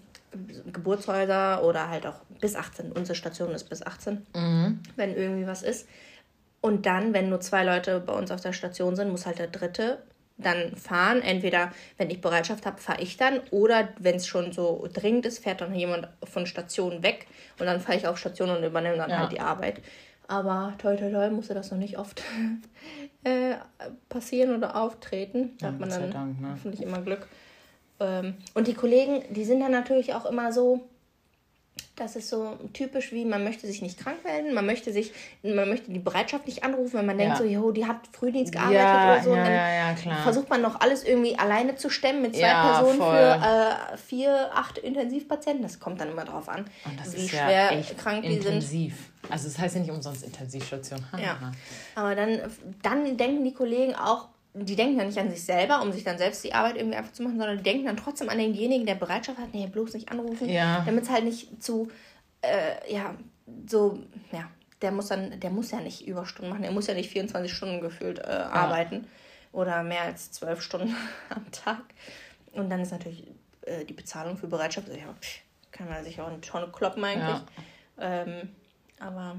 Geburtshäuser 0.72 1.64
oder 1.64 1.88
halt 1.88 2.06
auch 2.06 2.20
bis 2.40 2.54
18. 2.54 2.92
Unsere 2.92 3.16
Station 3.16 3.50
ist 3.50 3.64
bis 3.68 3.84
18, 3.84 4.26
mhm. 4.34 4.80
wenn 4.96 5.16
irgendwie 5.16 5.46
was 5.46 5.62
ist. 5.62 5.88
Und 6.60 6.86
dann, 6.86 7.14
wenn 7.14 7.30
nur 7.30 7.40
zwei 7.40 7.64
Leute 7.64 8.00
bei 8.00 8.12
uns 8.12 8.30
auf 8.30 8.40
der 8.40 8.52
Station 8.52 8.94
sind, 8.94 9.10
muss 9.10 9.26
halt 9.26 9.38
der 9.38 9.48
dritte 9.48 10.02
dann 10.42 10.76
fahren. 10.76 11.22
Entweder, 11.22 11.72
wenn 11.98 12.10
ich 12.10 12.20
Bereitschaft 12.20 12.66
habe, 12.66 12.78
fahre 12.78 13.00
ich 13.02 13.16
dann. 13.16 13.40
Oder 13.50 13.88
wenn 13.98 14.16
es 14.16 14.26
schon 14.26 14.52
so 14.52 14.88
dringend 14.92 15.26
ist, 15.26 15.42
fährt 15.42 15.60
dann 15.60 15.74
jemand 15.74 16.08
von 16.24 16.46
Station 16.46 17.02
weg. 17.02 17.26
Und 17.58 17.66
dann 17.66 17.80
fahre 17.80 17.98
ich 17.98 18.06
auf 18.06 18.18
Station 18.18 18.50
und 18.50 18.62
übernehme 18.62 18.96
dann 18.96 19.10
ja. 19.10 19.18
halt 19.18 19.32
die 19.32 19.40
Arbeit. 19.40 19.80
Aber 20.28 20.74
toi, 20.78 20.96
toi, 20.96 21.10
toi, 21.10 21.28
musste 21.30 21.54
das 21.54 21.72
noch 21.72 21.78
nicht 21.78 21.98
oft 21.98 22.22
äh, 23.24 23.54
passieren 24.08 24.54
oder 24.56 24.76
auftreten. 24.76 25.56
Da 25.58 25.66
ja, 25.66 25.72
hat 25.72 25.80
man 25.80 25.88
dann 25.88 26.10
Dank, 26.10 26.40
ne? 26.40 26.50
hoffentlich 26.52 26.82
immer 26.82 27.00
Glück. 27.00 27.26
Ähm, 27.98 28.34
und 28.54 28.66
die 28.66 28.74
Kollegen, 28.74 29.22
die 29.30 29.44
sind 29.44 29.60
dann 29.60 29.72
natürlich 29.72 30.14
auch 30.14 30.24
immer 30.26 30.52
so, 30.52 30.88
das 32.00 32.16
ist 32.16 32.30
so 32.30 32.56
typisch 32.72 33.12
wie, 33.12 33.24
man 33.24 33.44
möchte 33.44 33.66
sich 33.66 33.82
nicht 33.82 33.98
krank 33.98 34.24
melden, 34.24 34.54
man 34.54 34.64
möchte 34.64 34.92
sich, 34.92 35.12
man 35.42 35.68
möchte 35.68 35.90
die 35.90 35.98
Bereitschaft 35.98 36.46
nicht 36.46 36.64
anrufen, 36.64 36.94
wenn 36.98 37.06
man 37.06 37.18
ja. 37.18 37.26
denkt 37.26 37.38
so, 37.38 37.44
jo, 37.44 37.70
die 37.72 37.86
hat 37.86 37.98
Frühdienst 38.12 38.52
gearbeitet 38.52 38.80
ja, 38.80 39.12
oder 39.12 39.22
so. 39.22 39.36
Ja, 39.36 39.90
und 39.90 40.06
dann 40.06 40.22
versucht 40.22 40.48
man 40.48 40.62
noch 40.62 40.80
alles 40.80 41.04
irgendwie 41.04 41.38
alleine 41.38 41.76
zu 41.76 41.90
stemmen 41.90 42.22
mit 42.22 42.34
zwei 42.34 42.50
Personen 42.50 42.98
voll. 42.98 43.16
für 43.16 43.94
äh, 43.94 43.96
vier, 43.98 44.50
acht 44.54 44.78
Intensivpatienten. 44.78 45.62
Das 45.62 45.78
kommt 45.78 46.00
dann 46.00 46.10
immer 46.10 46.24
drauf 46.24 46.48
an, 46.48 46.64
wie 47.12 47.28
schwer 47.28 47.82
krank 47.98 48.22
die 48.22 48.36
intensiv. 48.36 48.94
sind. 48.94 49.32
Also 49.32 49.48
das 49.48 49.58
heißt 49.58 49.74
ja 49.74 49.80
nicht 49.82 49.90
umsonst 49.90 50.22
Intensivstation. 50.22 51.04
ja. 51.18 51.38
Aber 51.94 52.14
dann, 52.14 52.40
dann 52.82 53.16
denken 53.16 53.44
die 53.44 53.52
Kollegen 53.52 53.94
auch, 53.94 54.28
die 54.54 54.76
denken 54.76 54.98
ja 54.98 55.04
nicht 55.04 55.18
an 55.18 55.30
sich 55.30 55.44
selber, 55.44 55.80
um 55.82 55.92
sich 55.92 56.02
dann 56.02 56.18
selbst 56.18 56.42
die 56.42 56.52
Arbeit 56.52 56.76
irgendwie 56.76 56.96
einfach 56.96 57.12
zu 57.12 57.22
machen, 57.22 57.38
sondern 57.38 57.58
die 57.58 57.62
denken 57.62 57.86
dann 57.86 57.96
trotzdem 57.96 58.28
an 58.28 58.38
denjenigen, 58.38 58.86
der 58.86 58.96
Bereitschaft 58.96 59.38
hat, 59.38 59.54
nee, 59.54 59.66
bloß 59.66 59.94
nicht 59.94 60.10
anrufen, 60.10 60.48
ja. 60.48 60.82
damit 60.84 61.04
es 61.04 61.10
halt 61.10 61.24
nicht 61.24 61.62
zu, 61.62 61.88
äh, 62.42 62.92
ja, 62.92 63.14
so, 63.66 64.00
ja, 64.32 64.50
der 64.82 64.92
muss 64.92 65.08
dann, 65.08 65.38
der 65.38 65.50
muss 65.50 65.70
ja 65.70 65.80
nicht 65.80 66.06
Überstunden 66.06 66.50
machen, 66.50 66.62
der 66.62 66.72
muss 66.72 66.88
ja 66.88 66.94
nicht 66.94 67.10
24 67.10 67.52
Stunden 67.52 67.80
gefühlt 67.80 68.18
äh, 68.18 68.28
ja. 68.28 68.50
arbeiten 68.50 69.06
oder 69.52 69.82
mehr 69.82 70.02
als 70.02 70.32
zwölf 70.32 70.62
Stunden 70.62 70.94
am 71.28 71.50
Tag. 71.52 71.82
Und 72.52 72.70
dann 72.70 72.80
ist 72.80 72.90
natürlich 72.90 73.24
äh, 73.62 73.84
die 73.84 73.92
Bezahlung 73.92 74.36
für 74.36 74.48
Bereitschaft, 74.48 74.88
ja, 74.88 75.14
kann 75.70 75.88
man 75.88 76.02
sich 76.04 76.20
auch 76.20 76.26
eine 76.26 76.40
Tonne 76.40 76.68
kloppen 76.72 77.04
eigentlich. 77.04 77.42
Ja. 77.98 78.22
Ähm, 78.22 78.50
aber 78.98 79.36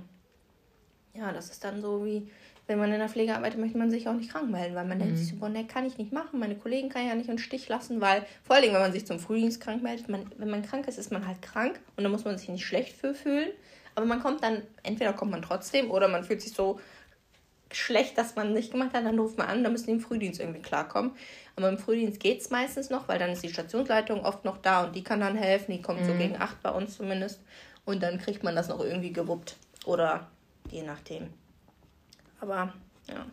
ja, 1.13 1.33
das 1.33 1.49
ist 1.49 1.63
dann 1.63 1.81
so 1.81 2.05
wie, 2.05 2.31
wenn 2.67 2.79
man 2.79 2.91
in 2.91 2.99
der 2.99 3.09
Pflege 3.09 3.35
arbeitet, 3.35 3.59
möchte 3.59 3.77
man 3.77 3.91
sich 3.91 4.07
auch 4.07 4.13
nicht 4.13 4.31
krank 4.31 4.49
melden, 4.49 4.75
weil 4.75 4.85
man 4.85 4.97
mhm. 4.97 5.03
denkt 5.03 5.17
sich 5.17 5.29
so, 5.29 5.35
boah, 5.35 5.49
ne, 5.49 5.65
kann 5.65 5.85
ich 5.85 5.97
nicht 5.97 6.13
machen, 6.13 6.39
meine 6.39 6.55
Kollegen 6.55 6.89
kann 6.89 7.03
ich 7.03 7.09
ja 7.09 7.15
nicht 7.15 7.29
im 7.29 7.37
Stich 7.37 7.67
lassen, 7.67 8.01
weil 8.01 8.25
vor 8.43 8.55
allem, 8.55 8.73
wenn 8.73 8.81
man 8.81 8.93
sich 8.93 9.05
zum 9.05 9.19
Frühdienst 9.19 9.59
krank 9.59 9.83
meldet, 9.83 10.09
man, 10.09 10.25
wenn 10.37 10.49
man 10.49 10.61
krank 10.63 10.87
ist, 10.87 10.97
ist 10.97 11.11
man 11.11 11.27
halt 11.27 11.41
krank 11.41 11.79
und 11.97 12.03
dann 12.03 12.11
muss 12.11 12.25
man 12.25 12.37
sich 12.37 12.49
nicht 12.49 12.65
schlecht 12.65 12.95
für 12.95 13.13
fühlen, 13.13 13.49
aber 13.95 14.05
man 14.05 14.21
kommt 14.21 14.43
dann, 14.43 14.61
entweder 14.83 15.13
kommt 15.13 15.31
man 15.31 15.41
trotzdem 15.41 15.91
oder 15.91 16.07
man 16.07 16.23
fühlt 16.23 16.41
sich 16.41 16.53
so 16.53 16.79
schlecht, 17.73 18.17
dass 18.17 18.35
man 18.35 18.53
nicht 18.53 18.71
gemacht 18.71 18.93
hat, 18.93 19.05
dann 19.05 19.17
ruft 19.17 19.37
man 19.37 19.47
an, 19.47 19.63
dann 19.63 19.71
müssen 19.71 19.87
die 19.87 19.93
im 19.93 19.99
Frühdienst 19.99 20.39
irgendwie 20.39 20.61
klarkommen. 20.61 21.11
Aber 21.55 21.69
im 21.69 21.77
Frühdienst 21.77 22.19
geht 22.19 22.41
es 22.41 22.49
meistens 22.49 22.89
noch, 22.89 23.07
weil 23.07 23.19
dann 23.19 23.31
ist 23.31 23.43
die 23.43 23.49
Stationsleitung 23.49 24.25
oft 24.25 24.45
noch 24.45 24.57
da 24.57 24.83
und 24.83 24.95
die 24.95 25.03
kann 25.03 25.19
dann 25.19 25.37
helfen, 25.37 25.71
die 25.71 25.81
kommt 25.81 26.01
mhm. 26.01 26.05
so 26.05 26.13
gegen 26.13 26.37
acht 26.37 26.61
bei 26.61 26.71
uns 26.71 26.97
zumindest 26.97 27.41
und 27.85 28.03
dann 28.03 28.19
kriegt 28.19 28.43
man 28.43 28.55
das 28.55 28.67
noch 28.67 28.79
irgendwie 28.79 29.13
gewuppt 29.13 29.57
oder 29.85 30.27
je 30.69 30.83
nachdem. 30.83 31.29
Aber 32.41 32.73
ja. 33.07 33.25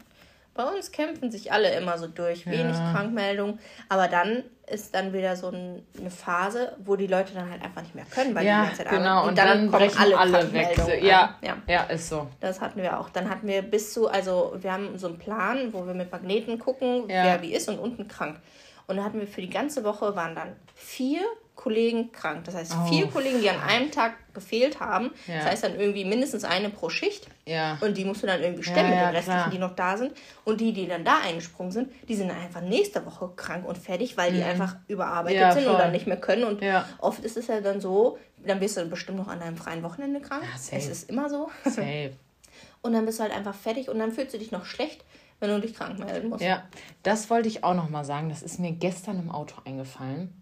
Bei 0.59 0.65
uns 0.65 0.91
kämpfen 0.91 1.31
sich 1.31 1.53
alle 1.53 1.73
immer 1.77 1.99
so 1.99 2.09
durch, 2.09 2.45
wenig 2.45 2.77
ja. 2.77 2.93
Krankmeldung. 2.93 3.61
Aber 3.89 4.09
dann 4.09 4.43
ist 4.67 4.93
dann 4.93 5.13
wieder 5.13 5.37
so 5.37 5.47
eine 5.47 6.11
Phase, 6.11 6.75
wo 6.85 6.97
die 6.97 7.07
Leute 7.07 7.33
dann 7.33 7.49
halt 7.49 7.63
einfach 7.63 7.83
nicht 7.83 7.95
mehr 7.95 8.07
können, 8.07 8.35
weil 8.35 8.45
ja, 8.45 8.63
die 8.63 8.67
ganze 8.67 8.83
Zeit 8.83 8.91
genau. 8.91 9.21
arbeiten. 9.21 9.23
Und, 9.23 9.29
und 9.29 9.39
dann, 9.39 9.71
dann 9.71 9.91
kommen 9.93 10.19
alle, 10.19 10.19
alle 10.19 10.53
weg. 10.53 10.77
Ja, 11.01 11.37
ja, 11.43 11.57
ja, 11.69 11.83
ist 11.85 12.09
so. 12.09 12.27
Das 12.41 12.61
hatten 12.61 12.83
wir 12.83 12.99
auch. 12.99 13.09
Dann 13.09 13.31
hatten 13.31 13.47
wir 13.47 13.63
bis 13.63 13.93
zu, 13.93 14.09
also 14.09 14.57
wir 14.59 14.73
haben 14.73 14.99
so 14.99 15.07
einen 15.07 15.19
Plan, 15.21 15.73
wo 15.73 15.87
wir 15.87 15.95
mit 15.95 16.11
Magneten 16.11 16.59
gucken, 16.59 17.09
ja. 17.09 17.23
wer 17.23 17.43
wie 17.43 17.55
ist 17.55 17.69
und 17.69 17.79
unten 17.79 18.09
krank. 18.09 18.41
Und 18.89 18.97
da 18.97 19.05
hatten 19.05 19.21
wir 19.21 19.29
für 19.29 19.43
die 19.43 19.51
ganze 19.51 19.85
Woche 19.85 20.17
waren 20.17 20.35
dann 20.35 20.57
vier 20.75 21.21
Kollegen 21.59 22.13
krank. 22.13 22.45
Das 22.45 22.55
heißt, 22.55 22.73
oh. 22.73 22.89
vier 22.89 23.09
Kollegen, 23.09 23.41
die 23.41 23.51
an 23.51 23.61
einem 23.61 23.91
Tag 23.91 24.13
gefehlt 24.33 24.79
haben. 24.79 25.11
Ja. 25.27 25.39
Das 25.39 25.47
heißt 25.47 25.65
dann 25.65 25.81
irgendwie 25.81 26.05
mindestens 26.05 26.45
eine 26.45 26.71
pro 26.71 26.89
Schicht. 26.89 27.27
Ja. 27.47 27.79
Und 27.81 27.99
die 27.99 28.05
musst 28.05 28.23
du 28.23 28.29
dann 28.29 28.41
irgendwie 28.41 28.63
stemmen 28.63 28.93
ja, 28.93 28.99
mit 28.99 29.01
den 29.01 29.17
restlichen, 29.17 29.41
klar. 29.41 29.51
die 29.51 29.59
noch 29.59 29.75
da 29.75 29.97
sind. 29.97 30.13
Und 30.45 30.61
die, 30.61 30.73
die 30.73 30.87
dann 30.87 31.05
da 31.05 31.19
eingesprungen 31.19 31.73
sind, 31.73 31.91
die 32.09 32.15
sind 32.15 32.31
einfach 32.31 32.61
nächste 32.61 33.05
Woche 33.05 33.33
krank 33.35 33.67
und 33.67 33.77
fertig, 33.77 34.17
weil 34.17 34.31
mhm. 34.31 34.37
die 34.37 34.43
einfach 34.45 34.77
überarbeitet 34.87 35.53
sind 35.55 35.65
voll. 35.65 35.73
und 35.73 35.81
dann 35.81 35.91
nicht 35.91 36.07
mehr 36.07 36.21
können. 36.21 36.45
Und 36.45 36.63
oft 36.99 37.25
ist 37.25 37.37
es 37.37 37.49
ja 37.49 37.61
dann 37.61 37.81
so, 37.81 38.19
dann 38.47 38.61
wirst 38.61 38.77
du 38.77 38.85
bestimmt 38.87 39.19
noch 39.19 39.27
an 39.27 39.43
einem 39.43 39.57
freien 39.57 39.83
Wochenende 39.83 40.21
krank. 40.21 40.45
Es 40.55 40.87
ist 40.87 41.11
immer 41.11 41.29
so. 41.29 41.51
Safe. 41.65 42.13
und 42.83 42.93
dann 42.93 43.05
bist 43.05 43.19
du 43.19 43.25
halt 43.25 43.35
einfach 43.35 43.55
fertig 43.55 43.89
und 43.89 43.99
dann 43.99 44.13
fühlst 44.13 44.33
du 44.33 44.39
dich 44.39 44.53
noch 44.53 44.65
schlecht, 44.65 45.05
wenn 45.41 45.51
du 45.51 45.61
dich 45.61 45.75
krank 45.75 45.99
melden 45.99 46.29
musst. 46.29 46.45
Ja, 46.45 46.63
das 47.03 47.31
wollte 47.31 47.49
ich 47.49 47.65
auch 47.65 47.75
noch 47.75 47.91
mal 47.91 48.05
sagen. 48.05 48.29
Das 48.29 48.43
ist 48.43 48.61
mir 48.61 48.71
gestern 48.71 49.19
im 49.19 49.33
Auto 49.33 49.57
eingefallen. 49.65 50.33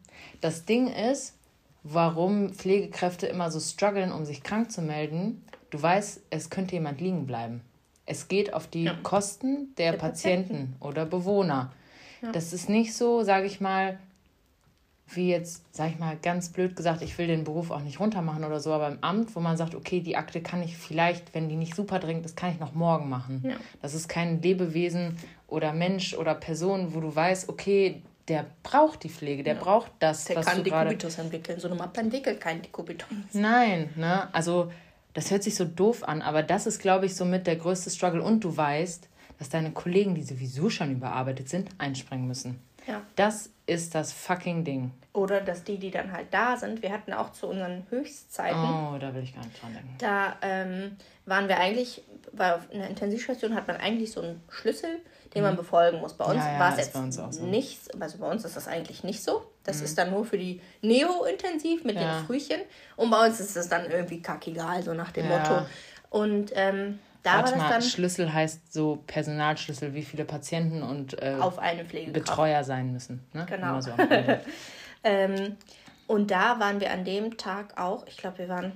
Das 0.41 0.65
Ding 0.65 0.89
ist, 0.89 1.35
warum 1.83 2.53
Pflegekräfte 2.53 3.27
immer 3.27 3.51
so 3.51 3.61
strugglen, 3.61 4.12
um 4.12 4.25
sich 4.25 4.43
krank 4.43 4.71
zu 4.71 4.83
melden. 4.83 5.45
Du 5.71 5.81
weißt, 5.81 6.23
es 6.31 6.51
könnte 6.51 6.75
jemand 6.75 7.01
liegen 7.01 7.27
bleiben. 7.27 7.62
Es 8.07 8.29
geht 8.29 8.53
auf 8.55 8.67
die 8.67 8.85
ja. 8.85 8.95
Kosten 9.03 9.75
der, 9.77 9.93
der 9.93 9.99
Patienten, 9.99 10.49
Patienten, 10.49 10.77
oder 10.81 11.07
Bewohner. 11.07 11.73
Ja. 12.23 12.33
Das 12.33 12.53
ist 12.53 12.69
nicht 12.69 12.95
so, 12.95 13.23
sage 13.23 13.47
ich 13.47 13.61
mal, 13.61 13.99
wie 15.09 15.31
jetzt, 15.31 15.65
sag 15.73 15.91
ich 15.91 15.99
mal, 15.99 16.17
ganz 16.17 16.49
blöd 16.49 16.75
gesagt, 16.75 17.03
ich 17.03 17.17
will 17.19 17.29
den 17.29 17.45
Beruf 17.45 17.71
auch 17.71 17.81
nicht 17.81 18.01
runtermachen 18.01 18.45
oder 18.45 18.59
so, 18.59 18.73
aber 18.73 18.89
im 18.89 18.99
Amt, 19.03 19.37
wo 19.37 19.41
man 19.41 19.57
sagt, 19.57 19.75
okay, 19.75 20.01
die 20.01 20.17
Akte 20.17 20.41
kann 20.41 20.62
ich 20.62 20.77
vielleicht, 20.77 21.35
wenn 21.35 21.49
die 21.49 21.57
nicht 21.57 21.77
super 21.77 22.01
dringend 22.01 22.27
ist, 22.27 22.37
kann 22.37 22.51
ich 22.51 22.59
noch 22.59 22.75
morgen 22.75 23.09
machen. 23.09 23.43
Ja. 23.45 23.57
Das 23.83 23.95
ist 23.95 24.09
kein 24.09 24.43
Lebewesen 24.43 25.17
oder 25.47 25.73
Mensch 25.73 26.15
oder 26.15 26.35
Person, 26.35 26.95
wo 26.95 27.01
du 27.01 27.15
weißt, 27.15 27.49
okay, 27.49 28.03
der 28.29 28.47
braucht 28.62 29.05
die 29.05 29.09
Pflege, 29.09 29.43
der 29.43 29.55
ja. 29.55 29.61
braucht 29.61 29.93
das, 30.01 30.25
der 30.25 30.37
was 30.37 30.47
kann 30.47 30.65
Dekubitus 30.65 31.19
entwickeln. 31.19 31.61
So 31.61 31.69
eine 31.69 31.77
Mappe 31.77 32.01
entwickelt 32.01 32.41
kein 32.41 32.62
Dekubitus. 32.62 33.09
Nein, 33.33 33.91
ne? 33.97 34.33
Also, 34.35 34.73
das 35.15 35.31
hört 35.31 35.43
sich 35.43 35.55
so 35.55 35.65
doof 35.65 36.03
an, 36.03 36.23
aber 36.23 36.43
das 36.43 36.67
ist, 36.67 36.81
glaube 36.81 37.07
ich, 37.07 37.15
somit 37.15 37.47
der 37.47 37.57
größte 37.57 37.91
Struggle. 37.91 38.23
Und 38.23 38.43
du 38.45 38.57
weißt, 38.57 39.09
dass 39.39 39.49
deine 39.49 39.71
Kollegen, 39.71 40.15
die 40.15 40.23
sowieso 40.23 40.71
schon 40.71 40.93
überarbeitet 40.93 41.49
sind, 41.49 41.71
einspringen 41.79 42.27
müssen. 42.27 42.59
Ja. 42.87 43.03
Das 43.16 43.51
ist 43.66 43.94
das 43.94 44.12
fucking 44.12 44.64
Ding. 44.64 44.92
Oder 45.12 45.40
dass 45.40 45.64
die, 45.64 45.79
die 45.79 45.90
dann 45.90 46.12
halt 46.12 46.27
da 46.31 46.57
sind, 46.57 46.83
wir 46.83 46.92
hatten 46.92 47.12
auch 47.12 47.33
zu 47.33 47.49
unseren 47.49 47.87
Höchstzeiten. 47.90 48.59
Oh, 48.59 48.99
da 48.99 49.14
will 49.14 49.22
ich 49.22 49.35
gar 49.35 49.44
nicht 49.44 49.61
dran 49.61 49.72
denken. 49.72 49.94
Da 49.99 50.37
ähm, 50.42 50.96
waren 51.25 51.49
wir 51.49 51.59
eigentlich, 51.59 52.03
weil 52.33 52.55
auf 52.55 52.70
einer 52.70 52.88
Intensivstation 52.88 53.55
hat 53.55 53.66
man 53.66 53.77
eigentlich 53.77 54.12
so 54.12 54.20
einen 54.20 54.42
Schlüssel, 54.51 55.01
den 55.35 55.42
mhm. 55.42 55.49
man 55.49 55.57
befolgen 55.57 56.01
muss. 56.01 56.14
Bei 56.14 56.27
uns 56.27 56.44
ja, 56.44 56.53
ja, 56.53 56.59
war 56.61 56.72
es 56.72 56.79
jetzt 56.79 57.14
so. 57.14 57.44
nichts, 57.46 57.90
also 57.99 58.18
bei 58.18 58.31
uns 58.31 58.44
ist 58.44 58.57
das 58.57 58.68
eigentlich 58.68 59.05
nicht 59.05 59.22
so. 59.22 59.51
Das 59.64 59.79
mhm. 59.79 59.85
ist 59.85 59.99
dann 59.99 60.11
nur 60.11 60.25
für 60.25 60.38
die 60.38 60.61
Neo-Intensiv 60.83 61.85
mit 61.85 61.96
ja. 61.96 62.18
den 62.18 62.27
Frühchen. 62.27 62.61
Und 62.96 63.11
bei 63.11 63.27
uns 63.27 63.40
ist 63.40 63.57
es 63.57 63.68
dann 63.68 63.90
irgendwie 63.90 64.20
kackegal, 64.20 64.83
so 64.83 64.92
nach 64.92 65.12
dem 65.12 65.29
Motto. 65.29 65.64
Und 66.11 66.53
ähm, 66.55 66.99
da 67.27 67.39
Warte 67.39 67.57
mal, 67.57 67.83
Schlüssel 67.83 68.33
heißt 68.33 68.73
so 68.73 69.03
Personalschlüssel, 69.07 69.95
wie 69.95 70.05
viele 70.05 70.25
Patienten 70.25 70.83
und 70.83 71.21
äh, 71.21 71.37
auf 71.41 71.59
eine 71.59 71.83
Betreuer 71.85 72.62
sein 72.62 72.93
müssen. 72.93 73.27
Ne? 73.33 73.47
Genau. 73.49 73.81
So 73.81 73.91
ähm, 75.05 75.57
und 76.07 76.31
da 76.31 76.61
waren 76.61 76.81
wir 76.81 76.93
an 76.93 77.05
dem 77.05 77.37
Tag 77.37 77.81
auch, 77.81 78.07
ich 78.07 78.17
glaube, 78.17 78.39
wir 78.39 78.49
waren 78.49 78.73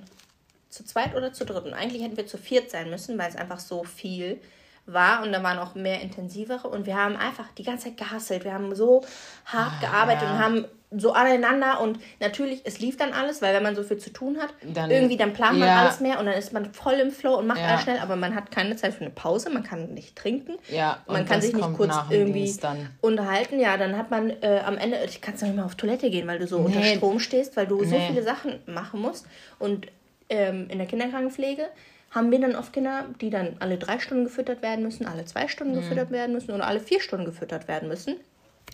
zu 0.69 0.83
zweit 0.83 1.15
oder 1.15 1.31
zu 1.31 1.45
dritt. 1.45 1.63
Und 1.63 1.73
eigentlich 1.73 2.03
hätten 2.03 2.17
wir 2.17 2.27
zu 2.27 2.37
viert 2.37 2.71
sein 2.71 2.89
müssen, 2.89 3.17
weil 3.17 3.29
es 3.29 3.37
einfach 3.37 3.59
so 3.59 3.85
viel 3.85 4.41
war 4.85 5.23
und 5.23 5.31
da 5.31 5.41
waren 5.43 5.59
auch 5.59 5.75
mehr 5.75 6.01
intensivere 6.01 6.67
und 6.67 6.85
wir 6.85 6.97
haben 6.97 7.15
einfach 7.15 7.47
die 7.57 7.63
ganze 7.63 7.85
Zeit 7.85 7.97
gehasselt. 7.97 8.43
Wir 8.43 8.53
haben 8.53 8.75
so 8.75 9.05
hart 9.45 9.73
ah, 9.77 9.79
gearbeitet 9.79 10.23
ja. 10.23 10.33
und 10.33 10.39
haben 10.39 10.65
so 10.91 11.13
aneinander 11.13 11.79
und 11.79 11.99
natürlich, 12.19 12.61
es 12.65 12.79
lief 12.79 12.97
dann 12.97 13.13
alles, 13.13 13.41
weil 13.41 13.55
wenn 13.55 13.63
man 13.63 13.75
so 13.75 13.83
viel 13.83 13.97
zu 13.97 14.11
tun 14.11 14.37
hat, 14.39 14.53
dann, 14.61 14.91
irgendwie 14.91 15.15
dann 15.15 15.31
plant 15.31 15.57
man 15.57 15.67
ja. 15.67 15.81
alles 15.81 16.01
mehr 16.01 16.19
und 16.19 16.25
dann 16.25 16.35
ist 16.35 16.51
man 16.51 16.73
voll 16.73 16.95
im 16.95 17.11
Flow 17.11 17.35
und 17.37 17.47
macht 17.47 17.59
ja. 17.59 17.67
alles 17.67 17.83
schnell, 17.83 17.99
aber 17.99 18.17
man 18.17 18.35
hat 18.35 18.51
keine 18.51 18.75
Zeit 18.75 18.93
für 18.93 19.01
eine 19.01 19.09
Pause, 19.09 19.49
man 19.49 19.63
kann 19.63 19.93
nicht 19.93 20.17
trinken, 20.17 20.57
ja, 20.69 20.99
man 21.07 21.25
kann 21.25 21.41
sich 21.41 21.53
nicht 21.53 21.73
kurz 21.73 21.95
irgendwie 22.09 22.53
unterhalten. 22.99 23.59
Ja, 23.59 23.77
dann 23.77 23.97
hat 23.97 24.11
man 24.11 24.31
äh, 24.41 24.61
am 24.65 24.77
Ende, 24.77 24.97
ich 25.05 25.21
kann 25.21 25.35
nicht 25.35 25.55
mal 25.55 25.63
auf 25.63 25.75
Toilette 25.75 26.09
gehen, 26.09 26.27
weil 26.27 26.39
du 26.39 26.47
so 26.47 26.59
nee. 26.59 26.65
unter 26.65 26.83
Strom 26.83 27.19
stehst, 27.19 27.55
weil 27.55 27.67
du 27.67 27.81
nee. 27.81 27.87
so 27.87 27.97
viele 27.97 28.23
Sachen 28.23 28.59
machen 28.65 28.99
musst 28.99 29.25
und 29.59 29.87
ähm, 30.29 30.67
in 30.69 30.77
der 30.77 30.87
Kinderkrankenpflege 30.87 31.67
haben 32.11 32.29
wir 32.31 32.39
dann 32.41 32.55
oft 32.55 32.73
Kinder, 32.73 33.05
die 33.21 33.29
dann 33.29 33.55
alle 33.59 33.77
drei 33.77 33.99
Stunden 33.99 34.25
gefüttert 34.25 34.61
werden 34.61 34.83
müssen, 34.83 35.07
alle 35.07 35.23
zwei 35.23 35.47
Stunden 35.47 35.73
mhm. 35.73 35.79
gefüttert 35.79 36.11
werden 36.11 36.33
müssen 36.33 36.51
oder 36.51 36.67
alle 36.67 36.81
vier 36.81 36.99
Stunden 36.99 37.25
gefüttert 37.25 37.69
werden 37.69 37.87
müssen. 37.87 38.17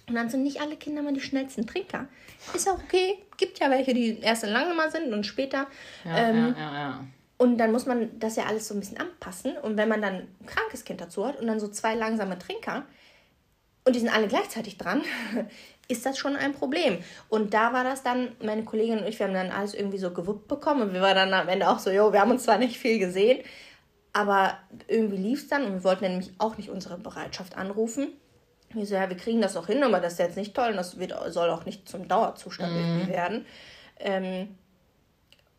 Und 0.07 0.15
dann 0.15 0.29
sind 0.29 0.43
nicht 0.43 0.61
alle 0.61 0.77
Kinder 0.77 1.01
mal 1.01 1.13
die 1.13 1.21
schnellsten 1.21 1.67
Trinker. 1.67 2.07
Ist 2.53 2.69
auch 2.69 2.81
okay. 2.81 3.19
Gibt 3.37 3.59
ja 3.59 3.69
welche, 3.69 3.93
die 3.93 4.19
erst 4.19 4.45
langsamer 4.45 4.89
sind 4.89 5.13
und 5.13 5.25
später. 5.25 5.67
Ja, 6.05 6.17
ähm, 6.17 6.55
ja, 6.57 6.73
ja, 6.73 6.73
ja. 6.73 7.07
Und 7.37 7.57
dann 7.57 7.71
muss 7.71 7.85
man 7.85 8.19
das 8.19 8.35
ja 8.35 8.45
alles 8.45 8.67
so 8.67 8.73
ein 8.73 8.79
bisschen 8.79 8.99
anpassen. 8.99 9.57
Und 9.57 9.77
wenn 9.77 9.89
man 9.89 10.01
dann 10.01 10.15
ein 10.15 10.45
krankes 10.45 10.85
Kind 10.85 11.01
dazu 11.01 11.25
hat 11.25 11.39
und 11.39 11.47
dann 11.47 11.59
so 11.59 11.67
zwei 11.67 11.93
langsame 11.93 12.39
Trinker 12.39 12.83
und 13.85 13.95
die 13.95 13.99
sind 13.99 14.09
alle 14.09 14.27
gleichzeitig 14.27 14.77
dran, 14.77 15.03
ist 15.87 16.05
das 16.05 16.17
schon 16.17 16.35
ein 16.35 16.53
Problem. 16.53 16.97
Und 17.29 17.53
da 17.53 17.73
war 17.73 17.83
das 17.83 18.01
dann, 18.01 18.35
meine 18.43 18.63
Kollegin 18.63 18.99
und 18.99 19.07
ich, 19.07 19.19
wir 19.19 19.27
haben 19.27 19.33
dann 19.33 19.51
alles 19.51 19.73
irgendwie 19.73 19.99
so 19.99 20.11
gewuppt 20.11 20.47
bekommen 20.47 20.81
und 20.81 20.93
wir 20.93 21.01
waren 21.01 21.15
dann 21.15 21.33
am 21.33 21.47
Ende 21.47 21.69
auch 21.69 21.79
so, 21.79 21.91
jo, 21.91 22.11
wir 22.11 22.21
haben 22.21 22.31
uns 22.31 22.43
zwar 22.43 22.57
nicht 22.57 22.77
viel 22.77 22.97
gesehen, 22.99 23.43
aber 24.13 24.57
irgendwie 24.87 25.17
lief 25.17 25.43
es 25.43 25.47
dann 25.47 25.63
und 25.63 25.73
wir 25.73 25.83
wollten 25.83 26.05
nämlich 26.05 26.31
auch 26.39 26.57
nicht 26.57 26.69
unsere 26.69 26.97
Bereitschaft 26.97 27.55
anrufen. 27.55 28.07
Wir 28.73 28.85
so, 28.85 28.95
ja, 28.95 29.09
wir 29.09 29.17
kriegen 29.17 29.41
das 29.41 29.55
auch 29.55 29.67
hin, 29.67 29.83
aber 29.83 29.99
das 29.99 30.13
ist 30.13 30.19
jetzt 30.19 30.37
nicht 30.37 30.53
toll 30.53 30.71
und 30.71 30.77
das 30.77 30.99
wird, 30.99 31.13
soll 31.31 31.49
auch 31.49 31.65
nicht 31.65 31.87
zum 31.87 32.07
Dauerzustand 32.07 32.73
mhm. 32.73 32.79
irgendwie 32.79 33.07
werden. 33.07 33.45
Ähm, 33.99 34.55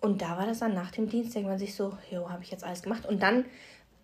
und 0.01 0.23
da 0.23 0.37
war 0.37 0.47
das 0.47 0.61
dann 0.61 0.75
nach 0.75 0.91
dem 0.91 1.09
Dienst, 1.09 1.35
denkt 1.35 1.49
man 1.49 1.59
sich 1.59 1.75
so, 1.75 1.97
jo, 2.11 2.31
habe 2.31 2.43
ich 2.43 2.51
jetzt 2.51 2.65
alles 2.65 2.83
gemacht. 2.83 3.07
Und 3.07 3.23
dann 3.23 3.45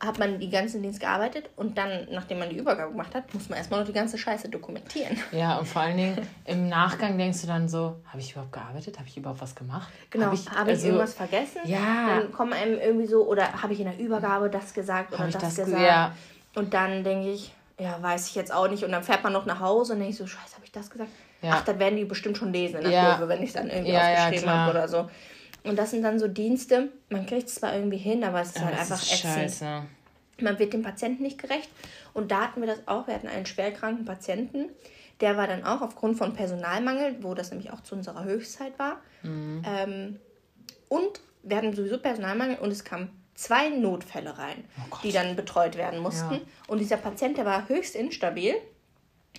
hat 0.00 0.18
man 0.18 0.38
die 0.38 0.50
ganzen 0.50 0.82
Dienst 0.82 1.00
gearbeitet 1.00 1.50
und 1.56 1.78
dann, 1.78 2.08
nachdem 2.10 2.38
man 2.40 2.50
die 2.50 2.56
Übergabe 2.56 2.90
gemacht 2.90 3.14
hat, 3.14 3.32
muss 3.32 3.48
man 3.48 3.58
erstmal 3.58 3.80
noch 3.80 3.86
die 3.86 3.92
ganze 3.92 4.18
Scheiße 4.18 4.48
dokumentieren. 4.48 5.16
Ja, 5.32 5.58
und 5.58 5.66
vor 5.66 5.82
allen 5.82 5.96
Dingen 5.96 6.28
im 6.44 6.68
Nachgang 6.68 7.18
denkst 7.18 7.40
du 7.40 7.46
dann 7.46 7.68
so, 7.68 7.96
habe 8.06 8.20
ich 8.20 8.32
überhaupt 8.32 8.52
gearbeitet? 8.52 8.98
Habe 8.98 9.08
ich 9.08 9.16
überhaupt 9.16 9.40
was 9.40 9.54
gemacht? 9.54 9.88
Genau, 10.10 10.26
habe 10.26 10.34
ich, 10.34 10.48
hab 10.48 10.66
also, 10.66 10.80
ich 10.80 10.84
irgendwas 10.84 11.14
vergessen? 11.14 11.60
Ja. 11.64 12.18
Dann 12.18 12.32
kommen 12.32 12.52
einem 12.52 12.78
irgendwie 12.78 13.06
so, 13.06 13.26
oder 13.26 13.62
habe 13.62 13.72
ich 13.72 13.80
in 13.80 13.86
der 13.86 13.98
Übergabe 13.98 14.50
das 14.50 14.74
gesagt 14.74 15.12
oder 15.12 15.28
das, 15.28 15.42
das, 15.42 15.56
gesagt? 15.56 15.82
Ja. 15.82 16.14
Und 16.54 16.74
dann 16.74 17.02
denke 17.02 17.32
ich, 17.32 17.52
ja, 17.78 18.00
weiß 18.00 18.28
ich 18.28 18.34
jetzt 18.34 18.52
auch 18.52 18.68
nicht. 18.68 18.84
Und 18.84 18.92
dann 18.92 19.02
fährt 19.02 19.22
man 19.24 19.32
noch 19.32 19.46
nach 19.46 19.60
Hause 19.60 19.94
und 19.94 19.98
denke 19.98 20.12
ich 20.12 20.18
so, 20.18 20.26
scheiße, 20.26 20.54
habe 20.54 20.64
ich 20.64 20.72
das 20.72 20.90
gesagt? 20.90 21.10
Ja. 21.42 21.54
Ach, 21.54 21.64
dann 21.64 21.78
werden 21.78 21.96
die 21.96 22.04
bestimmt 22.04 22.38
schon 22.38 22.52
lesen 22.52 22.76
in 22.76 22.82
der 22.84 22.92
ja. 22.92 23.14
Kurve, 23.14 23.28
wenn 23.28 23.42
ich 23.42 23.48
es 23.48 23.54
dann 23.54 23.68
irgendwie 23.68 23.92
ja, 23.92 24.00
aufgeschrieben 24.00 24.46
ja, 24.46 24.56
habe 24.56 24.70
oder 24.70 24.88
so. 24.88 25.10
Und 25.64 25.76
das 25.78 25.90
sind 25.90 26.02
dann 26.02 26.18
so 26.18 26.28
Dienste, 26.28 26.90
man 27.08 27.26
kriegt 27.26 27.48
es 27.48 27.56
zwar 27.56 27.74
irgendwie 27.74 27.96
hin, 27.96 28.22
aber 28.22 28.40
es 28.42 28.50
ist 28.50 28.64
halt 28.64 28.78
einfach 28.78 29.02
ätzend. 29.02 29.32
Scheiße. 29.32 29.82
Man 30.40 30.58
wird 30.58 30.72
dem 30.72 30.82
Patienten 30.82 31.22
nicht 31.22 31.40
gerecht. 31.40 31.70
Und 32.12 32.30
da 32.30 32.42
hatten 32.42 32.60
wir 32.60 32.66
das 32.66 32.86
auch. 32.86 33.06
Wir 33.06 33.14
hatten 33.14 33.28
einen 33.28 33.46
schwerkranken 33.46 34.04
Patienten. 34.04 34.70
Der 35.20 35.36
war 35.36 35.46
dann 35.46 35.64
auch 35.64 35.80
aufgrund 35.80 36.18
von 36.18 36.34
Personalmangel, 36.34 37.16
wo 37.22 37.34
das 37.34 37.50
nämlich 37.50 37.72
auch 37.72 37.80
zu 37.82 37.94
unserer 37.94 38.24
Höchstzeit 38.24 38.78
war. 38.78 39.00
Mhm. 39.22 39.62
Ähm, 39.66 40.20
und 40.88 41.20
wir 41.42 41.56
hatten 41.56 41.74
sowieso 41.74 41.98
Personalmangel 41.98 42.58
und 42.58 42.70
es 42.70 42.84
kamen 42.84 43.10
zwei 43.34 43.68
Notfälle 43.68 44.38
rein, 44.38 44.64
oh 44.90 44.96
die 45.02 45.12
dann 45.12 45.36
betreut 45.36 45.76
werden 45.76 46.00
mussten. 46.00 46.34
Ja. 46.34 46.40
Und 46.68 46.78
dieser 46.78 46.96
Patient, 46.96 47.36
der 47.36 47.44
war 47.44 47.68
höchst 47.68 47.94
instabil. 47.94 48.54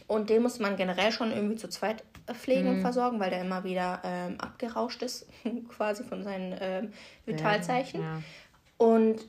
Und 0.07 0.29
den 0.29 0.43
musste 0.43 0.61
man 0.61 0.75
generell 0.75 1.11
schon 1.11 1.31
irgendwie 1.31 1.55
zu 1.55 1.67
zweit 1.69 2.03
pflegen 2.33 2.77
mhm. 2.77 2.81
versorgen, 2.81 3.19
weil 3.19 3.29
der 3.29 3.41
immer 3.41 3.63
wieder 3.63 4.01
ähm, 4.03 4.39
abgerauscht 4.39 5.01
ist, 5.01 5.27
quasi 5.69 6.03
von 6.03 6.23
seinen 6.23 6.55
ähm, 6.59 6.93
Vitalzeichen. 7.25 8.01
Ja, 8.01 8.07
ja. 8.07 8.21
Und 8.77 9.21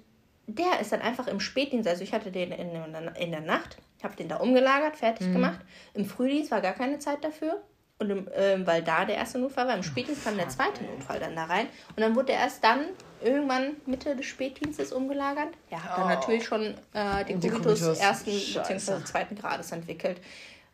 der 0.46 0.80
ist 0.80 0.92
dann 0.92 1.00
einfach 1.00 1.26
im 1.26 1.40
Spätdienst, 1.40 1.88
also 1.88 2.02
ich 2.02 2.12
hatte 2.12 2.30
den 2.30 2.52
in, 2.52 2.70
in 3.18 3.30
der 3.30 3.40
Nacht, 3.40 3.78
habe 4.02 4.16
den 4.16 4.28
da 4.28 4.36
umgelagert, 4.36 4.96
fertig 4.96 5.28
mhm. 5.28 5.32
gemacht. 5.34 5.60
Im 5.94 6.04
Frühdienst 6.04 6.50
war 6.50 6.60
gar 6.60 6.74
keine 6.74 6.98
Zeit 6.98 7.24
dafür. 7.24 7.62
Und 7.98 8.10
im, 8.10 8.28
äh, 8.28 8.64
weil 8.66 8.82
da 8.82 9.06
der 9.06 9.16
erste 9.16 9.38
Notfall 9.38 9.68
war, 9.68 9.74
im 9.74 9.82
Spätdienst 9.82 10.24
kam 10.24 10.36
der 10.36 10.50
zweite 10.50 10.84
Notfall 10.84 11.18
dann 11.18 11.34
da 11.34 11.44
rein. 11.44 11.66
Und 11.88 12.00
dann 12.00 12.14
wurde 12.14 12.32
er 12.32 12.40
erst 12.40 12.62
dann 12.62 12.84
irgendwann 13.26 13.76
Mitte 13.86 14.16
des 14.16 14.26
Spätdienstes 14.26 14.92
umgelagert. 14.92 15.48
Er 15.70 15.82
hat 15.82 15.98
dann 15.98 16.04
oh. 16.04 16.08
natürlich 16.08 16.44
schon 16.44 16.74
äh, 16.94 17.24
den 17.24 17.40
Kubitus 17.40 17.98
ersten 17.98 18.30
bzw. 18.30 19.04
zweiten 19.04 19.36
Grades 19.36 19.72
entwickelt, 19.72 20.20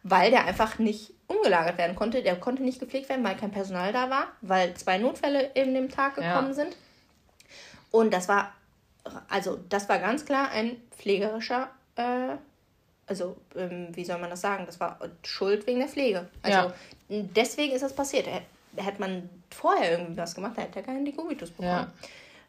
weil 0.02 0.30
der 0.30 0.46
einfach 0.46 0.78
nicht 0.78 1.12
umgelagert 1.26 1.78
werden 1.78 1.96
konnte. 1.96 2.22
Der 2.22 2.36
konnte 2.36 2.62
nicht 2.62 2.80
gepflegt 2.80 3.08
werden, 3.08 3.24
weil 3.24 3.36
kein 3.36 3.50
Personal 3.50 3.92
da 3.92 4.10
war, 4.10 4.28
weil 4.40 4.74
zwei 4.74 4.98
Notfälle 4.98 5.50
in 5.54 5.74
dem 5.74 5.90
Tag 5.90 6.16
gekommen 6.16 6.48
ja. 6.48 6.54
sind. 6.54 6.76
Und 7.90 8.12
das 8.12 8.28
war 8.28 8.52
also 9.28 9.58
das 9.68 9.88
war 9.88 9.98
ganz 9.98 10.24
klar 10.24 10.50
ein 10.50 10.76
pflegerischer, 10.96 11.70
äh, 11.96 12.36
also 13.06 13.36
ähm, 13.56 13.88
wie 13.92 14.04
soll 14.04 14.18
man 14.18 14.30
das 14.30 14.40
sagen, 14.40 14.64
das 14.66 14.78
war 14.80 14.98
Schuld 15.22 15.66
wegen 15.66 15.80
der 15.80 15.88
Pflege. 15.88 16.28
Also 16.42 16.58
ja. 16.58 16.74
deswegen 17.08 17.74
ist 17.74 17.82
das 17.82 17.94
passiert. 17.94 18.26
Hätte 18.76 19.00
man 19.00 19.28
vorher 19.50 19.92
irgendwie 19.92 20.16
was 20.16 20.34
gemacht, 20.34 20.56
hätte 20.56 20.78
er 20.78 20.84
keinen 20.84 21.04
Dekubitus 21.04 21.50
bekommen. 21.50 21.68
Ja. 21.68 21.92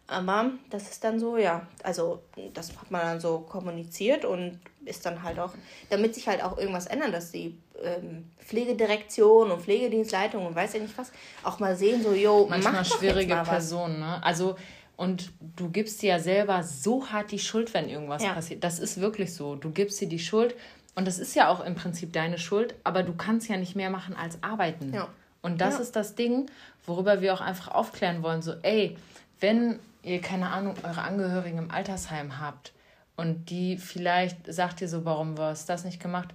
Aber 0.07 0.51
das 0.69 0.89
ist 0.89 1.03
dann 1.03 1.19
so, 1.19 1.37
ja, 1.37 1.65
also 1.81 2.21
das 2.53 2.69
hat 2.77 2.91
man 2.91 3.01
dann 3.01 3.19
so 3.21 3.39
kommuniziert 3.39 4.25
und 4.25 4.59
ist 4.85 5.05
dann 5.05 5.23
halt 5.23 5.39
auch, 5.39 5.53
damit 5.89 6.13
sich 6.13 6.27
halt 6.27 6.43
auch 6.43 6.57
irgendwas 6.57 6.87
ändert, 6.87 7.13
dass 7.13 7.31
die 7.31 7.57
ähm, 7.81 8.29
Pflegedirektion 8.39 9.51
und 9.51 9.61
Pflegedienstleitung 9.61 10.45
und 10.45 10.55
weiß 10.55 10.73
ja 10.73 10.81
nicht 10.81 10.97
was 10.97 11.11
auch 11.43 11.59
mal 11.59 11.75
sehen, 11.75 12.03
so, 12.03 12.11
jo, 12.13 12.47
manchmal 12.49 12.83
schwierige 12.83 13.35
Personen, 13.45 13.99
ne? 13.99 14.21
Also 14.23 14.55
und 14.95 15.31
du 15.55 15.69
gibst 15.69 16.01
dir 16.01 16.09
ja 16.09 16.19
selber 16.19 16.63
so 16.63 17.07
hart 17.07 17.31
die 17.31 17.39
Schuld, 17.39 17.73
wenn 17.73 17.89
irgendwas 17.89 18.23
ja. 18.23 18.33
passiert. 18.33 18.63
Das 18.63 18.79
ist 18.79 19.01
wirklich 19.01 19.33
so. 19.33 19.55
Du 19.55 19.71
gibst 19.71 19.99
dir 19.99 20.07
die 20.07 20.19
Schuld. 20.19 20.55
Und 20.95 21.07
das 21.07 21.17
ist 21.17 21.35
ja 21.35 21.49
auch 21.49 21.65
im 21.65 21.73
Prinzip 21.73 22.13
deine 22.13 22.37
Schuld, 22.37 22.75
aber 22.83 23.01
du 23.01 23.15
kannst 23.15 23.49
ja 23.49 23.57
nicht 23.57 23.75
mehr 23.75 23.89
machen 23.89 24.15
als 24.15 24.37
arbeiten. 24.43 24.93
Ja. 24.93 25.07
Und 25.41 25.59
das 25.59 25.75
ja. 25.75 25.79
ist 25.81 25.95
das 25.95 26.13
Ding, 26.13 26.45
worüber 26.85 27.21
wir 27.21 27.33
auch 27.33 27.41
einfach 27.41 27.69
aufklären 27.69 28.21
wollen. 28.21 28.43
So, 28.43 28.53
ey, 28.61 28.95
wenn 29.39 29.79
ihr, 30.03 30.21
keine 30.21 30.49
Ahnung, 30.49 30.75
eure 30.83 31.01
Angehörigen 31.01 31.57
im 31.57 31.71
Altersheim 31.71 32.39
habt 32.39 32.73
und 33.15 33.49
die 33.49 33.77
vielleicht 33.77 34.51
sagt 34.51 34.79
dir 34.79 34.87
so, 34.87 35.05
warum 35.05 35.37
hast 35.39 35.69
du 35.69 35.73
das 35.73 35.83
nicht 35.83 36.01
gemacht? 36.01 36.29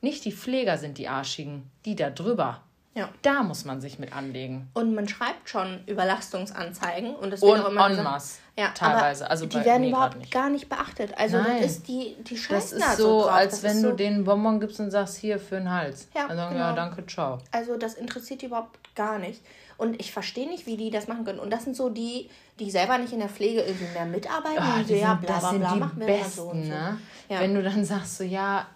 Nicht 0.00 0.24
die 0.24 0.32
Pfleger 0.32 0.78
sind 0.78 0.98
die 0.98 1.08
Arschigen, 1.08 1.70
die 1.84 1.94
da 1.94 2.10
drüber. 2.10 2.62
Ja. 2.94 3.08
Da 3.22 3.42
muss 3.42 3.64
man 3.64 3.80
sich 3.80 3.98
mit 3.98 4.14
anlegen. 4.14 4.68
Und 4.74 4.94
man 4.94 5.08
schreibt 5.08 5.48
schon 5.48 5.82
Überlastungsanzeigen 5.86 7.14
und 7.14 7.30
das 7.30 7.40
wird 7.40 7.52
und 7.52 7.60
auch 7.60 7.70
immer 7.70 7.90
en 7.90 8.02
masse, 8.02 8.40
ja, 8.58 8.68
teilweise. 8.74 9.30
also 9.30 9.46
die 9.46 9.64
werden 9.64 9.88
überhaupt 9.88 10.18
nicht. 10.18 10.30
gar 10.30 10.50
nicht 10.50 10.68
beachtet. 10.68 11.16
Also 11.16 11.38
Nein. 11.38 11.62
das 11.62 11.70
ist 11.70 11.88
die 11.88 12.16
die 12.22 12.38
Das 12.50 12.72
ist 12.72 12.96
so, 12.98 13.22
so 13.22 13.28
als 13.28 13.62
das 13.62 13.62
wenn 13.62 13.82
du 13.82 13.90
so 13.90 13.96
den 13.96 14.24
Bonbon 14.24 14.60
gibst 14.60 14.78
und 14.78 14.90
sagst 14.90 15.16
hier 15.16 15.38
für 15.38 15.56
den 15.56 15.70
Hals. 15.70 16.08
Ja, 16.14 16.26
also, 16.26 16.48
genau. 16.48 16.60
ja, 16.60 16.72
danke, 16.74 17.06
ciao. 17.06 17.38
Also 17.50 17.78
das 17.78 17.94
interessiert 17.94 18.42
die 18.42 18.46
überhaupt 18.46 18.78
gar 18.94 19.18
nicht. 19.18 19.40
Und 19.76 20.00
ich 20.00 20.12
verstehe 20.12 20.48
nicht, 20.48 20.66
wie 20.66 20.76
die 20.76 20.90
das 20.90 21.08
machen 21.08 21.24
können. 21.24 21.38
Und 21.38 21.50
das 21.50 21.64
sind 21.64 21.76
so 21.76 21.88
die, 21.88 22.28
die 22.58 22.70
selber 22.70 22.98
nicht 22.98 23.12
in 23.12 23.18
der 23.18 23.28
Pflege 23.28 23.60
irgendwie 23.60 23.92
mehr 23.92 24.06
mitarbeiten. 24.06 24.62
Oh, 24.62 24.86
so, 24.86 24.94
ja, 24.94 25.14
bla, 25.14 25.38
bla, 25.38 25.52
bla, 25.52 25.58
das 25.58 25.78
sind 25.78 26.00
die 26.00 26.04
Besten, 26.04 26.30
so 26.30 26.48
so. 26.48 26.54
ne? 26.54 26.98
Ja. 27.28 27.40
Wenn 27.40 27.54
du 27.54 27.62
dann 27.62 27.84
sagst 27.84 28.18
so, 28.18 28.24
ja, 28.24 28.66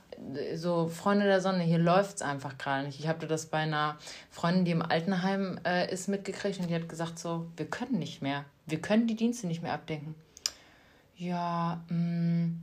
so 0.55 0.89
Freunde 0.89 1.27
der 1.27 1.41
Sonne, 1.41 1.63
hier 1.63 1.79
läuft 1.79 2.17
es 2.17 2.23
einfach 2.23 2.57
gerade 2.59 2.87
nicht. 2.87 3.01
Ich 3.01 3.09
habe 3.09 3.27
das 3.27 3.47
bei 3.47 3.59
einer 3.59 3.99
Freundin, 4.31 4.65
die 4.65 4.71
im 4.71 4.83
Altenheim 4.83 5.61
äh, 5.65 5.93
ist, 5.93 6.09
mitgekriegt 6.09 6.59
und 6.61 6.69
die 6.69 6.75
hat 6.75 6.89
gesagt 6.89 7.19
so, 7.19 7.47
wir 7.57 7.67
können 7.67 7.99
nicht 7.99 8.23
mehr. 8.23 8.45
Wir 8.67 8.81
können 8.81 9.07
die 9.07 9.15
Dienste 9.15 9.47
nicht 9.47 9.63
mehr 9.63 9.73
abdenken. 9.73 10.15
Ja, 11.17 11.83
mh, 11.89 11.97
mm, 11.97 12.61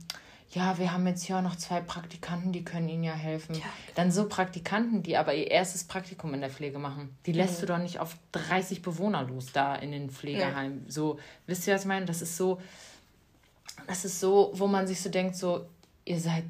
ja, 0.54 0.78
wir 0.78 0.92
haben 0.92 1.06
jetzt 1.06 1.24
hier 1.24 1.38
auch 1.38 1.42
noch 1.42 1.56
zwei 1.56 1.80
Praktikanten, 1.80 2.52
die 2.52 2.64
können 2.64 2.88
Ihnen 2.88 3.02
ja 3.02 3.14
helfen. 3.14 3.54
Ja, 3.54 3.60
genau. 3.60 3.72
Dann 3.96 4.12
so 4.12 4.28
Praktikanten, 4.28 5.02
die 5.02 5.16
aber 5.16 5.34
ihr 5.34 5.50
erstes 5.50 5.84
Praktikum 5.84 6.32
in 6.32 6.40
der 6.40 6.50
Pflege 6.50 6.78
machen. 6.78 7.16
Die 7.26 7.32
lässt 7.32 7.56
mhm. 7.56 7.60
du 7.60 7.66
doch 7.72 7.78
nicht 7.78 7.98
auf 7.98 8.16
30 8.32 8.80
Bewohner 8.80 9.24
los 9.24 9.52
da 9.52 9.74
in 9.74 9.90
den 9.90 10.10
Pflegeheimen. 10.10 10.84
Ja. 10.86 10.92
So, 10.92 11.18
wisst 11.46 11.66
ihr, 11.66 11.74
was 11.74 11.82
ich 11.82 11.88
meine? 11.88 12.06
Das 12.06 12.22
ist 12.22 12.36
so, 12.36 12.60
das 13.88 14.04
ist 14.04 14.20
so, 14.20 14.52
wo 14.54 14.68
man 14.68 14.86
sich 14.86 15.00
so 15.00 15.10
denkt, 15.10 15.34
so, 15.34 15.66
ihr 16.04 16.20
seid 16.20 16.44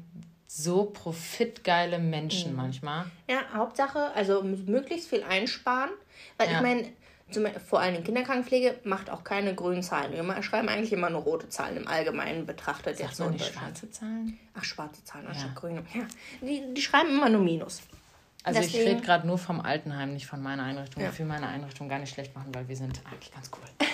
so 0.47 0.85
profitgeile 0.85 1.97
Menschen 1.97 2.51
mhm. 2.51 2.57
manchmal. 2.57 3.05
Ja, 3.27 3.39
Hauptsache, 3.53 4.11
also 4.13 4.43
möglichst 4.43 5.09
viel 5.09 5.23
einsparen. 5.23 5.89
Weil 6.37 6.49
ja. 6.49 6.57
ich 6.57 6.61
meine, 6.61 6.85
vor 7.67 7.79
allem 7.79 7.95
in 7.95 8.03
Kinderkrankenpflege 8.03 8.79
macht 8.83 9.09
auch 9.09 9.23
keine 9.23 9.55
grünen 9.55 9.81
Zahlen. 9.81 10.13
Wir 10.13 10.43
schreiben 10.43 10.69
eigentlich 10.69 10.93
immer 10.93 11.09
nur 11.09 11.21
rote 11.21 11.49
Zahlen 11.49 11.77
im 11.77 11.87
Allgemeinen 11.87 12.45
betrachtet. 12.45 12.97
Sagt 12.97 13.09
jetzt 13.09 13.19
man 13.19 13.31
nicht 13.31 13.51
schwarze 13.51 13.89
Zahlen? 13.89 14.37
Ach, 14.53 14.63
schwarze 14.63 15.03
Zahlen 15.03 15.27
anstatt 15.27 15.49
ja. 15.49 15.59
grüne. 15.59 15.83
Ja, 15.93 16.03
die, 16.41 16.73
die 16.73 16.81
schreiben 16.81 17.09
immer 17.09 17.29
nur 17.29 17.41
Minus. 17.41 17.81
Also 18.43 18.61
Deswegen, 18.61 18.83
ich 18.83 18.89
rede 18.89 19.01
gerade 19.01 19.25
nur 19.25 19.39
vom 19.39 19.59
Altenheim, 19.59 20.13
nicht 20.13 20.27
von 20.27 20.39
meiner 20.41 20.63
Einrichtung. 20.63 21.01
Ja. 21.01 21.09
Ich 21.09 21.17
will 21.17 21.25
meine 21.25 21.47
Einrichtung 21.47 21.89
gar 21.89 21.97
nicht 21.97 22.13
schlecht 22.13 22.35
machen, 22.35 22.53
weil 22.53 22.67
wir 22.67 22.75
sind 22.75 23.01
eigentlich 23.11 23.33
ganz 23.33 23.49
cool. 23.57 23.87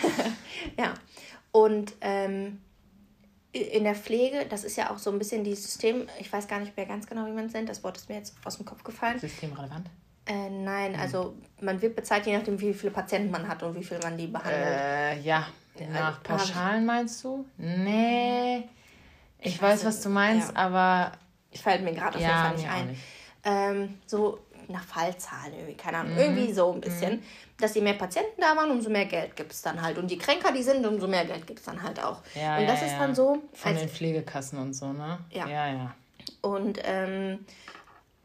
ja, 0.78 0.94
und 1.54 1.94
ähm, 2.02 2.60
in 3.54 3.86
der 3.86 3.96
Pflege, 3.96 4.46
das 4.50 4.66
ist 4.66 4.76
ja 4.76 4.92
auch 4.92 4.98
so 4.98 5.10
ein 5.10 5.20
bisschen 5.20 5.46
die 5.46 5.56
System, 5.56 6.08
ich 6.20 6.32
weiß 6.32 6.50
gar 6.50 6.60
nicht 6.60 6.76
mehr 6.76 6.86
ganz 6.86 7.08
genau, 7.08 7.26
wie 7.28 7.32
man 7.32 7.46
es 7.46 7.54
nennt, 7.54 7.70
das 7.70 7.82
Wort 7.84 7.98
ist 7.98 8.10
mir 8.10 8.16
jetzt 8.16 8.36
aus 8.44 8.58
dem 8.58 8.66
Kopf 8.66 8.84
gefallen. 8.84 9.20
Systemrelevant? 9.20 9.90
Äh, 10.26 10.50
nein, 10.50 10.96
also 10.96 11.36
man 11.62 11.82
wird 11.82 11.96
bezahlt, 11.96 12.26
je 12.26 12.38
nachdem, 12.38 12.60
wie 12.60 12.74
viele 12.74 12.92
Patienten 12.92 13.32
man 13.32 13.48
hat 13.48 13.64
und 13.64 13.76
wie 13.76 13.84
viel 13.84 14.00
man 14.00 14.18
die 14.18 14.28
behandelt. 14.28 14.66
Äh, 14.66 15.20
ja, 15.22 15.48
nach 15.92 16.20
äh, 16.20 16.24
Pauschalen 16.24 16.86
meinst 16.86 17.24
du? 17.24 17.46
Nee. 17.58 18.70
Ich, 19.40 19.56
ich 19.56 19.62
weiß, 19.62 19.86
was 19.86 20.02
du 20.02 20.10
meinst, 20.10 20.50
ja. 20.50 20.56
aber. 20.56 21.12
Ich 21.52 21.62
fällt 21.62 21.84
mir 21.84 21.94
gerade 21.94 22.18
auf 22.18 22.22
ja, 22.22 22.30
jeden 22.30 22.42
Fall 22.42 22.56
nicht 22.56 22.70
ein. 22.70 22.88
Nicht. 22.88 23.02
Ähm, 23.44 23.98
so 24.06 24.40
nach 24.68 24.84
Fallzahlen 24.84 25.54
irgendwie, 25.54 25.76
keine 25.76 25.98
Ahnung, 25.98 26.14
mhm. 26.14 26.20
irgendwie 26.20 26.54
so 26.54 26.72
ein 26.72 26.80
bisschen. 26.80 27.16
Mhm 27.16 27.24
dass 27.62 27.76
je 27.76 27.82
mehr 27.82 27.94
Patienten 27.94 28.42
da 28.42 28.56
waren, 28.56 28.72
umso 28.72 28.90
mehr 28.90 29.06
Geld 29.06 29.36
gibt 29.36 29.52
es 29.52 29.62
dann 29.62 29.82
halt. 29.82 29.98
Und 29.98 30.10
je 30.12 30.18
kränker 30.18 30.52
die 30.52 30.64
sind, 30.64 30.86
umso 30.86 31.08
mehr 31.08 31.26
Geld 31.26 31.46
gibt 31.48 31.60
es 31.60 31.66
dann 31.66 31.82
halt 31.82 32.04
auch. 32.04 32.22
Ja, 32.36 32.58
und 32.58 32.68
das 32.68 32.82
ja, 32.82 32.88
ist 32.88 32.98
dann 32.98 33.16
so. 33.16 33.42
Von 33.54 33.76
den 33.76 33.90
Pflegekassen 33.90 34.60
und 34.60 34.74
so, 34.74 34.92
ne? 34.92 35.20
Ja. 35.30 35.48
Ja, 35.48 35.68
ja. 35.68 35.96
Und 36.42 36.80
ähm, 36.84 37.46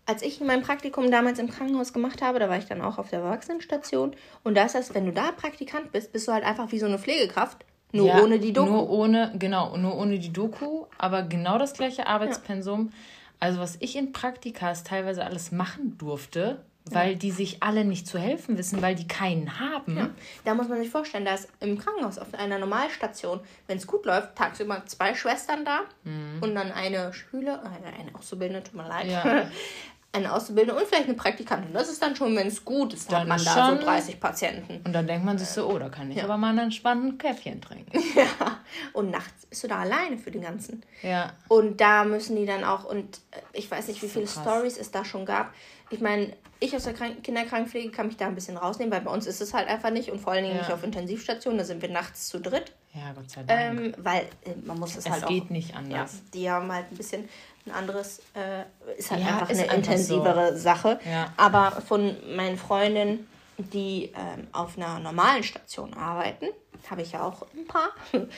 als 0.06 0.22
ich 0.22 0.40
mein 0.40 0.62
Praktikum 0.62 1.10
damals 1.10 1.38
im 1.38 1.50
Krankenhaus 1.50 1.92
gemacht 1.92 2.22
habe, 2.22 2.38
da 2.38 2.48
war 2.48 2.56
ich 2.56 2.66
dann 2.66 2.80
auch 2.80 2.98
auf 2.98 3.10
der 3.10 3.20
Erwachsenenstation. 3.20 4.14
Und 4.44 4.56
da 4.56 4.64
ist 4.64 4.74
das, 4.76 4.94
wenn 4.94 5.04
du 5.04 5.12
da 5.12 5.32
Praktikant 5.32 5.92
bist, 5.92 6.12
bist 6.12 6.28
du 6.28 6.32
halt 6.32 6.44
einfach 6.44 6.70
wie 6.70 6.78
so 6.78 6.86
eine 6.86 6.98
Pflegekraft. 6.98 7.64
Nur 7.92 8.08
ja, 8.08 8.22
ohne 8.22 8.38
die 8.38 8.52
Doku. 8.52 8.70
Nur 8.70 8.90
ohne, 8.90 9.32
genau, 9.38 9.76
nur 9.76 9.96
ohne 9.96 10.18
die 10.18 10.32
Doku, 10.32 10.86
aber 10.98 11.22
genau 11.22 11.58
das 11.58 11.74
gleiche 11.74 12.06
Arbeitspensum. 12.06 12.86
Ja. 12.86 12.92
Also 13.40 13.60
was 13.60 13.76
ich 13.80 13.96
in 13.96 14.12
Praktikas 14.12 14.84
teilweise 14.84 15.24
alles 15.24 15.52
machen 15.52 15.98
durfte, 15.98 16.64
weil 16.88 17.12
ja. 17.12 17.18
die 17.18 17.32
sich 17.32 17.62
alle 17.62 17.84
nicht 17.84 18.06
zu 18.06 18.18
helfen 18.18 18.56
wissen, 18.58 18.80
weil 18.80 18.94
die 18.94 19.08
keinen 19.08 19.58
haben. 19.58 19.96
Ja. 19.96 20.10
Da 20.44 20.54
muss 20.54 20.68
man 20.68 20.78
sich 20.78 20.88
vorstellen, 20.88 21.24
da 21.24 21.34
ist 21.34 21.48
im 21.60 21.78
Krankenhaus 21.78 22.18
auf 22.18 22.32
einer 22.34 22.58
Normalstation, 22.58 23.40
wenn 23.66 23.78
es 23.78 23.86
gut 23.86 24.06
läuft, 24.06 24.36
tagsüber 24.36 24.84
zwei 24.86 25.14
Schwestern 25.14 25.64
da 25.64 25.80
mhm. 26.04 26.38
und 26.40 26.54
dann 26.54 26.70
eine 26.70 27.12
Schüler, 27.12 27.62
eine, 27.62 27.96
eine 27.98 28.14
Auszubildende, 28.14 28.62
tut 28.62 28.74
mir 28.74 28.88
leid, 28.88 29.10
ja. 29.10 29.50
eine 30.16 30.32
Auszubildende 30.32 30.80
und 30.80 30.86
vielleicht 30.88 31.06
eine 31.06 31.14
Praktikantin. 31.14 31.72
Das 31.72 31.88
ist 31.88 32.02
dann 32.02 32.16
schon, 32.16 32.34
wenn 32.36 32.46
es 32.46 32.64
gut 32.64 32.92
ist, 32.92 33.10
dann 33.10 33.20
hat 33.20 33.28
man 33.28 33.44
da 33.44 33.76
so 33.76 33.84
30 33.84 34.20
Patienten. 34.20 34.80
Und 34.84 34.92
dann 34.92 35.06
denkt 35.06 35.24
man 35.24 35.38
sich 35.38 35.48
so, 35.48 35.68
oh, 35.68 35.78
da 35.78 35.88
kann 35.88 36.10
ich 36.10 36.18
ja. 36.18 36.24
aber 36.24 36.36
mal 36.36 36.58
einen 36.58 36.72
spannenden 36.72 37.18
Käffchen 37.18 37.60
trinken. 37.60 37.92
Ja, 38.16 38.60
und 38.94 39.10
nachts 39.10 39.46
bist 39.46 39.62
du 39.62 39.68
da 39.68 39.80
alleine 39.80 40.16
für 40.16 40.30
den 40.30 40.40
ganzen. 40.40 40.82
Ja. 41.02 41.32
Und 41.48 41.80
da 41.80 42.04
müssen 42.04 42.34
die 42.34 42.46
dann 42.46 42.64
auch, 42.64 42.84
und 42.84 43.18
äh, 43.30 43.40
ich 43.52 43.70
weiß 43.70 43.88
nicht, 43.88 44.02
wie 44.02 44.08
viele 44.08 44.26
so 44.26 44.40
Stories 44.40 44.78
es 44.78 44.90
da 44.90 45.04
schon 45.04 45.26
gab. 45.26 45.52
Ich 45.90 46.00
meine, 46.00 46.32
ich 46.60 46.74
aus 46.74 46.84
der 46.84 46.94
Krank 46.94 47.22
Kinderkrankenpflege 47.22 47.90
kann 47.90 48.06
mich 48.06 48.16
da 48.16 48.26
ein 48.26 48.34
bisschen 48.34 48.56
rausnehmen, 48.56 48.92
weil 48.92 49.02
bei 49.02 49.10
uns 49.10 49.26
ist 49.26 49.42
es 49.42 49.52
halt 49.52 49.68
einfach 49.68 49.90
nicht 49.90 50.10
und 50.10 50.20
vor 50.20 50.32
allen 50.32 50.44
Dingen 50.44 50.56
ja. 50.56 50.62
nicht 50.62 50.72
auf 50.72 50.82
Intensivstationen, 50.82 51.58
da 51.58 51.64
sind 51.64 51.82
wir 51.82 51.90
nachts 51.90 52.28
zu 52.28 52.40
dritt. 52.40 52.72
Ja, 52.96 53.12
Gott 53.12 53.30
sei 53.30 53.42
Dank. 53.42 53.78
Ähm, 53.78 53.94
weil 53.98 54.22
äh, 54.44 54.54
man 54.64 54.78
muss 54.78 54.92
es, 54.92 55.04
es 55.04 55.10
halt 55.10 55.24
auch. 55.24 55.30
Es 55.30 55.34
geht 55.34 55.50
nicht 55.50 55.76
anders. 55.76 56.14
Ja, 56.14 56.20
die 56.32 56.50
haben 56.50 56.72
halt 56.72 56.90
ein 56.90 56.96
bisschen 56.96 57.28
ein 57.66 57.72
anderes, 57.72 58.20
äh, 58.34 58.62
ist 58.96 59.10
halt 59.10 59.22
ja, 59.22 59.28
einfach 59.28 59.50
ist 59.50 59.58
eine 59.58 59.70
einfach 59.70 59.92
intensivere 59.92 60.52
so. 60.52 60.62
Sache. 60.62 61.00
Ja. 61.04 61.32
Aber 61.36 61.82
von 61.82 62.16
meinen 62.34 62.56
Freundinnen, 62.56 63.26
die 63.58 64.12
ähm, 64.14 64.46
auf 64.52 64.76
einer 64.76 64.98
normalen 64.98 65.42
Station 65.42 65.94
arbeiten, 65.94 66.46
habe 66.90 67.02
ich 67.02 67.12
ja 67.12 67.22
auch 67.22 67.46
ein 67.54 67.66
paar. 67.66 67.90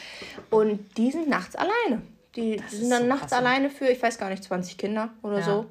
Und 0.50 0.96
die 0.96 1.10
sind 1.10 1.28
nachts 1.28 1.54
alleine. 1.54 2.02
Die 2.36 2.56
das 2.56 2.70
sind 2.72 2.90
dann 2.90 3.02
so 3.02 3.08
nachts 3.08 3.30
krass. 3.30 3.32
alleine 3.32 3.70
für, 3.70 3.88
ich 3.88 4.02
weiß 4.02 4.18
gar 4.18 4.30
nicht, 4.30 4.44
20 4.44 4.76
Kinder 4.78 5.10
oder 5.22 5.42
so. 5.42 5.66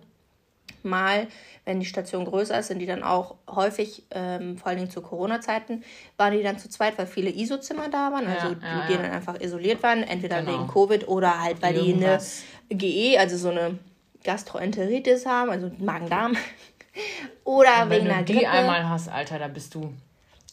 Mal, 0.84 1.28
wenn 1.66 1.80
die 1.80 1.86
Station 1.86 2.26
größer 2.26 2.58
ist, 2.60 2.68
sind 2.68 2.80
die 2.80 2.86
dann 2.86 3.04
auch 3.04 3.36
häufig, 3.50 4.04
ähm, 4.12 4.58
vor 4.58 4.68
allen 4.68 4.78
Dingen 4.78 4.92
zu 4.92 5.02
Corona-Zeiten, 5.02 5.84
waren 6.18 6.34
die 6.34 6.44
dann 6.44 6.60
zu 6.60 6.70
zweit, 6.70 6.98
weil 6.98 7.08
viele 7.08 7.30
ISO-Zimmer 7.30 7.90
da 7.90 8.12
waren, 8.12 8.28
also 8.28 8.48
ja, 8.48 8.54
die, 8.54 8.66
ja, 8.66 8.88
die 8.88 8.94
dann 8.94 9.12
einfach 9.12 9.40
isoliert 9.40 9.84
waren, 9.84 10.04
entweder 10.04 10.42
genau. 10.42 10.54
wegen 10.54 10.68
Covid 10.68 11.08
oder 11.08 11.42
halt, 11.42 11.62
weil 11.62 11.76
Irgendwas. 11.76 12.44
die 12.70 12.76
eine 12.76 13.14
GE, 13.14 13.20
also 13.20 13.38
so 13.38 13.50
eine 13.50 13.80
Gastroenteritis 14.24 15.26
haben, 15.26 15.50
also 15.52 15.72
Magen-Darm. 15.78 16.36
oder 17.44 17.84
Und 17.84 17.90
wegen 17.92 18.08
einer 18.08 18.24
Grippe. 18.24 18.30
Wenn 18.30 18.36
du 18.36 18.40
die 18.40 18.48
einmal 18.48 18.90
hast, 18.90 19.10
Alter, 19.10 19.40
da 19.40 19.48
bist 19.48 19.76
du, 19.76 19.94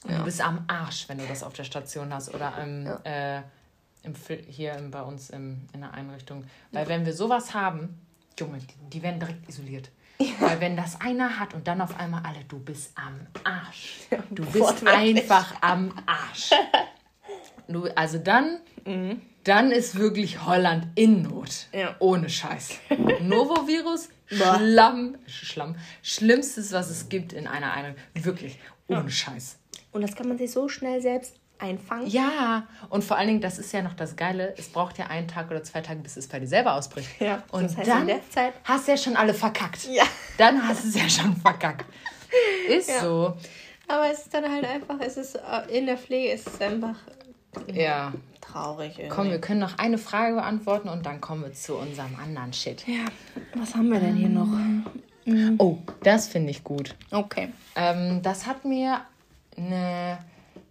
ja. 0.09 0.19
du 0.19 0.25
bist 0.25 0.45
am 0.45 0.65
Arsch, 0.69 1.09
wenn 1.09 1.19
du 1.19 1.27
das 1.27 1.43
auf 1.43 1.53
der 1.53 1.65
Station 1.65 2.13
hast 2.13 2.35
oder 2.35 2.55
im, 2.63 2.87
äh, 3.05 3.39
im, 4.03 4.15
hier 4.49 4.77
bei 4.91 5.03
uns 5.03 5.31
im, 5.31 5.63
in 5.73 5.81
der 5.81 5.93
Einrichtung. 5.93 6.45
Weil 6.73 6.89
wenn 6.89 7.07
wir 7.07 7.13
sowas 7.13 7.55
haben, 7.55 8.01
Junge, 8.39 8.59
die, 8.59 8.91
die 8.91 9.03
werden 9.03 9.21
direkt 9.21 9.49
isoliert. 9.49 9.91
Ja. 10.19 10.27
Weil 10.39 10.61
wenn 10.61 10.77
das 10.77 11.01
einer 11.01 11.39
hat 11.39 11.55
und 11.55 11.67
dann 11.67 11.81
auf 11.81 11.99
einmal 11.99 12.23
alle, 12.25 12.45
du 12.47 12.59
bist 12.59 12.93
am 12.97 13.27
Arsch. 13.43 14.07
Du 14.31 14.45
bist 14.47 14.87
einfach 14.87 15.57
am 15.61 15.93
Arsch. 16.07 16.51
Du, 17.67 17.89
also 17.97 18.19
dann, 18.19 18.61
mhm. 18.85 19.23
dann 19.43 19.71
ist 19.71 19.97
wirklich 19.97 20.45
Holland 20.45 20.87
in 20.95 21.23
Not. 21.23 21.67
Ja. 21.73 21.97
Ohne 21.99 22.29
Scheiß. 22.29 22.79
Novovirus, 23.23 24.09
Schlamm, 24.27 25.17
Schlamm, 25.27 25.77
schlimmstes, 26.03 26.73
was 26.73 26.91
es 26.91 27.09
gibt 27.09 27.33
in 27.33 27.47
einer 27.47 27.73
Einheit. 27.73 27.97
Wirklich, 28.15 28.59
ohne. 28.87 29.11
Scheiß. 29.11 29.59
Und 29.93 30.03
das 30.03 30.15
kann 30.15 30.29
man 30.29 30.39
sich 30.39 30.51
so 30.51 30.69
schnell 30.69 31.01
selbst 31.01 31.41
einfangen. 31.59 32.07
Ja, 32.07 32.67
und 32.91 33.05
vor 33.05 33.17
allen 33.17 33.29
Dingen, 33.29 33.41
das 33.41 33.59
ist 33.59 33.73
ja 33.73 33.83
noch 33.83 33.95
das 33.95 34.17
Geile, 34.17 34.55
es 34.57 34.69
braucht 34.69 34.99
ja 34.99 35.07
einen 35.07 35.29
Tag 35.29 35.51
oder 35.51 35.63
zwei 35.63 35.81
Tage, 35.81 36.01
bis 36.01 36.17
es 36.17 36.27
bei 36.27 36.41
dir 36.41 36.47
selber 36.47 36.75
ausbricht. 36.75 37.09
Ja, 37.21 37.43
und 37.53 37.65
das 37.65 37.77
heißt, 37.77 37.89
dann 37.89 38.11
hast 38.65 38.87
du 38.87 38.93
ja 38.93 38.97
schon 38.99 39.17
alle 39.17 39.35
verkackt. 39.35 39.89
Ja. 39.91 40.05
Dann 40.37 40.67
hast 40.67 40.85
du 40.85 40.89
es 40.89 40.95
ja 40.95 41.09
schon 41.09 41.37
verkackt. 41.37 41.87
Ist 42.69 42.89
ja. 42.89 43.01
so. 43.01 43.35
Aber 43.87 44.11
es 44.11 44.21
ist 44.21 44.35
dann 44.35 44.51
halt 44.51 44.65
einfach, 44.65 44.97
es 45.01 45.17
ist 45.17 45.37
äh, 45.37 45.79
in 45.79 45.87
der 45.87 45.99
Pflege 45.99 46.33
ist 46.33 46.49
es 46.49 46.61
einfach 46.61 46.97
ja. 47.73 48.13
traurig. 48.41 48.99
Irgendwie. 48.99 49.09
Komm, 49.09 49.31
wir 49.31 49.41
können 49.41 49.61
noch 49.61 49.79
eine 49.79 49.99
Frage 49.99 50.35
beantworten 50.35 50.89
und 50.89 51.07
dann 51.07 51.21
kommen 51.21 51.43
wir 51.43 51.53
zu 51.53 51.77
unserem 51.77 52.17
anderen 52.17 52.53
Shit. 52.53 52.87
Ja, 52.87 53.05
was 53.55 53.75
haben 53.75 53.91
wir 53.91 54.01
denn 54.01 54.17
hier 54.17 54.29
noch? 54.29 54.49
Mhm. 55.27 55.55
Oh, 55.59 55.79
das 56.03 56.29
finde 56.29 56.51
ich 56.51 56.65
gut. 56.65 56.95
Okay. 57.11 57.51
Ähm, 57.77 58.23
das 58.23 58.47
hat 58.47 58.65
mir 58.65 59.03
eine 59.57 60.19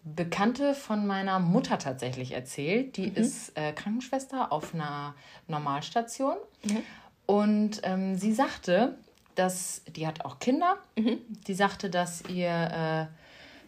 Bekannte 0.04 0.76
von 0.76 1.08
meiner 1.08 1.40
Mutter 1.40 1.80
tatsächlich 1.80 2.34
erzählt. 2.34 2.98
Die 2.98 3.08
mhm. 3.08 3.16
ist 3.16 3.58
äh, 3.58 3.72
Krankenschwester 3.72 4.52
auf 4.52 4.74
einer 4.74 5.16
Normalstation. 5.48 6.36
Mhm. 6.64 6.84
Und 7.26 7.82
ähm, 7.84 8.16
sie 8.18 8.34
sagte, 8.34 8.98
dass, 9.36 9.82
die 9.96 10.06
hat 10.06 10.26
auch 10.26 10.40
Kinder, 10.40 10.78
mhm. 10.98 11.20
die 11.48 11.54
sagte, 11.54 11.90
dass 11.90 12.24
ihr 12.28 12.50
äh, 12.50 13.06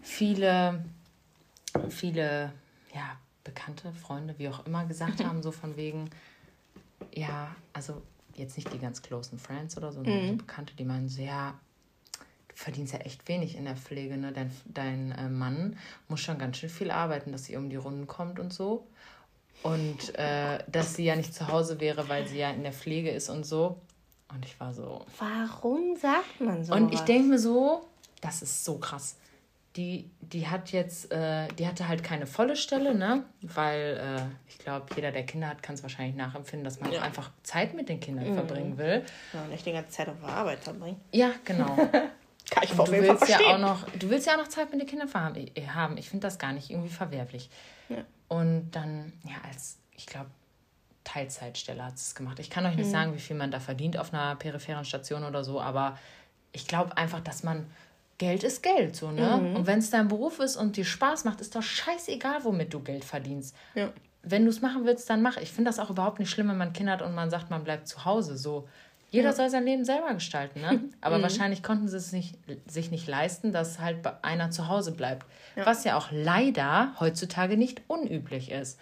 viele, 0.02 0.84
viele, 1.90 2.52
ja, 2.94 3.18
Bekannte, 3.44 3.94
Freunde, 3.94 4.36
wie 4.38 4.50
auch 4.50 4.66
immer, 4.66 4.86
gesagt 4.86 5.20
mhm. 5.20 5.28
haben, 5.28 5.42
so 5.44 5.52
von 5.52 5.78
wegen, 5.78 6.10
ja, 7.14 7.56
also 7.74 8.02
jetzt 8.34 8.58
nicht 8.58 8.74
die 8.74 8.80
ganz 8.80 9.02
closen 9.02 9.40
Friends 9.40 9.78
oder 9.78 9.92
so, 9.92 10.04
sondern 10.04 10.24
Mhm. 10.24 10.30
so 10.32 10.36
Bekannte, 10.38 10.76
die 10.76 10.84
meinen 10.84 11.08
so, 11.08 11.22
ja, 11.22 11.52
du 11.52 11.58
verdienst 12.56 12.93
ja 12.93 12.99
echt 12.99 13.28
wenig 13.28 13.56
in 13.56 13.66
der 13.66 13.76
Pflege, 13.76 14.18
ne? 14.18 14.32
Dein, 14.32 14.51
dein 14.66 15.12
äh, 15.12 15.30
Mann 15.30 15.78
muss 16.08 16.22
schon 16.22 16.39
ganz 16.39 16.58
schön 16.58 16.70
viel 16.70 16.89
arbeiten, 16.91 17.32
dass 17.32 17.45
sie 17.45 17.56
um 17.58 17.70
die 17.70 17.76
Runden 17.76 18.08
kommt 18.08 18.39
und 18.39 18.51
so. 18.53 18.88
Und 19.62 20.14
äh, 20.18 20.60
dass 20.72 20.93
sie 20.95 21.06
ja 21.06 21.16
nicht 21.16 21.34
zu 21.34 21.47
Hause 21.47 21.80
wäre, 21.80 22.08
weil 22.08 22.28
sie 22.28 22.38
ja 22.38 22.51
in 22.51 22.64
der 22.64 22.72
Pflege 22.74 23.10
ist 23.10 23.30
und 23.30 23.45
so. 23.45 23.80
Und 24.34 24.45
ich 24.45 24.60
war 24.60 24.74
so. 24.74 25.06
Warum 25.20 25.95
sagt 25.97 26.39
man 26.41 26.64
so? 26.64 26.74
Und 26.74 26.93
ich 26.93 27.01
denke 27.01 27.28
mir 27.30 27.39
so, 27.39 27.86
das 28.22 28.41
ist 28.41 28.64
so 28.64 28.78
krass. 28.78 29.18
Die, 29.76 30.10
die 30.22 30.47
hat 30.47 30.72
jetzt, 30.72 31.12
äh, 31.12 31.47
die 31.60 31.68
hatte 31.68 31.88
halt 31.89 32.01
keine 32.03 32.28
volle 32.28 32.56
Stelle, 32.56 32.95
ne? 32.95 33.26
Weil 33.41 34.30
äh, 34.32 34.49
ich 34.49 34.58
glaube, 34.60 34.86
jeder, 34.95 35.12
der 35.12 35.26
Kinder 35.26 35.47
hat, 35.49 35.62
kann 35.62 35.76
es 35.76 35.84
wahrscheinlich 35.84 36.16
nachempfinden, 36.16 36.64
dass 36.64 36.80
man 36.80 36.91
Ja. 36.93 36.99
auch 36.99 37.03
einfach 37.03 37.32
Zeit 37.43 37.74
mit 37.74 37.89
den 37.89 37.99
Kindern 37.99 38.30
Mhm. 38.30 38.36
verbringen 38.36 38.78
will. 38.78 39.03
Ja, 39.34 39.45
nicht 39.47 39.66
die 39.66 39.74
ganze 39.74 39.91
Zeit 39.91 40.08
auf 40.08 40.20
der 40.22 40.30
Arbeit 40.30 40.60
verbringen. 40.60 41.01
Ja, 41.12 41.32
genau. 41.43 41.76
Kann 42.50 42.64
ich 42.64 42.78
auf 42.78 42.88
du 42.89 42.93
jeden 42.96 43.06
Fall 43.08 43.16
willst 43.20 43.30
ja 43.30 43.38
verstehen. 43.38 43.64
auch 43.66 43.70
noch, 43.84 43.89
du 43.98 44.10
willst 44.10 44.28
ja 44.28 44.34
auch 44.34 44.38
noch 44.38 44.48
Zeit 44.48 44.72
mit 44.72 44.80
den 44.82 44.88
Kindern 44.88 45.10
äh, 45.36 45.68
haben. 45.68 45.98
Ich 45.98 46.10
finde 46.10 46.28
das 46.28 46.38
gar 46.38 46.52
nicht 46.54 46.70
irgendwie 46.70 46.89
verwerflich. 46.89 47.50
Ja. 47.89 47.98
Und 48.28 48.72
dann, 48.72 49.14
ja, 49.24 49.36
als, 49.48 49.78
ich 49.96 50.06
glaube, 50.06 50.30
Teilzeitstelle 51.04 51.84
hat 51.86 51.96
es 51.96 52.16
gemacht. 52.16 52.39
Ich 52.39 52.50
kann 52.50 52.66
euch 52.66 52.74
Mhm. 52.74 52.80
nicht 52.82 52.91
sagen, 52.91 53.14
wie 53.14 53.20
viel 53.20 53.36
man 53.36 53.52
da 53.52 53.60
verdient 53.60 53.98
auf 53.98 54.14
einer 54.14 54.36
peripheren 54.36 54.86
Station 54.86 55.24
oder 55.24 55.43
so, 55.43 55.62
aber 55.62 55.98
ich 56.52 56.68
glaube 56.68 56.98
einfach, 56.98 57.20
dass 57.20 57.43
man 57.43 57.68
Geld 58.18 58.43
ist 58.43 58.64
Geld, 58.64 58.96
so, 58.96 59.12
ne? 59.12 59.38
Mhm. 59.41 59.56
Und 59.58 59.68
wenn 59.68 59.80
es 59.80 59.89
dein 59.89 60.08
Beruf 60.08 60.39
ist 60.39 60.56
und 60.56 60.78
dir 60.78 60.86
Spaß 60.86 61.26
macht, 61.26 61.41
ist 61.41 61.56
doch 61.56 61.62
scheißegal, 61.62 62.43
womit 62.46 62.74
du 62.74 62.80
Geld 62.80 63.04
verdienst. 63.04 63.56
Ja. 63.76 63.91
Wenn 64.24 64.46
du 64.46 64.50
es 64.50 64.62
machen 64.62 64.86
willst, 64.86 65.10
dann 65.10 65.22
mach. 65.22 65.38
Ich 65.38 65.52
finde 65.52 65.70
das 65.70 65.80
auch 65.80 65.89
überhaupt 65.89 66.20
nicht 66.20 66.32
schlimm, 66.32 66.48
wenn 66.50 66.58
man 66.58 66.74
Kinder 66.74 66.93
hat 66.93 67.02
und 67.02 67.14
man 67.14 67.30
sagt, 67.30 67.50
man 67.52 67.64
bleibt 67.64 67.88
zu 67.88 68.06
Hause. 68.06 68.38
So, 68.38 68.68
jeder 69.12 69.34
soll 69.34 69.49
sein 69.49 69.64
Leben 69.66 69.86
selber 69.86 70.14
gestalten, 70.14 70.62
ne? 70.62 70.82
Aber 71.01 71.22
wahrscheinlich 71.22 71.64
konnten 71.64 71.88
sie 71.88 71.97
es 71.97 72.12
nicht, 72.12 72.38
sich 72.68 72.91
nicht 72.91 73.08
leisten, 73.08 73.51
dass 73.51 73.80
halt 73.80 73.99
einer 74.24 74.51
zu 74.51 74.68
Hause 74.68 74.91
bleibt. 74.91 75.26
Was 75.56 75.84
ja 75.84 75.97
auch 75.97 76.10
leider 76.12 76.93
heutzutage 76.99 77.56
nicht 77.56 77.82
unüblich 77.88 78.51
ist. 78.51 78.78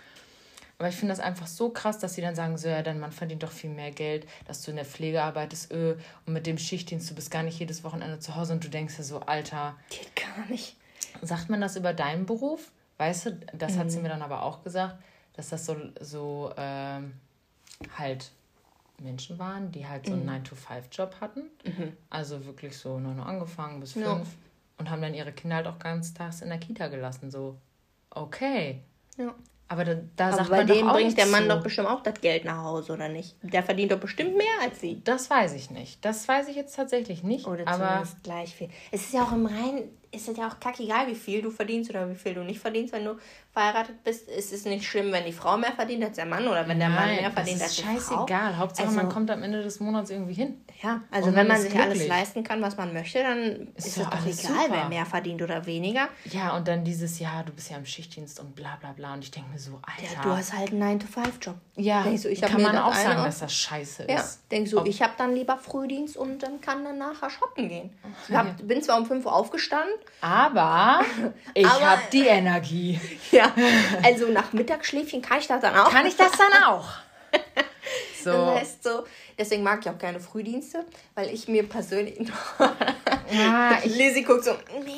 Aber 0.79 0.89
ich 0.89 0.95
finde 0.95 1.13
das 1.13 1.19
einfach 1.19 1.47
so 1.47 1.69
krass, 1.69 1.99
dass 1.99 2.15
sie 2.15 2.21
dann 2.21 2.35
sagen, 2.35 2.57
so, 2.57 2.67
ja, 2.67 2.81
dein 2.81 2.99
Mann 2.99 3.11
verdient 3.11 3.43
doch 3.43 3.51
viel 3.51 3.69
mehr 3.69 3.91
Geld, 3.91 4.27
dass 4.45 4.63
du 4.63 4.71
in 4.71 4.77
der 4.77 4.85
Pflege 4.85 5.21
arbeitest, 5.21 5.71
öh, 5.71 5.95
und 6.25 6.33
mit 6.33 6.47
dem 6.47 6.57
Schichtdienst, 6.57 7.09
du 7.09 7.15
bist 7.15 7.29
gar 7.31 7.43
nicht 7.43 7.59
jedes 7.59 7.83
Wochenende 7.83 8.19
zu 8.19 8.35
Hause 8.35 8.53
und 8.53 8.63
du 8.63 8.69
denkst 8.69 8.97
dir 8.97 9.03
so, 9.03 9.19
Alter, 9.21 9.75
Geht 9.89 10.15
gar 10.15 10.45
nicht. 10.47 10.75
sagt 11.21 11.49
man 11.49 11.61
das 11.61 11.75
über 11.75 11.93
deinen 11.93 12.25
Beruf? 12.25 12.71
Weißt 12.97 13.27
du, 13.27 13.31
das 13.53 13.77
hat 13.77 13.91
sie 13.91 13.99
mir 13.99 14.09
dann 14.09 14.21
aber 14.21 14.43
auch 14.43 14.63
gesagt, 14.63 14.97
dass 15.35 15.49
das 15.49 15.65
so, 15.65 15.75
so 15.99 16.51
ähm, 16.57 17.13
halt 17.97 18.31
Menschen 19.01 19.39
waren, 19.39 19.71
die 19.71 19.87
halt 19.87 20.05
so 20.05 20.13
einen 20.13 20.29
9-to-5-Job 20.29 21.15
hatten. 21.19 21.43
Also 22.09 22.45
wirklich 22.45 22.77
so 22.77 22.99
9 22.99 23.17
Uhr 23.19 23.25
angefangen 23.25 23.79
bis 23.79 23.93
5 23.93 24.05
Ja. 24.05 24.21
und 24.77 24.89
haben 24.89 25.01
dann 25.01 25.13
ihre 25.13 25.31
Kinder 25.31 25.57
halt 25.57 25.67
auch 25.67 25.79
ganztags 25.79 26.41
in 26.41 26.49
der 26.49 26.59
Kita 26.59 26.87
gelassen. 26.87 27.31
So, 27.31 27.57
okay. 28.11 28.81
Ja. 29.17 29.33
Aber 29.69 29.85
da, 29.85 29.95
da 30.15 30.27
Aber 30.27 30.35
sagt 30.37 30.49
bei 30.51 30.57
man 30.57 30.67
doch 30.67 30.75
dem 30.75 30.87
auch 30.89 30.93
bringt 30.93 31.17
der 31.17 31.25
Mann 31.25 31.43
zu. 31.43 31.49
doch 31.49 31.63
bestimmt 31.63 31.87
auch 31.87 32.03
das 32.03 32.21
Geld 32.21 32.45
nach 32.45 32.63
Hause, 32.63 32.93
oder 32.93 33.09
nicht? 33.09 33.35
Der 33.41 33.63
verdient 33.63 33.91
doch 33.91 33.99
bestimmt 33.99 34.37
mehr 34.37 34.45
als 34.61 34.79
sie. 34.79 35.01
Das 35.03 35.29
weiß 35.29 35.53
ich 35.53 35.71
nicht. 35.71 36.03
Das 36.05 36.27
weiß 36.27 36.47
ich 36.49 36.55
jetzt 36.55 36.75
tatsächlich 36.75 37.23
nicht. 37.23 37.47
Oder 37.47 37.67
aber 37.67 37.87
zumindest 37.87 38.23
gleich 38.23 38.53
viel. 38.53 38.69
Es 38.91 39.01
ist 39.05 39.13
ja 39.13 39.23
auch 39.23 39.31
im 39.31 39.47
Reinen, 39.47 39.89
ist 40.13 40.27
es 40.29 40.37
ja 40.37 40.47
auch 40.47 40.59
kackegal, 40.59 41.07
wie 41.07 41.15
viel 41.15 41.41
du 41.41 41.49
verdienst 41.49 41.89
oder 41.89 42.09
wie 42.09 42.15
viel 42.15 42.33
du 42.33 42.43
nicht 42.43 42.59
verdienst, 42.59 42.93
wenn 42.93 43.05
du 43.05 43.15
verheiratet 43.51 44.03
bist. 44.03 44.27
Es 44.29 44.51
ist 44.51 44.65
nicht 44.65 44.85
schlimm, 44.85 45.11
wenn 45.11 45.25
die 45.25 45.31
Frau 45.31 45.57
mehr 45.57 45.71
verdient 45.73 46.03
als 46.03 46.15
der 46.15 46.25
Mann 46.25 46.47
oder 46.47 46.67
wenn 46.67 46.79
der 46.79 46.89
Mann 46.89 47.07
Nein, 47.07 47.21
mehr 47.21 47.31
verdient 47.31 47.61
als 47.61 47.75
die 47.75 47.81
Frau. 47.83 47.93
scheißegal. 47.93 48.57
Hauptsache, 48.57 48.87
Also- 48.87 48.97
man 48.99 49.09
kommt 49.09 49.29
am 49.31 49.43
Ende 49.43 49.61
des 49.63 49.79
Monats 49.79 50.09
irgendwie 50.09 50.33
hin. 50.33 50.61
Ja, 50.81 51.01
also 51.11 51.29
Und 51.29 51.35
wenn 51.35 51.47
man 51.47 51.61
sich 51.61 51.73
alles 51.73 51.85
glücklich. 51.89 52.07
leisten 52.07 52.43
kann, 52.43 52.61
was 52.61 52.77
man 52.77 52.93
möchte, 52.93 53.19
dann 53.23 53.73
ist, 53.75 53.87
Ist 53.87 53.97
es 53.97 54.03
doch 54.03 54.11
alles 54.11 54.43
egal, 54.43 54.55
super. 54.65 54.69
wer 54.71 54.89
mehr 54.89 55.05
verdient 55.05 55.41
oder 55.41 55.65
weniger. 55.65 56.07
Ja, 56.25 56.55
und 56.55 56.67
dann 56.67 56.83
dieses 56.83 57.19
Jahr, 57.19 57.43
du 57.43 57.51
bist 57.53 57.69
ja 57.71 57.77
im 57.77 57.85
Schichtdienst 57.85 58.39
und 58.39 58.55
bla 58.55 58.75
bla 58.79 58.91
bla. 58.93 59.13
Und 59.13 59.23
ich 59.23 59.31
denke 59.31 59.49
mir 59.51 59.59
so, 59.59 59.79
Alter. 59.81 60.13
Ja, 60.15 60.21
du 60.21 60.29
hast 60.35 60.53
halt 60.53 60.71
einen 60.71 60.99
9-to-5-Job. 60.99 61.55
Ja, 61.75 62.03
so, 62.17 62.29
kann 62.45 62.61
man 62.61 62.77
auch 62.77 62.93
sagen, 62.93 63.19
auf- 63.19 63.25
dass 63.25 63.39
das 63.39 63.53
scheiße 63.53 64.07
Ja, 64.09 64.15
ist. 64.19 64.41
denk 64.51 64.67
so, 64.67 64.81
Ob- 64.81 64.87
ich 64.87 65.01
habe 65.01 65.13
dann 65.17 65.33
lieber 65.33 65.57
Frühdienst 65.57 66.17
und 66.17 66.43
dann 66.43 66.59
kann 66.61 66.83
dann 66.83 66.97
nachher 66.97 67.29
shoppen 67.29 67.69
gehen. 67.69 67.91
Ich 68.29 68.35
hab, 68.35 68.57
bin 68.67 68.81
zwar 68.81 68.97
um 68.99 69.05
5 69.05 69.25
Uhr 69.25 69.33
aufgestanden, 69.33 69.93
Aber 70.21 71.01
ich 71.53 71.67
habe 71.67 72.01
die 72.11 72.27
Energie. 72.27 72.99
ja, 73.31 73.53
also 74.03 74.27
nach 74.27 74.53
Mittagsschläfchen 74.53 75.21
kann 75.21 75.39
ich 75.39 75.47
das 75.47 75.61
dann 75.61 75.75
auch. 75.75 75.89
Kann 75.89 76.05
ich 76.05 76.15
das 76.15 76.31
dann 76.31 76.63
auch? 76.63 76.87
So. 78.23 78.31
Das 78.31 78.59
heißt 78.61 78.83
so, 78.83 79.05
deswegen 79.37 79.63
mag 79.63 79.81
ich 79.81 79.89
auch 79.89 79.97
keine 79.97 80.19
Frühdienste, 80.21 80.85
weil 81.13 81.27
ich 81.27 81.49
mir 81.49 81.67
persönlich. 81.67 82.17
Ja, 83.29 83.79
ich, 83.83 83.97
Lizzie 83.97 84.23
guckt 84.23 84.45
so, 84.45 84.53
nee, 84.85 84.91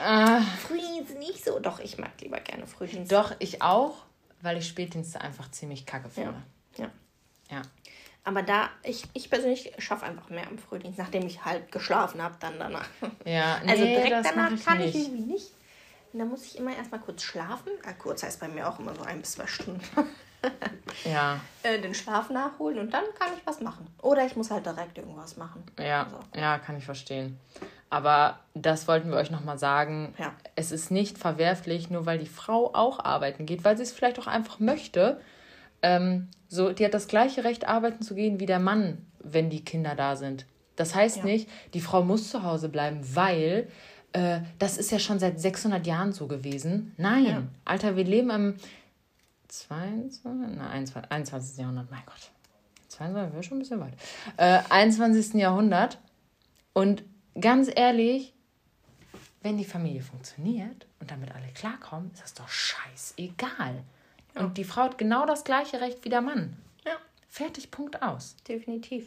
äh, 0.00 0.40
Frühdienst 0.64 1.18
nicht 1.18 1.44
so. 1.44 1.58
Doch, 1.58 1.80
ich 1.80 1.98
mag 1.98 2.12
lieber 2.20 2.38
gerne 2.38 2.68
Frühdienste. 2.68 3.12
doch, 3.12 3.34
ich 3.40 3.62
auch, 3.62 3.96
weil 4.42 4.58
ich 4.58 4.68
Spätdienste 4.68 5.20
einfach 5.20 5.50
ziemlich 5.50 5.86
kacke 5.86 6.08
finde. 6.08 6.40
Ja. 6.76 6.90
Ja. 7.50 7.62
Aber 8.28 8.42
da, 8.42 8.68
ich, 8.82 9.04
ich 9.14 9.30
persönlich 9.30 9.72
schaffe 9.78 10.04
einfach 10.04 10.28
mehr 10.28 10.46
im 10.50 10.58
Frühdienst, 10.58 10.98
nachdem 10.98 11.26
ich 11.26 11.46
halt 11.46 11.72
geschlafen 11.72 12.22
habe, 12.22 12.34
dann 12.40 12.58
danach. 12.58 12.86
Ja, 13.24 13.58
Also 13.66 13.82
nee, 13.84 13.94
direkt 13.94 14.12
das 14.12 14.26
mach 14.26 14.32
danach 14.34 14.52
ich 14.52 14.64
kann 14.66 14.78
nicht. 14.78 14.94
ich 14.94 15.06
irgendwie 15.06 15.32
nicht. 15.32 15.50
Und 16.12 16.18
dann 16.18 16.28
muss 16.28 16.44
ich 16.44 16.58
immer 16.58 16.76
erstmal 16.76 17.00
kurz 17.00 17.22
schlafen. 17.22 17.70
Ah, 17.86 17.94
kurz 17.94 18.22
heißt 18.22 18.38
bei 18.38 18.48
mir 18.48 18.68
auch 18.68 18.78
immer 18.80 18.94
so 18.94 19.00
ein 19.02 19.20
bis 19.20 19.32
zwei 19.32 19.46
Stunden. 19.46 19.80
Ja, 21.04 21.40
äh, 21.64 21.80
den 21.80 21.94
Schlaf 21.94 22.30
nachholen 22.30 22.78
und 22.78 22.94
dann 22.94 23.02
kann 23.18 23.30
ich 23.36 23.44
was 23.44 23.60
machen. 23.60 23.88
Oder 24.02 24.24
ich 24.24 24.36
muss 24.36 24.52
halt 24.52 24.64
direkt 24.66 24.96
irgendwas 24.96 25.36
machen. 25.36 25.64
ja, 25.80 26.04
Also, 26.04 26.20
ja, 26.34 26.58
kann 26.58 26.78
ich 26.78 26.84
verstehen. 26.84 27.40
Aber 27.90 28.38
das 28.54 28.86
wollten 28.86 29.10
wir 29.10 29.16
euch 29.16 29.32
nochmal 29.32 29.58
sagen. 29.58 30.14
Ja. 30.16 30.32
Es 30.54 30.70
ist 30.70 30.92
nicht 30.92 31.18
verwerflich, 31.18 31.90
nur 31.90 32.06
weil 32.06 32.18
die 32.18 32.26
Frau 32.28 32.72
auch 32.72 33.04
arbeiten 33.04 33.46
geht, 33.46 33.64
weil 33.64 33.76
sie 33.76 33.82
es 33.82 33.90
vielleicht 33.92 34.18
auch 34.20 34.28
einfach 34.28 34.60
möchte. 34.60 35.20
Ähm, 35.82 36.28
so, 36.48 36.72
die 36.72 36.84
hat 36.84 36.94
das 36.94 37.08
gleiche 37.08 37.44
Recht, 37.44 37.68
arbeiten 37.68 38.02
zu 38.02 38.14
gehen 38.14 38.40
wie 38.40 38.46
der 38.46 38.58
Mann, 38.58 39.06
wenn 39.20 39.50
die 39.50 39.64
Kinder 39.64 39.94
da 39.94 40.16
sind. 40.16 40.46
Das 40.76 40.94
heißt 40.94 41.18
Ja. 41.18 41.24
nicht, 41.24 41.48
die 41.74 41.80
Frau 41.80 42.02
muss 42.02 42.30
zu 42.30 42.42
Hause 42.42 42.68
bleiben, 42.68 43.00
weil 43.14 43.68
äh, 44.12 44.40
das 44.58 44.78
ist 44.78 44.90
ja 44.90 44.98
schon 44.98 45.18
seit 45.18 45.38
600 45.40 45.86
Jahren 45.86 46.12
so 46.12 46.26
gewesen. 46.28 46.94
Nein, 46.96 47.24
Ja. 47.26 47.42
Alter, 47.64 47.96
wir 47.96 48.04
leben 48.04 48.30
im 48.30 48.54
22, 49.48 50.22
na, 50.24 50.70
21, 50.70 51.10
21. 51.10 51.58
Jahrhundert, 51.58 51.90
mein 51.90 52.02
Gott. 52.06 52.30
22 52.88 53.32
wäre 53.34 53.42
schon 53.42 53.56
ein 53.58 53.60
bisschen 53.60 53.80
weit. 53.80 53.94
Äh, 54.36 54.60
21. 54.70 55.34
Jahrhundert. 55.34 55.98
Und 56.72 57.04
ganz 57.40 57.70
ehrlich, 57.74 58.34
wenn 59.42 59.56
die 59.58 59.64
Familie 59.64 60.02
funktioniert 60.02 60.86
und 61.00 61.10
damit 61.10 61.34
alle 61.34 61.48
klarkommen, 61.54 62.10
ist 62.12 62.22
das 62.22 62.34
doch 62.34 62.48
scheißegal. 62.48 63.82
Und 64.38 64.56
die 64.58 64.64
Frau 64.64 64.82
hat 64.82 64.98
genau 64.98 65.26
das 65.26 65.44
gleiche 65.44 65.80
Recht 65.80 66.04
wie 66.04 66.08
der 66.08 66.20
Mann. 66.20 66.56
ja, 66.84 66.92
Fertig, 67.28 67.70
Punkt 67.70 68.02
aus. 68.02 68.36
definitiv. 68.48 69.06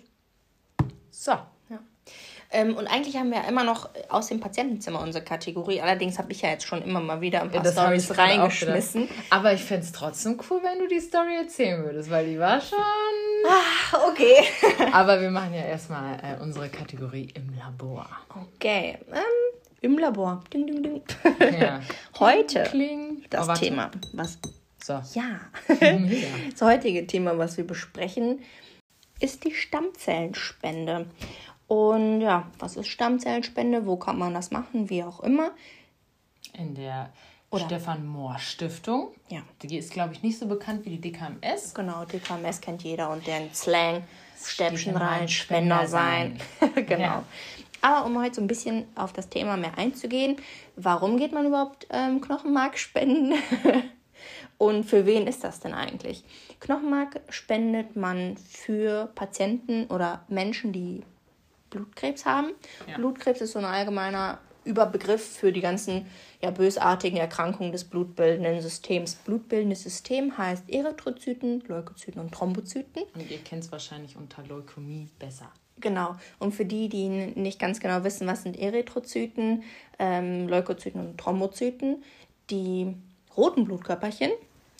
So. 1.09 1.31
Ja. 1.31 1.79
Ähm, 2.51 2.75
und 2.75 2.87
eigentlich 2.87 3.15
haben 3.15 3.29
wir 3.31 3.37
ja 3.41 3.47
immer 3.47 3.63
noch 3.63 3.89
aus 4.09 4.27
dem 4.27 4.39
Patientenzimmer 4.39 5.01
unsere 5.01 5.23
Kategorie. 5.23 5.81
Allerdings 5.81 6.17
habe 6.19 6.31
ich 6.31 6.41
ja 6.41 6.49
jetzt 6.49 6.65
schon 6.67 6.81
immer 6.81 6.99
mal 6.99 7.21
wieder 7.21 7.41
ein 7.41 7.51
paar 7.51 7.65
ich 7.65 7.71
Stories 7.71 8.17
reingeschmissen. 8.17 9.07
Aber 9.29 9.53
ich 9.53 9.63
fände 9.63 9.85
es 9.85 9.91
trotzdem 9.91 10.37
cool, 10.49 10.59
wenn 10.63 10.79
du 10.79 10.87
die 10.87 10.99
Story 10.99 11.35
erzählen 11.37 11.83
würdest, 11.83 12.09
weil 12.09 12.27
die 12.27 12.39
war 12.39 12.59
schon. 12.59 12.79
Okay. 14.09 14.43
Aber 14.91 15.19
wir 15.21 15.31
machen 15.31 15.53
ja 15.53 15.61
erstmal 15.61 16.15
äh, 16.21 16.41
unsere 16.41 16.69
Kategorie 16.69 17.29
im 17.33 17.55
Labor. 17.57 18.07
Okay. 18.55 18.97
Ähm, 19.11 19.21
Im 19.81 19.97
Labor. 19.97 20.43
Ding, 20.53 20.67
ding, 20.67 20.83
ding. 20.83 21.01
Ja. 21.59 21.81
Heute 22.19 22.63
Kling. 22.63 23.23
das 23.29 23.47
Oh. 23.49 23.53
Thema, 23.53 23.89
was 24.13 24.37
So. 24.83 25.01
ja, 25.13 25.39
Mega. 25.67 26.27
das 26.51 26.61
heutige 26.61 27.05
Thema, 27.05 27.37
was 27.37 27.57
wir 27.57 27.65
besprechen, 27.65 28.39
ist 29.19 29.43
die 29.43 29.53
Stammzellenspende. 29.53 31.07
Und 31.67 32.21
ja, 32.21 32.47
was 32.59 32.75
ist 32.75 32.87
Stammzellenspende? 32.87 33.85
Wo 33.85 33.95
kann 33.97 34.17
man 34.17 34.33
das 34.33 34.51
machen? 34.51 34.89
Wie 34.89 35.03
auch 35.03 35.21
immer. 35.21 35.51
In 36.53 36.75
der 36.75 37.11
Oder- 37.49 37.65
Stefan 37.65 38.05
Mohr 38.05 38.37
Stiftung. 38.39 39.11
Ja. 39.29 39.41
Die 39.61 39.77
ist, 39.77 39.93
glaube 39.93 40.13
ich, 40.13 40.23
nicht 40.23 40.37
so 40.39 40.47
bekannt 40.47 40.83
wie 40.85 40.97
die 40.97 41.11
DKMS. 41.11 41.73
Genau, 41.73 42.03
DKMS 42.05 42.59
kennt 42.59 42.83
jeder 42.83 43.09
und 43.11 43.25
deren 43.25 43.53
Slang, 43.53 44.03
Stäbchen 44.43 44.97
rein, 44.97 45.29
Spender 45.29 45.85
Spender 45.85 45.87
sein. 45.87 46.41
genau. 46.75 47.01
Ja. 47.03 47.23
Aber 47.81 48.05
um 48.05 48.19
heute 48.21 48.35
so 48.35 48.41
ein 48.41 48.47
bisschen 48.47 48.85
auf 48.95 49.13
das 49.13 49.29
Thema 49.29 49.57
mehr 49.57 49.77
einzugehen, 49.77 50.37
warum 50.75 51.17
geht 51.17 51.31
man 51.31 51.45
überhaupt 51.45 51.87
ähm, 51.91 52.21
Knochenmark 52.21 52.77
spenden? 52.77 53.33
und 54.57 54.83
für 54.83 55.05
wen 55.05 55.27
ist 55.27 55.43
das 55.43 55.59
denn 55.59 55.73
eigentlich? 55.73 56.23
Knochenmark 56.59 57.21
spendet 57.29 57.95
man 57.95 58.37
für 58.37 59.11
Patienten 59.15 59.85
oder 59.87 60.23
Menschen, 60.27 60.71
die 60.73 61.01
Blutkrebs 61.69 62.25
haben. 62.25 62.51
Ja. 62.87 62.97
Blutkrebs 62.97 63.41
ist 63.41 63.53
so 63.53 63.59
ein 63.59 63.65
allgemeiner 63.65 64.39
Überbegriff 64.63 65.25
für 65.25 65.51
die 65.51 65.61
ganzen 65.61 66.05
ja, 66.41 66.51
bösartigen 66.51 67.17
Erkrankungen 67.17 67.71
des 67.71 67.83
blutbildenden 67.83 68.61
Systems. 68.61 69.15
Blutbildendes 69.15 69.83
System 69.83 70.37
heißt 70.37 70.69
Erythrozyten, 70.69 71.63
Leukozyten 71.67 72.21
und 72.21 72.31
Thrombozyten. 72.31 73.03
Und 73.15 73.31
ihr 73.31 73.39
kennt 73.39 73.63
es 73.63 73.71
wahrscheinlich 73.71 74.15
unter 74.17 74.43
Leukämie 74.43 75.09
besser. 75.17 75.51
Genau. 75.79 76.15
Und 76.37 76.53
für 76.53 76.65
die, 76.65 76.89
die 76.89 77.09
nicht 77.09 77.59
ganz 77.59 77.79
genau 77.79 78.03
wissen, 78.03 78.27
was 78.27 78.43
sind 78.43 78.57
Erythrozyten, 78.57 79.63
ähm, 79.97 80.47
Leukozyten 80.47 81.01
und 81.01 81.17
Thrombozyten, 81.17 82.03
die 82.51 82.95
roten 83.37 83.65
Blutkörperchen 83.65 84.31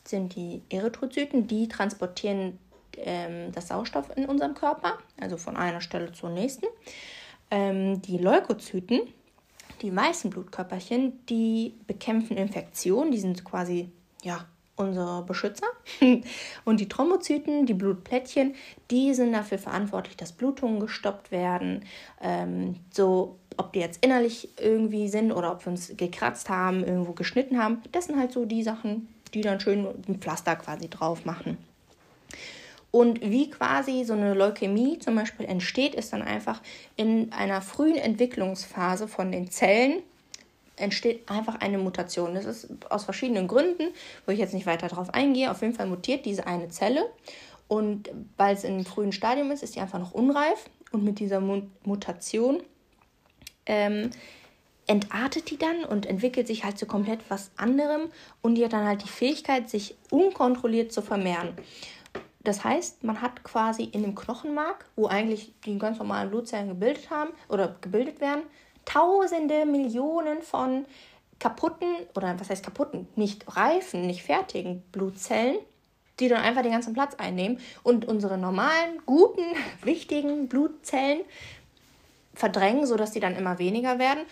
sind 0.04 0.36
die 0.36 0.62
Erythrozyten, 0.70 1.48
die 1.48 1.68
transportieren 1.68 2.58
ähm, 2.98 3.52
das 3.52 3.68
Sauerstoff 3.68 4.16
in 4.16 4.26
unserem 4.26 4.56
Körper, 4.56 4.98
also 5.20 5.38
von 5.38 5.56
einer 5.56 5.82
Stelle 5.82 6.12
zur 6.12 6.30
nächsten. 6.30 6.66
Ähm, 7.50 8.02
die 8.02 8.18
Leukozyten, 8.18 9.02
die 9.82 9.96
weißen 9.96 10.30
Blutkörperchen, 10.30 11.26
die 11.28 11.76
bekämpfen 11.88 12.38
Infektionen, 12.38 13.12
die 13.12 13.20
sind 13.20 13.44
quasi 13.44 13.90
ja, 14.24 14.46
unsere 14.82 15.24
Beschützer. 15.24 15.68
Und 16.66 16.80
die 16.80 16.90
Thrombozyten, 16.90 17.66
die 17.66 17.74
Blutplättchen, 17.74 18.56
die 18.90 19.14
sind 19.14 19.34
dafür 19.34 19.58
verantwortlich, 19.58 20.18
dass 20.18 20.32
Blutungen 20.32 20.80
gestoppt 20.80 21.32
werden. 21.32 21.86
Ähm, 22.22 22.76
so, 22.92 23.38
ob 23.58 23.74
die 23.74 23.80
jetzt 23.80 24.04
innerlich 24.04 24.50
irgendwie 24.60 25.08
sind 25.08 25.32
oder 25.32 25.52
ob 25.52 25.66
wir 25.66 25.72
uns 25.72 25.94
gekratzt 25.96 26.50
haben, 26.50 26.84
irgendwo 26.84 27.14
geschnitten 27.14 27.62
haben. 27.62 27.82
Das 27.92 28.06
sind 28.06 28.20
halt 28.20 28.32
so 28.32 28.46
die 28.46 28.64
Sachen, 28.64 29.08
die 29.34 29.42
dann 29.42 29.60
schön 29.60 29.88
ein 30.08 30.20
Pflaster 30.20 30.56
quasi 30.56 30.90
drauf 30.90 31.26
machen. 31.26 31.58
Und 32.92 33.22
wie 33.22 33.50
quasi 33.50 34.04
so 34.04 34.14
eine 34.14 34.34
Leukämie 34.34 35.00
zum 35.00 35.16
Beispiel 35.16 35.46
entsteht, 35.46 35.96
ist 35.96 36.12
dann 36.12 36.22
einfach 36.22 36.62
in 36.98 37.32
einer 37.32 37.62
frühen 37.62 37.96
Entwicklungsphase 37.96 39.08
von 39.08 39.32
den 39.32 39.50
Zellen 39.50 40.04
entsteht 40.82 41.30
einfach 41.30 41.56
eine 41.62 41.78
Mutation. 41.78 42.34
Das 42.34 42.46
ist 42.46 42.70
aus 42.90 43.06
verschiedenen 43.06 43.48
Gründen, 43.48 43.90
wo 44.26 44.32
ich 44.32 44.40
jetzt 44.40 44.54
nicht 44.54 44.66
weiter 44.66 44.88
darauf 44.88 45.14
eingehe. 45.14 45.52
Auf 45.52 45.62
jeden 45.62 45.74
Fall 45.74 45.88
mutiert 45.88 46.26
diese 46.26 46.48
eine 46.48 46.70
Zelle 46.70 47.06
und 47.68 48.10
weil 48.38 48.56
es 48.56 48.64
in 48.64 48.74
einem 48.74 48.86
frühen 48.86 49.14
Stadium 49.14 49.52
ist, 49.52 49.64
ist 49.64 49.76
die 49.76 49.80
einfach 49.80 50.00
noch 50.00 50.14
unreif 50.14 50.70
und 50.92 51.04
mit 51.04 51.20
dieser 51.20 51.40
Mutation 51.40 52.62
ähm, 53.66 54.10
entartet 54.88 55.50
die 55.50 55.58
dann 55.58 55.86
und 55.86 56.06
entwickelt 56.06 56.48
sich 56.48 56.66
halt 56.66 56.78
zu 56.78 56.86
komplett 56.86 57.20
was 57.30 57.52
anderem 57.56 58.10
und 58.42 58.56
die 58.56 58.66
hat 58.66 58.74
dann 58.74 58.86
halt 58.86 59.04
die 59.04 59.10
Fähigkeit, 59.10 59.70
sich 59.70 59.96
unkontrolliert 60.10 60.92
zu 60.92 61.02
vermehren. 61.02 61.54
Das 62.44 62.64
heißt, 62.64 63.04
man 63.04 63.22
hat 63.22 63.44
quasi 63.44 63.84
in 63.84 64.02
dem 64.02 64.16
Knochenmark, 64.16 64.86
wo 64.96 65.08
eigentlich 65.08 65.54
die 65.66 65.78
ganz 65.78 66.00
normalen 66.00 66.30
Blutzellen 66.30 66.68
gebildet 66.68 67.10
haben 67.10 67.30
oder 67.50 67.76
gebildet 67.82 68.20
werden, 68.20 68.42
tausende 68.86 69.66
Millionen 69.66 70.42
von 70.42 70.86
kaputten 71.40 71.88
oder 72.16 72.40
was 72.40 72.50
heißt 72.50 72.64
kaputten, 72.64 73.08
nicht 73.16 73.58
reifen, 73.58 74.06
nicht 74.06 74.24
fertigen 74.24 74.84
Blutzellen, 74.92 75.58
die 76.20 76.28
dann 76.28 76.42
einfach 76.42 76.62
den 76.62 76.72
ganzen 76.72 76.94
Platz 76.94 77.16
einnehmen 77.16 77.60
und 77.84 78.06
unsere 78.06 78.38
normalen, 78.38 79.02
guten, 79.06 79.44
wichtigen 79.84 80.48
Blutzellen 80.48 81.22
verdrängen, 82.34 82.86
sodass 82.86 83.12
die 83.12 83.20
dann 83.20 83.36
immer 83.36 83.60
weniger 83.60 84.00
werden. 84.00 84.24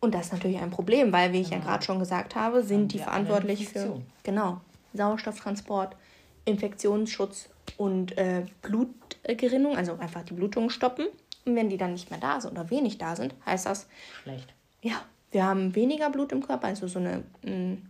Und 0.00 0.14
das 0.14 0.26
ist 0.26 0.32
natürlich 0.32 0.58
ein 0.58 0.70
Problem, 0.70 1.12
weil, 1.12 1.32
wie 1.32 1.40
ich 1.40 1.50
ja, 1.50 1.58
ja 1.58 1.64
gerade 1.64 1.84
schon 1.84 1.98
gesagt 1.98 2.34
habe, 2.34 2.62
sind 2.62 2.92
die 2.92 2.98
verantwortlich 2.98 3.68
für 3.68 4.02
genau, 4.22 4.60
Sauerstofftransport, 4.92 5.96
Infektionsschutz 6.44 7.48
und 7.78 8.16
äh, 8.18 8.44
Blutgerinnung, 8.62 9.76
also 9.76 9.96
einfach 9.98 10.22
die 10.22 10.34
Blutungen 10.34 10.70
stoppen. 10.70 11.06
Und 11.44 11.56
wenn 11.56 11.68
die 11.68 11.76
dann 11.76 11.92
nicht 11.92 12.10
mehr 12.10 12.20
da 12.20 12.40
sind 12.40 12.52
oder 12.52 12.70
wenig 12.70 12.98
da 12.98 13.16
sind, 13.16 13.34
heißt 13.44 13.66
das 13.66 13.86
schlecht. 14.22 14.52
Ja, 14.82 15.02
wir 15.30 15.44
haben 15.44 15.74
weniger 15.74 16.10
Blut 16.10 16.32
im 16.32 16.42
Körper, 16.46 16.68
also 16.68 16.86
so 16.86 16.98
eine, 16.98 17.24
mh, 17.42 17.50
mm, 17.50 17.82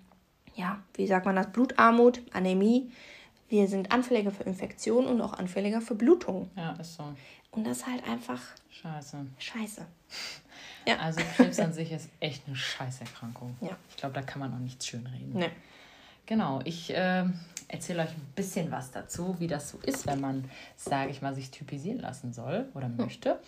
ja, 0.57 0.82
wie 0.94 1.07
sagt 1.07 1.26
man 1.26 1.36
das, 1.36 1.50
Blutarmut, 1.52 2.22
Anämie. 2.32 2.90
Wir 3.48 3.68
sind 3.68 3.92
anfälliger 3.92 4.30
für 4.30 4.44
Infektionen 4.44 5.09
und 5.09 5.20
auch 5.20 5.34
anfälliger 5.34 5.80
für 5.80 5.94
Blutungen. 5.94 6.50
Ja, 6.57 6.72
ist 6.72 6.94
so. 6.94 7.05
Und 7.50 7.64
das 7.64 7.78
ist 7.78 7.86
halt 7.86 8.07
einfach 8.09 8.40
scheiße. 8.70 9.26
Scheiße. 9.38 9.86
Ja. 10.86 10.98
Also 10.98 11.22
Krebs 11.36 11.59
an 11.61 11.72
sich 11.72 11.90
ist 11.92 12.11
echt 12.20 12.46
eine 12.46 12.57
Scheißerkrankung. 12.57 13.57
Ja. 13.62 13.70
Ich 13.88 13.96
glaube, 13.96 14.14
da 14.14 14.20
kann 14.20 14.40
man 14.40 14.52
auch 14.52 14.59
nichts 14.59 14.86
schönreden. 14.86 15.32
Nee. 15.32 15.48
Genau, 16.26 16.61
ich 16.64 16.90
äh, 16.94 17.24
erzähle 17.74 18.02
euch 18.02 18.10
ein 18.10 18.32
bisschen 18.34 18.70
was 18.70 18.90
dazu, 18.90 19.36
wie 19.38 19.46
das 19.46 19.68
so 19.68 19.78
ist, 19.78 20.06
wenn 20.06 20.20
man, 20.20 20.44
sage 20.76 21.10
ich 21.10 21.20
mal, 21.22 21.34
sich 21.34 21.50
typisieren 21.50 21.98
lassen 21.98 22.32
soll 22.32 22.68
oder 22.74 22.86
hm. 22.86 22.96
möchte. 22.96 23.38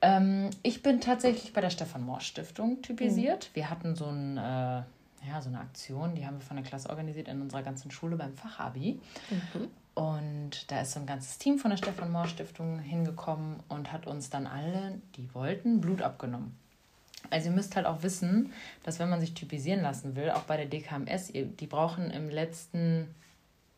Ähm, 0.00 0.50
ich 0.62 0.82
bin 0.82 1.00
tatsächlich 1.00 1.52
bei 1.52 1.60
der 1.60 1.70
Stefan 1.70 2.04
Morsch 2.04 2.26
Stiftung 2.26 2.80
typisiert. 2.82 3.50
Mhm. 3.50 3.56
Wir 3.56 3.70
hatten 3.70 3.96
so, 3.96 4.06
ein, 4.06 4.38
äh, 4.38 4.40
ja, 4.40 5.40
so 5.40 5.48
eine 5.48 5.60
Aktion, 5.60 6.14
die 6.14 6.26
haben 6.26 6.38
wir 6.38 6.46
von 6.46 6.56
der 6.56 6.64
Klasse 6.64 6.88
organisiert 6.88 7.28
in 7.28 7.42
unserer 7.42 7.62
ganzen 7.62 7.90
Schule 7.90 8.16
beim 8.16 8.34
Fachabi. 8.34 9.00
Mhm. 9.30 9.68
Und 9.94 10.70
da 10.70 10.80
ist 10.80 10.92
so 10.92 11.00
ein 11.00 11.06
ganzes 11.06 11.36
Team 11.38 11.58
von 11.58 11.70
der 11.70 11.76
Stefan 11.76 12.10
Morsch 12.10 12.30
Stiftung 12.30 12.78
hingekommen 12.78 13.60
und 13.68 13.92
hat 13.92 14.06
uns 14.06 14.30
dann 14.30 14.46
alle, 14.46 15.00
die 15.16 15.34
wollten, 15.34 15.80
Blut 15.80 16.00
abgenommen. 16.00 16.56
Also 17.30 17.50
ihr 17.50 17.54
müsst 17.54 17.76
halt 17.76 17.86
auch 17.86 18.02
wissen, 18.02 18.52
dass 18.84 18.98
wenn 18.98 19.08
man 19.08 19.20
sich 19.20 19.34
typisieren 19.34 19.82
lassen 19.82 20.16
will, 20.16 20.30
auch 20.30 20.42
bei 20.42 20.56
der 20.56 20.66
DKMS, 20.66 21.32
die 21.32 21.66
brauchen 21.66 22.10
im 22.10 22.28
letzten 22.30 23.06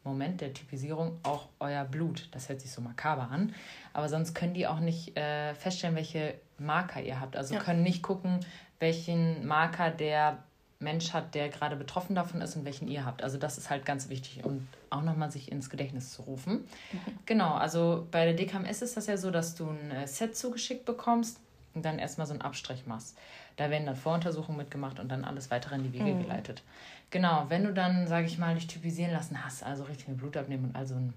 Moment 0.05 0.41
der 0.41 0.53
Typisierung 0.53 1.19
auch 1.23 1.49
euer 1.59 1.85
Blut. 1.85 2.29
Das 2.33 2.49
hört 2.49 2.61
sich 2.61 2.71
so 2.71 2.81
makaber 2.81 3.31
an. 3.31 3.55
Aber 3.93 4.09
sonst 4.09 4.35
können 4.35 4.55
die 4.55 4.67
auch 4.67 4.81
nicht 4.81 5.17
äh, 5.17 5.55
feststellen, 5.55 5.97
welche 5.97 6.35
Marker 6.59 7.03
ihr 7.03 7.21
habt. 7.21 7.37
Also 7.37 7.55
ja. 7.55 7.61
können 7.61 7.83
nicht 7.83 8.03
gucken, 8.03 8.41
welchen 8.79 9.47
Marker 9.47 9.91
der 9.91 10.39
Mensch 10.79 11.13
hat, 11.13 11.35
der 11.35 11.49
gerade 11.49 11.77
betroffen 11.77 12.15
davon 12.15 12.41
ist 12.43 12.55
und 12.57 12.65
welchen 12.65 12.87
ihr 12.89 13.05
habt. 13.05 13.23
Also 13.23 13.39
das 13.39 13.59
ist 13.59 13.71
halt 13.71 13.87
ganz 13.87 14.09
wichtig 14.09 14.45
und 14.45 14.69
auch 14.91 15.03
nochmal 15.03 15.31
sich 15.31 15.51
ins 15.51 15.71
Gedächtnis 15.71 16.13
zu 16.13 16.23
rufen. 16.23 16.67
Mhm. 16.93 16.99
Genau, 17.27 17.55
also 17.55 18.07
bei 18.11 18.27
der 18.27 18.35
DKMS 18.35 18.83
ist 18.83 18.97
das 18.97 19.07
ja 19.07 19.17
so, 19.17 19.31
dass 19.31 19.55
du 19.55 19.69
ein 19.71 19.91
äh, 19.91 20.07
Set 20.07 20.37
zugeschickt 20.37 20.85
bekommst 20.85 21.41
und 21.75 21.85
dann 21.85 21.99
erstmal 21.99 22.27
so 22.27 22.33
einen 22.33 22.43
Abstrich 22.43 22.87
machst. 22.87 23.17
Da 23.57 23.71
werden 23.71 23.87
dann 23.87 23.97
Voruntersuchungen 23.97 24.59
mitgemacht 24.59 25.01
und 25.01 25.09
dann 25.09 25.25
alles 25.25 25.51
weitere 25.51 25.75
in 25.75 25.83
die 25.83 25.93
Wege 25.93 26.15
mhm. 26.15 26.23
geleitet. 26.23 26.63
Genau, 27.11 27.47
wenn 27.49 27.65
du 27.65 27.73
dann, 27.73 28.07
sage 28.07 28.27
ich 28.27 28.39
mal, 28.39 28.55
dich 28.55 28.67
typisieren 28.67 29.13
lassen 29.13 29.45
hast, 29.45 29.63
also 29.63 29.85
richtig 29.85 30.09
mit 30.09 30.19
Blut 30.19 30.37
abnehmen 30.37 30.67
und 30.67 30.77
also 30.77 30.95
ein 30.95 31.15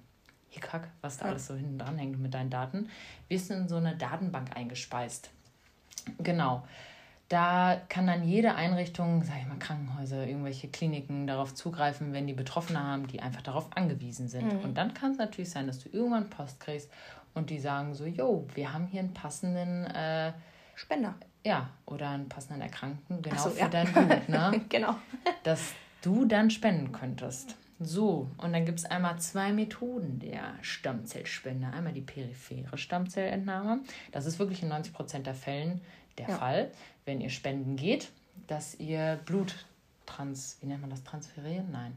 Hickhack, 0.50 0.88
was 1.02 1.18
da 1.18 1.26
ja. 1.26 1.32
alles 1.32 1.48
so 1.48 1.56
hinten 1.56 1.78
dran 1.78 1.98
hängt 1.98 2.20
mit 2.20 2.34
deinen 2.34 2.50
Daten, 2.50 2.90
wirst 3.30 3.50
du 3.50 3.54
in 3.54 3.68
so 3.68 3.78
eine 3.78 3.96
Datenbank 3.96 4.56
eingespeist. 4.56 5.30
Genau. 6.20 6.64
Da 7.30 7.82
kann 7.90 8.08
dann 8.08 8.24
jede 8.24 8.56
Einrichtung, 8.56 9.22
sage 9.24 9.40
ich 9.42 9.48
mal, 9.48 9.60
Krankenhäuser, 9.60 10.26
irgendwelche 10.26 10.70
Kliniken 10.70 11.28
darauf 11.28 11.54
zugreifen, 11.54 12.14
wenn 12.14 12.26
die 12.26 12.34
Betroffene 12.34 12.82
haben, 12.82 13.08
die 13.08 13.20
einfach 13.20 13.42
darauf 13.42 13.68
angewiesen 13.76 14.30
sind. 14.30 14.54
Mhm. 14.54 14.60
Und 14.62 14.78
dann 14.78 14.94
kann 14.94 15.12
es 15.12 15.18
natürlich 15.18 15.50
sein, 15.50 15.68
dass 15.68 15.80
du 15.80 15.90
irgendwann 15.90 16.30
Post 16.30 16.62
kriegst 16.62 16.90
und 17.34 17.50
die 17.50 17.60
sagen 17.60 17.94
so, 17.94 18.06
jo, 18.06 18.48
wir 18.56 18.72
haben 18.72 18.88
hier 18.88 19.02
einen 19.02 19.14
passenden 19.14 19.86
äh, 19.88 20.32
Spender. 20.78 21.16
Ja, 21.44 21.72
oder 21.88 22.10
einen 22.12 22.30
passenden 22.30 22.62
Erkrankten, 22.62 23.22
genau 23.24 23.42
so, 23.42 23.50
für 23.50 23.62
ja. 23.62 23.68
dein 23.68 23.92
Blut, 23.92 24.30
ne? 24.30 24.62
genau. 24.70 24.96
Dass 25.44 25.74
du 26.04 26.26
dann 26.26 26.52
spenden 26.52 26.92
könntest. 26.92 27.56
So, 27.80 28.30
und 28.38 28.54
dann 28.54 28.66
gibt 28.66 28.80
es 28.80 28.86
einmal 28.86 29.20
zwei 29.20 29.52
Methoden 29.52 30.20
der 30.20 30.56
Stammzellspende. 30.62 31.68
Einmal 31.68 31.94
die 31.94 32.02
periphere 32.02 32.78
Stammzellentnahme. 32.78 33.82
Das 34.12 34.28
ist 34.28 34.38
wirklich 34.38 34.62
in 34.62 34.72
90% 34.72 35.24
der 35.24 35.34
Fällen 35.34 35.82
der 36.20 36.30
ja. 36.30 36.38
Fall, 36.38 36.72
wenn 37.06 37.22
ihr 37.22 37.30
spenden 37.30 37.76
geht, 37.76 38.10
dass 38.46 38.76
ihr 38.76 39.20
Blut 39.26 39.66
trans, 40.06 40.58
wie 40.62 40.68
nennt 40.68 40.82
man 40.82 40.90
das, 40.92 41.04
transferieren? 41.04 41.72
Nein. 41.72 41.96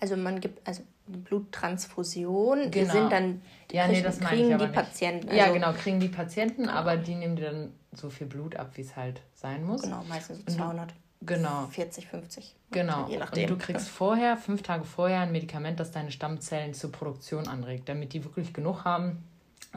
Also 0.00 0.16
man 0.16 0.40
gibt, 0.40 0.66
also 0.66 0.82
Bluttransfusion, 1.08 2.70
genau. 2.70 2.92
sind 2.92 3.12
dann 3.12 3.42
ja, 3.70 3.84
kriegen, 3.84 3.98
nee, 3.98 4.02
das 4.02 4.20
kriegen 4.20 4.48
die 4.48 4.64
nicht. 4.64 4.72
Patienten. 4.72 5.28
Also 5.28 5.40
ja, 5.40 5.52
genau, 5.52 5.72
kriegen 5.72 6.00
die 6.00 6.08
Patienten, 6.08 6.62
genau. 6.62 6.74
aber 6.74 6.96
die 6.96 7.14
nehmen 7.14 7.36
dir 7.36 7.50
dann 7.50 7.72
so 7.92 8.10
viel 8.10 8.26
Blut 8.26 8.56
ab, 8.56 8.72
wie 8.74 8.82
es 8.82 8.96
halt 8.96 9.20
sein 9.34 9.64
muss. 9.64 9.82
Genau, 9.82 10.02
meistens 10.08 10.38
so 10.46 10.56
200. 10.56 10.94
Genau. 11.22 11.66
40, 11.66 12.06
50. 12.06 12.54
Genau. 12.70 13.08
Je 13.08 13.18
nachdem. 13.18 13.44
Und 13.44 13.50
du 13.50 13.64
kriegst 13.64 13.88
vorher, 13.88 14.36
fünf 14.36 14.62
Tage 14.62 14.84
vorher, 14.84 15.20
ein 15.20 15.32
Medikament, 15.32 15.80
das 15.80 15.90
deine 15.90 16.12
Stammzellen 16.12 16.74
zur 16.74 16.92
Produktion 16.92 17.48
anregt, 17.48 17.88
damit 17.88 18.12
die 18.12 18.24
wirklich 18.24 18.52
genug 18.52 18.84
haben, 18.84 19.24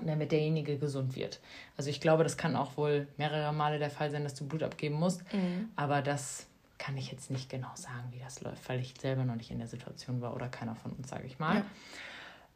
damit 0.06 0.32
derjenige 0.32 0.78
gesund 0.78 1.16
wird. 1.16 1.40
Also 1.78 1.90
ich 1.90 2.00
glaube, 2.00 2.24
das 2.24 2.38
kann 2.38 2.56
auch 2.56 2.78
wohl 2.78 3.08
mehrere 3.18 3.54
Male 3.54 3.80
der 3.80 3.90
Fall 3.90 4.12
sein, 4.12 4.24
dass 4.24 4.36
du 4.36 4.48
Blut 4.48 4.62
abgeben 4.62 4.96
musst. 4.96 5.22
Mhm. 5.34 5.70
Aber 5.76 6.02
das 6.02 6.46
kann 6.82 6.98
ich 6.98 7.12
jetzt 7.12 7.30
nicht 7.30 7.48
genau 7.48 7.70
sagen, 7.76 8.08
wie 8.10 8.18
das 8.18 8.42
läuft, 8.42 8.68
weil 8.68 8.80
ich 8.80 8.96
selber 9.00 9.24
noch 9.24 9.36
nicht 9.36 9.52
in 9.52 9.60
der 9.60 9.68
Situation 9.68 10.20
war 10.20 10.36
oder 10.36 10.48
keiner 10.48 10.74
von 10.76 10.92
uns, 10.94 11.10
sage 11.10 11.28
ich 11.28 11.38
mal. 11.38 11.64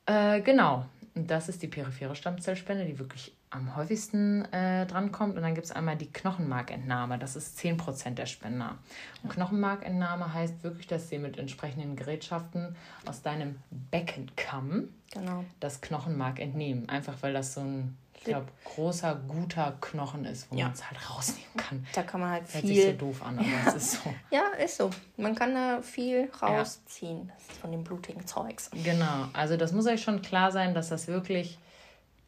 Ja. 0.07 0.35
Äh, 0.37 0.41
genau, 0.41 0.85
das 1.13 1.47
ist 1.47 1.61
die 1.61 1.67
periphere 1.67 2.15
Stammzellspende, 2.15 2.85
die 2.85 2.97
wirklich 2.97 3.35
am 3.51 3.75
häufigsten 3.75 4.45
äh, 4.45 4.87
drankommt. 4.87 5.35
Und 5.35 5.43
dann 5.43 5.53
gibt 5.53 5.65
es 5.65 5.71
einmal 5.71 5.95
die 5.95 6.11
Knochenmarkentnahme, 6.11 7.19
das 7.19 7.35
ist 7.35 7.59
10% 7.59 8.15
der 8.15 8.25
Spender. 8.25 8.79
Und 9.21 9.29
Knochenmarkentnahme 9.29 10.33
heißt 10.33 10.63
wirklich, 10.63 10.87
dass 10.87 11.07
sie 11.07 11.19
mit 11.19 11.37
entsprechenden 11.37 11.95
Gerätschaften 11.95 12.75
aus 13.05 13.21
deinem 13.21 13.57
Beckenkamm 13.91 14.89
genau. 15.13 15.45
das 15.59 15.81
Knochenmark 15.81 16.39
entnehmen. 16.39 16.89
Einfach 16.89 17.13
weil 17.21 17.33
das 17.33 17.53
so 17.53 17.61
ein 17.61 17.95
ich 18.25 18.33
glaube, 18.33 18.47
großer, 18.63 19.15
guter 19.27 19.77
Knochen 19.81 20.25
ist, 20.25 20.51
wo 20.51 20.55
ja. 20.55 20.65
man 20.65 20.73
es 20.73 20.89
halt 20.89 21.09
rausnehmen 21.09 21.57
kann. 21.57 21.85
Da 21.93 22.03
kann 22.03 22.21
man 22.21 22.31
halt 22.31 22.43
Hört 22.53 22.65
viel... 22.65 22.75
Hört 22.75 22.83
sich 22.83 22.99
so 22.99 23.05
doof 23.05 23.23
an, 23.23 23.39
aber 23.39 23.47
es 23.67 23.75
ist 23.75 24.03
so. 24.03 24.13
ja, 24.31 24.43
ist 24.63 24.77
so. 24.77 24.89
Man 25.17 25.35
kann 25.35 25.53
da 25.53 25.81
viel 25.81 26.29
rausziehen 26.41 27.27
ja. 27.27 27.33
von 27.61 27.71
dem 27.71 27.83
blutigen 27.83 28.25
Zeugs. 28.25 28.71
Genau, 28.83 29.27
also 29.33 29.57
das 29.57 29.71
muss 29.71 29.85
euch 29.85 30.01
schon 30.01 30.21
klar 30.21 30.51
sein, 30.51 30.73
dass 30.73 30.89
das 30.89 31.07
wirklich 31.07 31.59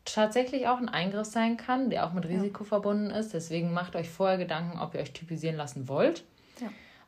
tatsächlich 0.06 0.68
auch 0.68 0.78
ein 0.78 0.90
Eingriff 0.90 1.28
sein 1.28 1.58
kann, 1.58 1.90
der 1.90 2.06
auch 2.06 2.14
mit 2.14 2.28
Risiko 2.28 2.64
ja. 2.64 2.70
verbunden 2.70 3.12
ist. 3.12 3.34
Deswegen 3.34 3.74
macht 3.74 3.96
euch 3.96 4.10
vorher 4.10 4.38
Gedanken, 4.38 4.80
ob 4.80 4.94
ihr 4.94 5.02
euch 5.02 5.12
typisieren 5.12 5.58
lassen 5.58 5.88
wollt. 5.88 6.24
Ja. 6.62 6.68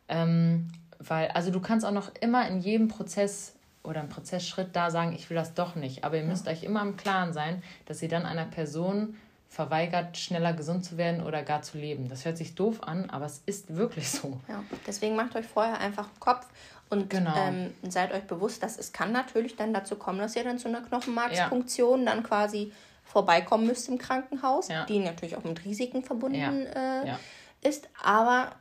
Ähm, 0.10 0.72
weil, 1.00 1.30
also 1.30 1.52
du 1.52 1.62
kannst 1.62 1.86
auch 1.86 1.92
noch 1.92 2.14
immer 2.20 2.48
in 2.48 2.60
jedem 2.60 2.90
Prozess 2.90 3.56
oder 3.84 4.02
im 4.02 4.10
Prozessschritt 4.10 4.76
da 4.76 4.92
sagen, 4.92 5.14
ich 5.14 5.30
will 5.30 5.36
das 5.36 5.54
doch 5.54 5.76
nicht. 5.76 6.04
Aber 6.04 6.18
ihr 6.18 6.24
müsst 6.24 6.46
ja. 6.46 6.52
euch 6.52 6.64
immer 6.64 6.82
im 6.82 6.98
Klaren 6.98 7.34
sein, 7.34 7.64
dass 7.86 8.02
ihr 8.02 8.10
dann 8.10 8.26
einer 8.26 8.46
Person 8.46 9.16
verweigert, 9.50 10.16
schneller 10.18 10.54
gesund 10.54 10.86
zu 10.86 10.98
werden 10.98 11.24
oder 11.24 11.42
gar 11.42 11.62
zu 11.64 11.78
leben. 11.78 12.08
Das 12.08 12.24
hört 12.24 12.38
sich 12.38 12.56
doof 12.56 12.84
an, 12.84 13.10
aber 13.10 13.26
es 13.26 13.42
ist 13.46 13.76
wirklich 13.76 14.10
so. 14.10 14.40
Ja, 14.48 14.64
deswegen 14.86 15.16
macht 15.16 15.36
euch 15.36 15.48
vorher 15.48 15.80
einfach 15.80 16.08
Kopf 16.20 16.46
und 16.90 17.10
genau. 17.10 17.36
ähm, 17.36 17.74
seid 17.88 18.14
euch 18.14 18.24
bewusst, 18.24 18.62
dass 18.62 18.78
es 18.78 18.94
kann 18.94 19.12
natürlich 19.12 19.56
dann 19.56 19.74
dazu 19.74 19.96
kommen, 19.96 20.20
dass 20.20 20.36
ihr 20.36 20.44
dann 20.44 20.60
zu 20.60 20.68
einer 20.68 20.82
Knochenmarkspunktion 20.82 22.06
ja. 22.06 22.14
dann 22.14 22.24
quasi 22.24 22.72
vorbeikommen 23.04 23.66
müsst 23.66 23.90
im 23.90 23.98
Krankenhaus, 23.98 24.68
ja. 24.68 24.86
die 24.86 25.00
natürlich 25.00 25.36
auch 25.36 25.44
mit 25.44 25.66
Risiken 25.66 26.04
verbunden 26.04 26.68
äh, 26.68 27.16
ist. 27.62 27.90
Aber 28.04 28.52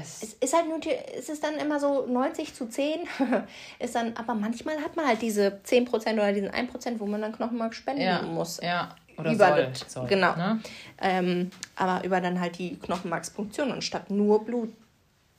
es, 0.00 0.22
es, 0.22 0.32
ist 0.34 0.54
halt 0.54 0.68
nur, 0.68 0.78
es 1.16 1.28
ist 1.28 1.42
dann 1.42 1.56
immer 1.56 1.80
so 1.80 2.06
90 2.06 2.54
zu 2.54 2.68
10. 2.68 3.00
ist 3.78 3.94
dann, 3.94 4.16
aber 4.16 4.34
manchmal 4.34 4.78
hat 4.78 4.96
man 4.96 5.06
halt 5.06 5.22
diese 5.22 5.60
10% 5.64 6.14
oder 6.14 6.32
diesen 6.32 6.50
1%, 6.50 6.98
wo 6.98 7.06
man 7.06 7.20
dann 7.20 7.32
Knochenmark 7.32 7.74
spenden 7.74 8.02
ja, 8.02 8.22
muss. 8.22 8.60
Ja, 8.62 8.94
oder 9.16 9.32
über 9.32 9.48
soll, 9.48 9.66
das, 9.66 9.92
soll, 9.92 10.06
Genau. 10.06 10.34
Ne? 10.36 10.60
Ähm, 11.00 11.50
aber 11.76 12.04
über 12.04 12.20
dann 12.20 12.40
halt 12.40 12.58
die 12.58 12.76
Knochenmarkspunktion 12.78 13.72
anstatt 13.72 14.10
nur 14.10 14.44
Blut 14.44 14.72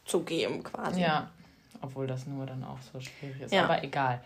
zu 0.06 0.22
geben 0.22 0.64
quasi. 0.64 1.02
Ja, 1.02 1.32
obwohl 1.82 2.08
das 2.08 2.26
nur 2.28 2.46
dann 2.46 2.64
auch 2.64 2.80
so 2.94 3.00
schwierig 3.00 3.42
ist. 3.42 3.54
Ja. 3.54 3.66
Aber 3.66 3.84
egal. 3.84 4.22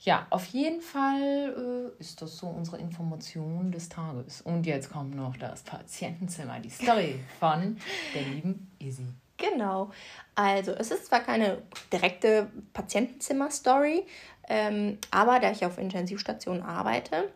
Ja, 0.00 0.26
auf 0.30 0.46
jeden 0.46 0.82
Fall 0.82 1.92
äh, 1.98 2.00
ist 2.00 2.20
das 2.20 2.36
so 2.36 2.46
unsere 2.46 2.78
Information 2.78 3.72
des 3.72 3.88
Tages. 3.88 4.42
Und 4.42 4.66
jetzt 4.66 4.90
kommt 4.90 5.16
noch 5.16 5.36
das 5.36 5.62
Patientenzimmer, 5.62 6.60
die 6.60 6.70
Story 6.70 7.18
von 7.40 7.78
der 8.14 8.22
lieben 8.22 8.70
Izzy. 8.78 9.06
Genau. 9.36 9.90
Also, 10.34 10.72
es 10.72 10.90
ist 10.90 11.06
zwar 11.06 11.20
keine 11.20 11.62
direkte 11.92 12.50
Patientenzimmer-Story, 12.72 14.06
ähm, 14.48 14.98
aber 15.10 15.40
da 15.40 15.50
ich 15.50 15.64
auf 15.64 15.78
Intensivstationen 15.78 16.62
arbeite, 16.62 17.30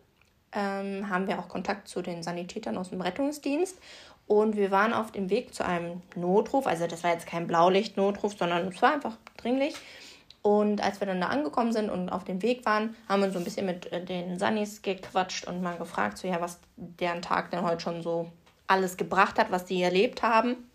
ähm, 0.52 1.08
haben 1.08 1.26
wir 1.28 1.38
auch 1.38 1.48
Kontakt 1.48 1.88
zu 1.88 2.02
den 2.02 2.22
Sanitätern 2.22 2.78
aus 2.78 2.90
dem 2.90 3.00
Rettungsdienst. 3.00 3.78
Und 4.26 4.56
wir 4.56 4.70
waren 4.70 4.92
auf 4.92 5.10
dem 5.10 5.28
Weg 5.28 5.54
zu 5.54 5.64
einem 5.64 6.02
Notruf. 6.14 6.66
Also, 6.66 6.86
das 6.86 7.04
war 7.04 7.12
jetzt 7.12 7.26
kein 7.26 7.46
Blaulicht-Notruf, 7.46 8.36
sondern 8.38 8.68
es 8.68 8.80
war 8.80 8.94
einfach 8.94 9.16
dringlich. 9.36 9.74
Und 10.42 10.82
als 10.82 11.00
wir 11.00 11.06
dann 11.06 11.20
da 11.20 11.26
angekommen 11.26 11.72
sind 11.72 11.90
und 11.90 12.08
auf 12.08 12.24
dem 12.24 12.40
Weg 12.40 12.64
waren, 12.64 12.96
haben 13.08 13.22
wir 13.22 13.30
so 13.30 13.38
ein 13.38 13.44
bisschen 13.44 13.66
mit 13.66 13.92
äh, 13.92 14.02
den 14.02 14.38
Sannis 14.38 14.80
gequatscht 14.80 15.46
und 15.46 15.62
mal 15.62 15.76
gefragt, 15.76 16.16
so 16.16 16.26
ja, 16.28 16.40
was 16.40 16.60
deren 16.76 17.20
Tag 17.20 17.50
denn 17.50 17.62
heute 17.62 17.80
schon 17.80 18.02
so 18.02 18.30
alles 18.66 18.96
gebracht 18.96 19.38
hat, 19.38 19.50
was 19.50 19.66
die 19.66 19.82
erlebt 19.82 20.22
haben 20.22 20.69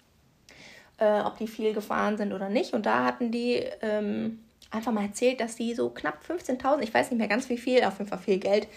äh, 0.97 1.21
ob 1.21 1.37
die 1.37 1.47
viel 1.47 1.73
gefahren 1.73 2.17
sind 2.17 2.33
oder 2.33 2.49
nicht. 2.49 2.73
Und 2.73 2.85
da 2.85 3.05
hatten 3.05 3.31
die 3.31 3.63
ähm, 3.81 4.39
einfach 4.71 4.91
mal 4.91 5.05
erzählt, 5.05 5.39
dass 5.39 5.55
die 5.55 5.73
so 5.73 5.89
knapp 5.89 6.19
15.000, 6.27 6.81
ich 6.81 6.93
weiß 6.93 7.11
nicht 7.11 7.19
mehr 7.19 7.27
ganz 7.27 7.49
wie 7.49 7.57
viel, 7.57 7.83
auf 7.83 7.97
jeden 7.97 8.09
Fall 8.09 8.19
viel 8.19 8.37
Geld, 8.37 8.67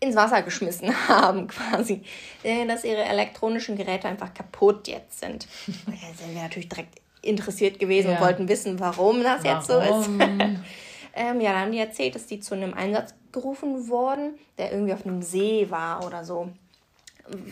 ins 0.00 0.16
Wasser 0.16 0.42
geschmissen 0.42 0.94
haben 1.08 1.48
quasi. 1.48 2.02
Äh, 2.42 2.66
dass 2.66 2.84
ihre 2.84 3.02
elektronischen 3.02 3.76
Geräte 3.76 4.08
einfach 4.08 4.32
kaputt 4.32 4.88
jetzt 4.88 5.20
sind. 5.20 5.46
da 5.66 5.92
sind 6.16 6.34
wir 6.34 6.42
natürlich 6.42 6.68
direkt 6.68 7.00
interessiert 7.22 7.78
gewesen 7.78 8.10
ja. 8.10 8.16
und 8.16 8.22
wollten 8.22 8.48
wissen, 8.48 8.78
warum 8.78 9.22
das 9.22 9.42
warum? 9.42 9.56
jetzt 9.56 9.66
so 9.66 9.78
ist. 9.80 10.08
ähm, 11.14 11.40
ja, 11.40 11.52
dann 11.52 11.62
haben 11.62 11.72
die 11.72 11.78
erzählt, 11.78 12.14
dass 12.14 12.26
die 12.26 12.40
zu 12.40 12.54
einem 12.54 12.74
Einsatz 12.74 13.14
gerufen 13.32 13.88
wurden, 13.88 14.38
der 14.56 14.72
irgendwie 14.72 14.92
auf 14.92 15.04
einem 15.04 15.22
See 15.22 15.66
war 15.68 16.06
oder 16.06 16.24
so. 16.24 16.48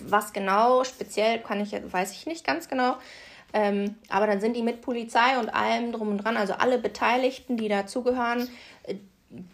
Was 0.06 0.32
genau, 0.32 0.84
speziell 0.84 1.40
kann 1.40 1.60
ich, 1.60 1.72
weiß 1.72 2.12
ich 2.12 2.26
nicht 2.26 2.46
ganz 2.46 2.68
genau. 2.68 2.96
Ähm, 3.57 3.94
aber 4.11 4.26
dann 4.26 4.40
sind 4.40 4.54
die 4.54 4.62
mit 4.62 4.82
Polizei 4.82 5.38
und 5.40 5.48
allem 5.48 5.90
drum 5.90 6.09
und 6.09 6.18
dran, 6.18 6.36
also 6.36 6.52
alle 6.52 6.76
Beteiligten, 6.76 7.57
die 7.57 7.68
dazugehören, 7.68 8.48
äh, 8.82 8.96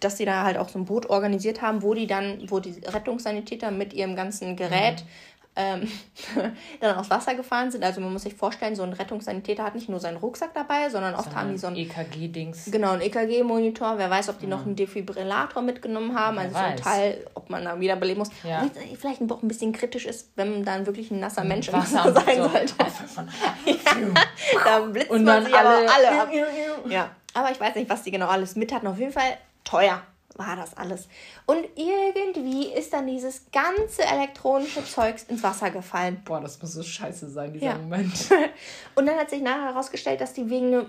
dass 0.01 0.17
sie 0.17 0.25
da 0.25 0.43
halt 0.43 0.59
auch 0.59 0.69
so 0.69 0.79
ein 0.81 0.87
Boot 0.87 1.09
organisiert 1.09 1.63
haben, 1.63 1.83
wo 1.83 1.95
die 1.95 2.09
dann, 2.09 2.51
wo 2.51 2.59
die 2.59 2.75
Rettungssanitäter 2.85 3.71
mit 3.71 3.93
ihrem 3.93 4.17
ganzen 4.17 4.57
Gerät 4.57 5.05
mhm 5.05 5.32
ähm, 5.55 5.87
dann 6.81 6.97
aufs 6.97 7.11
Wasser 7.11 7.35
gefahren 7.35 7.71
sind. 7.71 7.85
Also 7.85 8.01
man 8.01 8.13
muss 8.13 8.23
sich 8.23 8.35
vorstellen, 8.35 8.75
so 8.75 8.83
ein 8.83 8.93
Rettungssanitäter 8.93 9.65
hat 9.65 9.75
nicht 9.75 9.89
nur 9.89 10.01
seinen 10.01 10.17
Rucksack 10.17 10.55
dabei, 10.55 10.89
sondern 10.89 11.15
oft 11.15 11.35
haben 11.35 11.51
die 11.51 11.59
so 11.59 11.67
ein 11.67 11.77
EKG-Dings. 11.77 12.71
Genau, 12.71 12.93
ein 12.93 13.03
EKG-Monitor. 13.03 13.99
Wer 13.99 14.09
weiß, 14.09 14.31
ob 14.31 14.39
die 14.39 14.47
ja. 14.47 14.51
noch 14.51 14.65
einen 14.65 14.77
Defibrillator 14.77 15.63
mitgenommen 15.63 16.19
haben. 16.19 16.37
Wer 16.37 16.45
also 16.45 16.55
weiß. 16.55 16.63
so 16.63 16.71
ein 16.71 16.77
Teil, 16.77 17.27
ob 17.35 17.51
man 17.51 17.65
da 17.65 17.79
wiederbeleben 17.79 18.21
muss. 18.21 18.31
Ja. 18.45 18.67
vielleicht 18.99 19.21
auch 19.31 19.43
ein 19.43 19.49
bisschen 19.49 19.73
kritisch 19.73 20.07
ist, 20.07 20.31
wenn 20.37 20.65
dann 20.65 20.87
wirklich 20.87 21.11
ein 21.11 21.21
nasser 21.21 21.45
Mensch 21.45 21.69
im 21.69 21.75
Wasser 21.75 22.13
sein 22.13 22.37
so 22.37 22.49
sollte. 22.49 22.75
ja, 23.67 24.25
da 24.65 24.81
blitzt 24.81 25.11
Und 25.11 25.25
man 25.25 25.45
sie 25.45 25.53
alle, 25.53 25.69
aber 25.69 25.93
alle 25.93 26.23
ab. 26.23 26.31
Ja, 26.89 27.11
aber 27.35 27.51
ich 27.51 27.61
weiß 27.61 27.75
nicht, 27.75 27.91
was 27.91 28.03
die 28.03 28.11
genau 28.11 28.29
alles 28.29 28.57
mit 28.57 28.73
hatten. 28.73 28.87
Auf 28.87 28.99
jeden 28.99 29.13
Fall 29.13 29.37
teuer 29.65 30.03
war 30.39 30.57
das 30.57 30.77
alles. 30.77 31.09
Und 31.47 31.67
irgendwie 31.77 32.69
ist 32.69 32.93
dann 32.93 33.07
dieses 33.07 33.47
ganze 33.53 34.03
elektronische 34.03 34.85
Zeugs 34.85 35.25
ins 35.25 35.43
Wasser 35.43 35.71
gefallen. 35.71 36.23
Boah, 36.25 36.41
das 36.41 36.61
muss 36.61 36.73
so 36.73 36.83
scheiße 36.83 37.29
sein, 37.31 37.53
dieser 37.53 37.67
ja. 37.67 37.79
Moment. 37.79 38.13
Und 38.95 39.07
dann 39.07 39.17
hat 39.17 39.31
sich 39.31 39.43
nachher 39.43 39.73
herausgestellt, 39.73 40.21
dass 40.21 40.33
die 40.33 40.49
wegen 40.49 40.87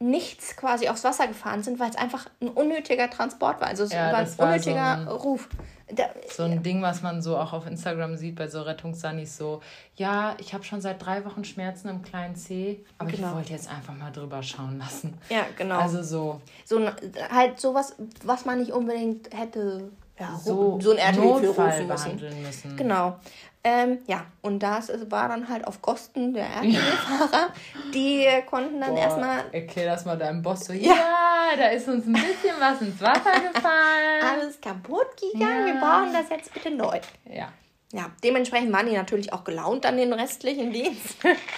nichts 0.00 0.56
quasi 0.56 0.88
aufs 0.88 1.04
Wasser 1.04 1.26
gefahren 1.26 1.62
sind, 1.62 1.80
weil 1.80 1.90
es 1.90 1.96
einfach 1.96 2.26
ein 2.40 2.48
unnötiger 2.48 3.10
Transport 3.10 3.60
war. 3.60 3.68
Also 3.68 3.84
es 3.84 3.92
ja, 3.92 4.12
war 4.12 4.18
ein 4.18 4.28
unnötiger 4.36 5.02
so 5.04 5.10
ein, 5.10 5.16
Ruf. 5.16 5.48
Da, 5.90 6.10
so 6.28 6.42
ein 6.42 6.52
ja. 6.52 6.58
Ding, 6.58 6.82
was 6.82 7.02
man 7.02 7.22
so 7.22 7.36
auch 7.38 7.52
auf 7.52 7.66
Instagram 7.66 8.16
sieht 8.16 8.36
bei 8.36 8.48
so 8.48 8.60
Rettungssannis, 8.60 9.36
so, 9.36 9.62
ja, 9.96 10.36
ich 10.38 10.52
habe 10.52 10.62
schon 10.64 10.80
seit 10.80 11.04
drei 11.04 11.24
Wochen 11.24 11.44
Schmerzen 11.44 11.88
im 11.88 12.02
kleinen 12.02 12.36
C, 12.36 12.84
aber 12.98 13.10
genau. 13.10 13.28
ich 13.28 13.34
wollte 13.34 13.52
jetzt 13.52 13.70
einfach 13.70 13.94
mal 13.94 14.10
drüber 14.10 14.42
schauen 14.42 14.78
lassen. 14.78 15.16
Ja, 15.30 15.46
genau. 15.56 15.78
Also 15.78 16.02
so. 16.02 16.40
So 16.64 16.90
halt 17.30 17.58
sowas, 17.58 17.96
was 18.22 18.44
man 18.44 18.58
nicht 18.58 18.72
unbedingt 18.72 19.34
hätte 19.34 19.90
ja, 20.18 20.40
so, 20.42 20.78
so 20.80 20.92
ein 20.92 20.98
RTW 20.98 21.46
rufen 21.46 21.86
müssen. 21.86 22.42
müssen. 22.42 22.76
Genau. 22.76 23.18
Ähm, 23.64 23.98
ja, 24.06 24.24
und 24.40 24.60
das 24.60 24.90
war 25.10 25.28
dann 25.28 25.48
halt 25.48 25.66
auf 25.66 25.82
Kosten 25.82 26.32
der 26.32 26.46
RTW-Fahrer. 26.46 27.48
Die 27.94 28.26
konnten 28.48 28.80
dann 28.80 28.94
Boah, 28.94 29.00
erstmal. 29.00 29.44
Erklär 29.52 29.86
das 29.86 30.04
mal 30.04 30.16
deinem 30.16 30.42
Boss 30.42 30.66
so: 30.66 30.72
ja. 30.72 30.94
ja, 30.94 31.56
da 31.56 31.66
ist 31.68 31.88
uns 31.88 32.06
ein 32.06 32.12
bisschen 32.12 32.54
was 32.58 32.80
ins 32.80 33.00
Wasser 33.00 33.40
gefallen. 33.52 34.22
Alles 34.32 34.60
kaputt 34.60 35.08
gegangen. 35.20 35.66
Ja. 35.66 35.74
Wir 35.74 35.80
brauchen 35.80 36.12
das 36.12 36.30
jetzt 36.30 36.54
bitte 36.54 36.70
neu. 36.70 37.00
Ja. 37.24 37.52
Ja, 37.92 38.10
dementsprechend 38.22 38.72
waren 38.72 38.86
die 38.86 38.94
natürlich 38.94 39.32
auch 39.32 39.44
gelaunt 39.44 39.86
an 39.86 39.96
den 39.96 40.12
restlichen 40.12 40.72
Dienst. 40.72 41.16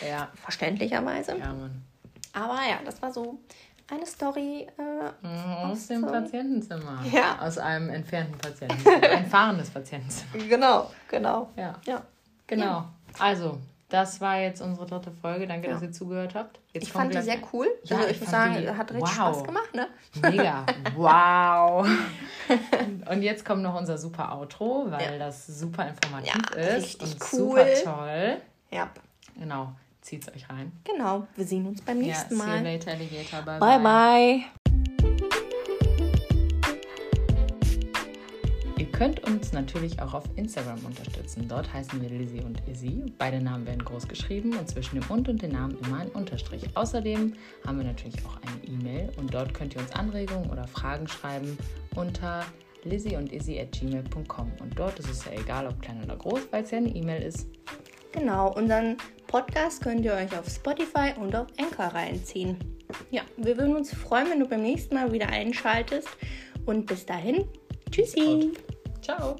Ja. 0.09 0.29
Verständlicherweise. 0.43 1.37
Ja, 1.37 1.53
Mann. 1.53 1.83
Aber 2.33 2.61
ja, 2.69 2.79
das 2.85 3.03
war 3.03 3.13
so 3.13 3.41
eine 3.91 4.07
Story 4.07 4.67
äh, 4.79 5.27
mhm, 5.27 5.71
aus, 5.71 5.87
dem 5.89 6.03
so 6.03 6.07
Patientenzimmer. 6.07 7.03
Ja. 7.13 7.39
Aus 7.41 7.59
einem 7.59 7.91
entfernten 7.91 8.39
Patientenzimmer. 8.39 9.03
Ein 9.11 9.27
fahrendes 9.27 9.71
Patientenzimmer. 9.71 10.45
Genau, 10.49 10.91
genau. 11.09 11.51
Ja. 11.57 11.75
ja. 11.85 12.03
Genau. 12.47 12.65
Ja. 12.65 12.89
Also, 13.19 13.59
das 13.89 14.21
war 14.21 14.39
jetzt 14.39 14.63
unsere 14.63 14.87
dritte 14.87 15.11
Folge. 15.11 15.47
Danke, 15.47 15.67
ja. 15.67 15.75
dass 15.75 15.83
ihr 15.83 15.93
zugehört 15.93 16.35
habt. 16.35 16.61
Jetzt 16.73 16.85
ich 16.85 16.93
fand 16.93 17.13
die 17.13 17.21
sehr 17.21 17.39
cool. 17.53 17.67
Ja, 17.85 17.97
also 17.97 18.09
ich, 18.09 18.17
ich 18.17 18.21
muss 18.21 18.31
sagen, 18.31 18.57
die, 18.61 18.69
hat 18.69 18.93
richtig 18.93 19.03
wow. 19.03 19.35
Spaß 19.35 19.45
gemacht, 19.45 19.75
ne? 19.75 19.89
Mega. 20.23 20.65
Wow. 20.97 21.89
und 23.11 23.23
jetzt 23.23 23.45
kommt 23.45 23.63
noch 23.63 23.75
unser 23.79 23.99
super 23.99 24.37
Outro, 24.37 24.87
weil 24.91 25.19
das 25.19 25.47
super 25.47 25.89
informativ 25.89 26.35
ist 26.57 27.03
und 27.03 27.17
cool. 27.33 27.77
super 27.77 27.85
toll. 27.85 28.37
Ja. 28.71 28.89
Genau 29.37 29.73
zieht 30.01 30.27
es 30.27 30.35
euch 30.35 30.49
rein. 30.49 30.73
Genau, 30.85 31.27
wir 31.37 31.45
sehen 31.45 31.67
uns 31.67 31.83
beim 31.83 31.99
nächsten 31.99 32.37
ja, 32.37 32.45
Mal. 32.45 32.59
See 32.59 32.59
you 32.59 32.65
later, 32.65 32.91
Alligator. 32.93 33.43
Bye, 33.43 33.59
bye. 33.59 33.79
bye. 33.79 33.81
bye. 33.83 34.61
Ihr 38.81 38.87
könnt 38.87 39.23
uns 39.25 39.53
natürlich 39.53 40.01
auch 40.01 40.15
auf 40.15 40.25
Instagram 40.37 40.79
unterstützen. 40.87 41.47
Dort 41.47 41.71
heißen 41.71 42.01
wir 42.01 42.09
Lizzie 42.09 42.41
und 42.41 42.67
Izzy. 42.67 43.05
Beide 43.19 43.39
Namen 43.39 43.67
werden 43.67 43.85
groß 43.85 44.09
geschrieben 44.09 44.57
und 44.57 44.71
zwischen 44.71 44.99
dem 44.99 45.11
und 45.11 45.29
und 45.29 45.43
dem 45.43 45.53
Namen 45.53 45.77
immer 45.85 45.99
ein 45.99 46.09
Unterstrich. 46.09 46.65
Außerdem 46.75 47.35
haben 47.67 47.79
wir 47.79 47.85
natürlich 47.85 48.17
auch 48.25 48.39
eine 48.41 48.65
E-Mail 48.65 49.11
und 49.19 49.35
dort 49.35 49.53
könnt 49.53 49.75
ihr 49.75 49.83
uns 49.83 49.93
Anregungen 49.93 50.49
oder 50.51 50.67
Fragen 50.67 51.07
schreiben 51.09 51.59
unter 51.95 52.47
lizzie 52.85 53.17
und 53.17 53.31
izzy 53.33 53.61
at 53.61 53.73
gmail.com. 53.73 54.51
Und 54.61 54.79
dort 54.79 54.99
ist 54.99 55.11
es 55.11 55.27
ja 55.27 55.33
egal, 55.33 55.67
ob 55.67 55.81
klein 55.83 56.03
oder 56.03 56.17
groß, 56.17 56.49
weil 56.51 56.65
es 56.65 56.71
ja 56.71 56.79
eine 56.79 56.89
E-Mail 56.89 57.23
ist. 57.23 57.49
Genau, 58.13 58.53
unseren 58.55 58.97
Podcast 59.31 59.81
könnt 59.81 60.05
ihr 60.05 60.13
euch 60.13 60.37
auf 60.37 60.49
Spotify 60.49 61.13
und 61.17 61.37
auf 61.37 61.47
Anchor 61.57 61.87
reinziehen. 61.87 62.59
Ja, 63.13 63.23
wir 63.37 63.57
würden 63.57 63.77
uns 63.77 63.95
freuen, 63.95 64.29
wenn 64.29 64.41
du 64.41 64.49
beim 64.49 64.63
nächsten 64.63 64.97
Mal 64.97 65.13
wieder 65.13 65.29
einschaltest. 65.29 66.09
Und 66.67 66.87
bis 66.87 67.07
dahin, 67.07 67.45
tschüssi. 67.93 68.51
Ciao. 69.01 69.37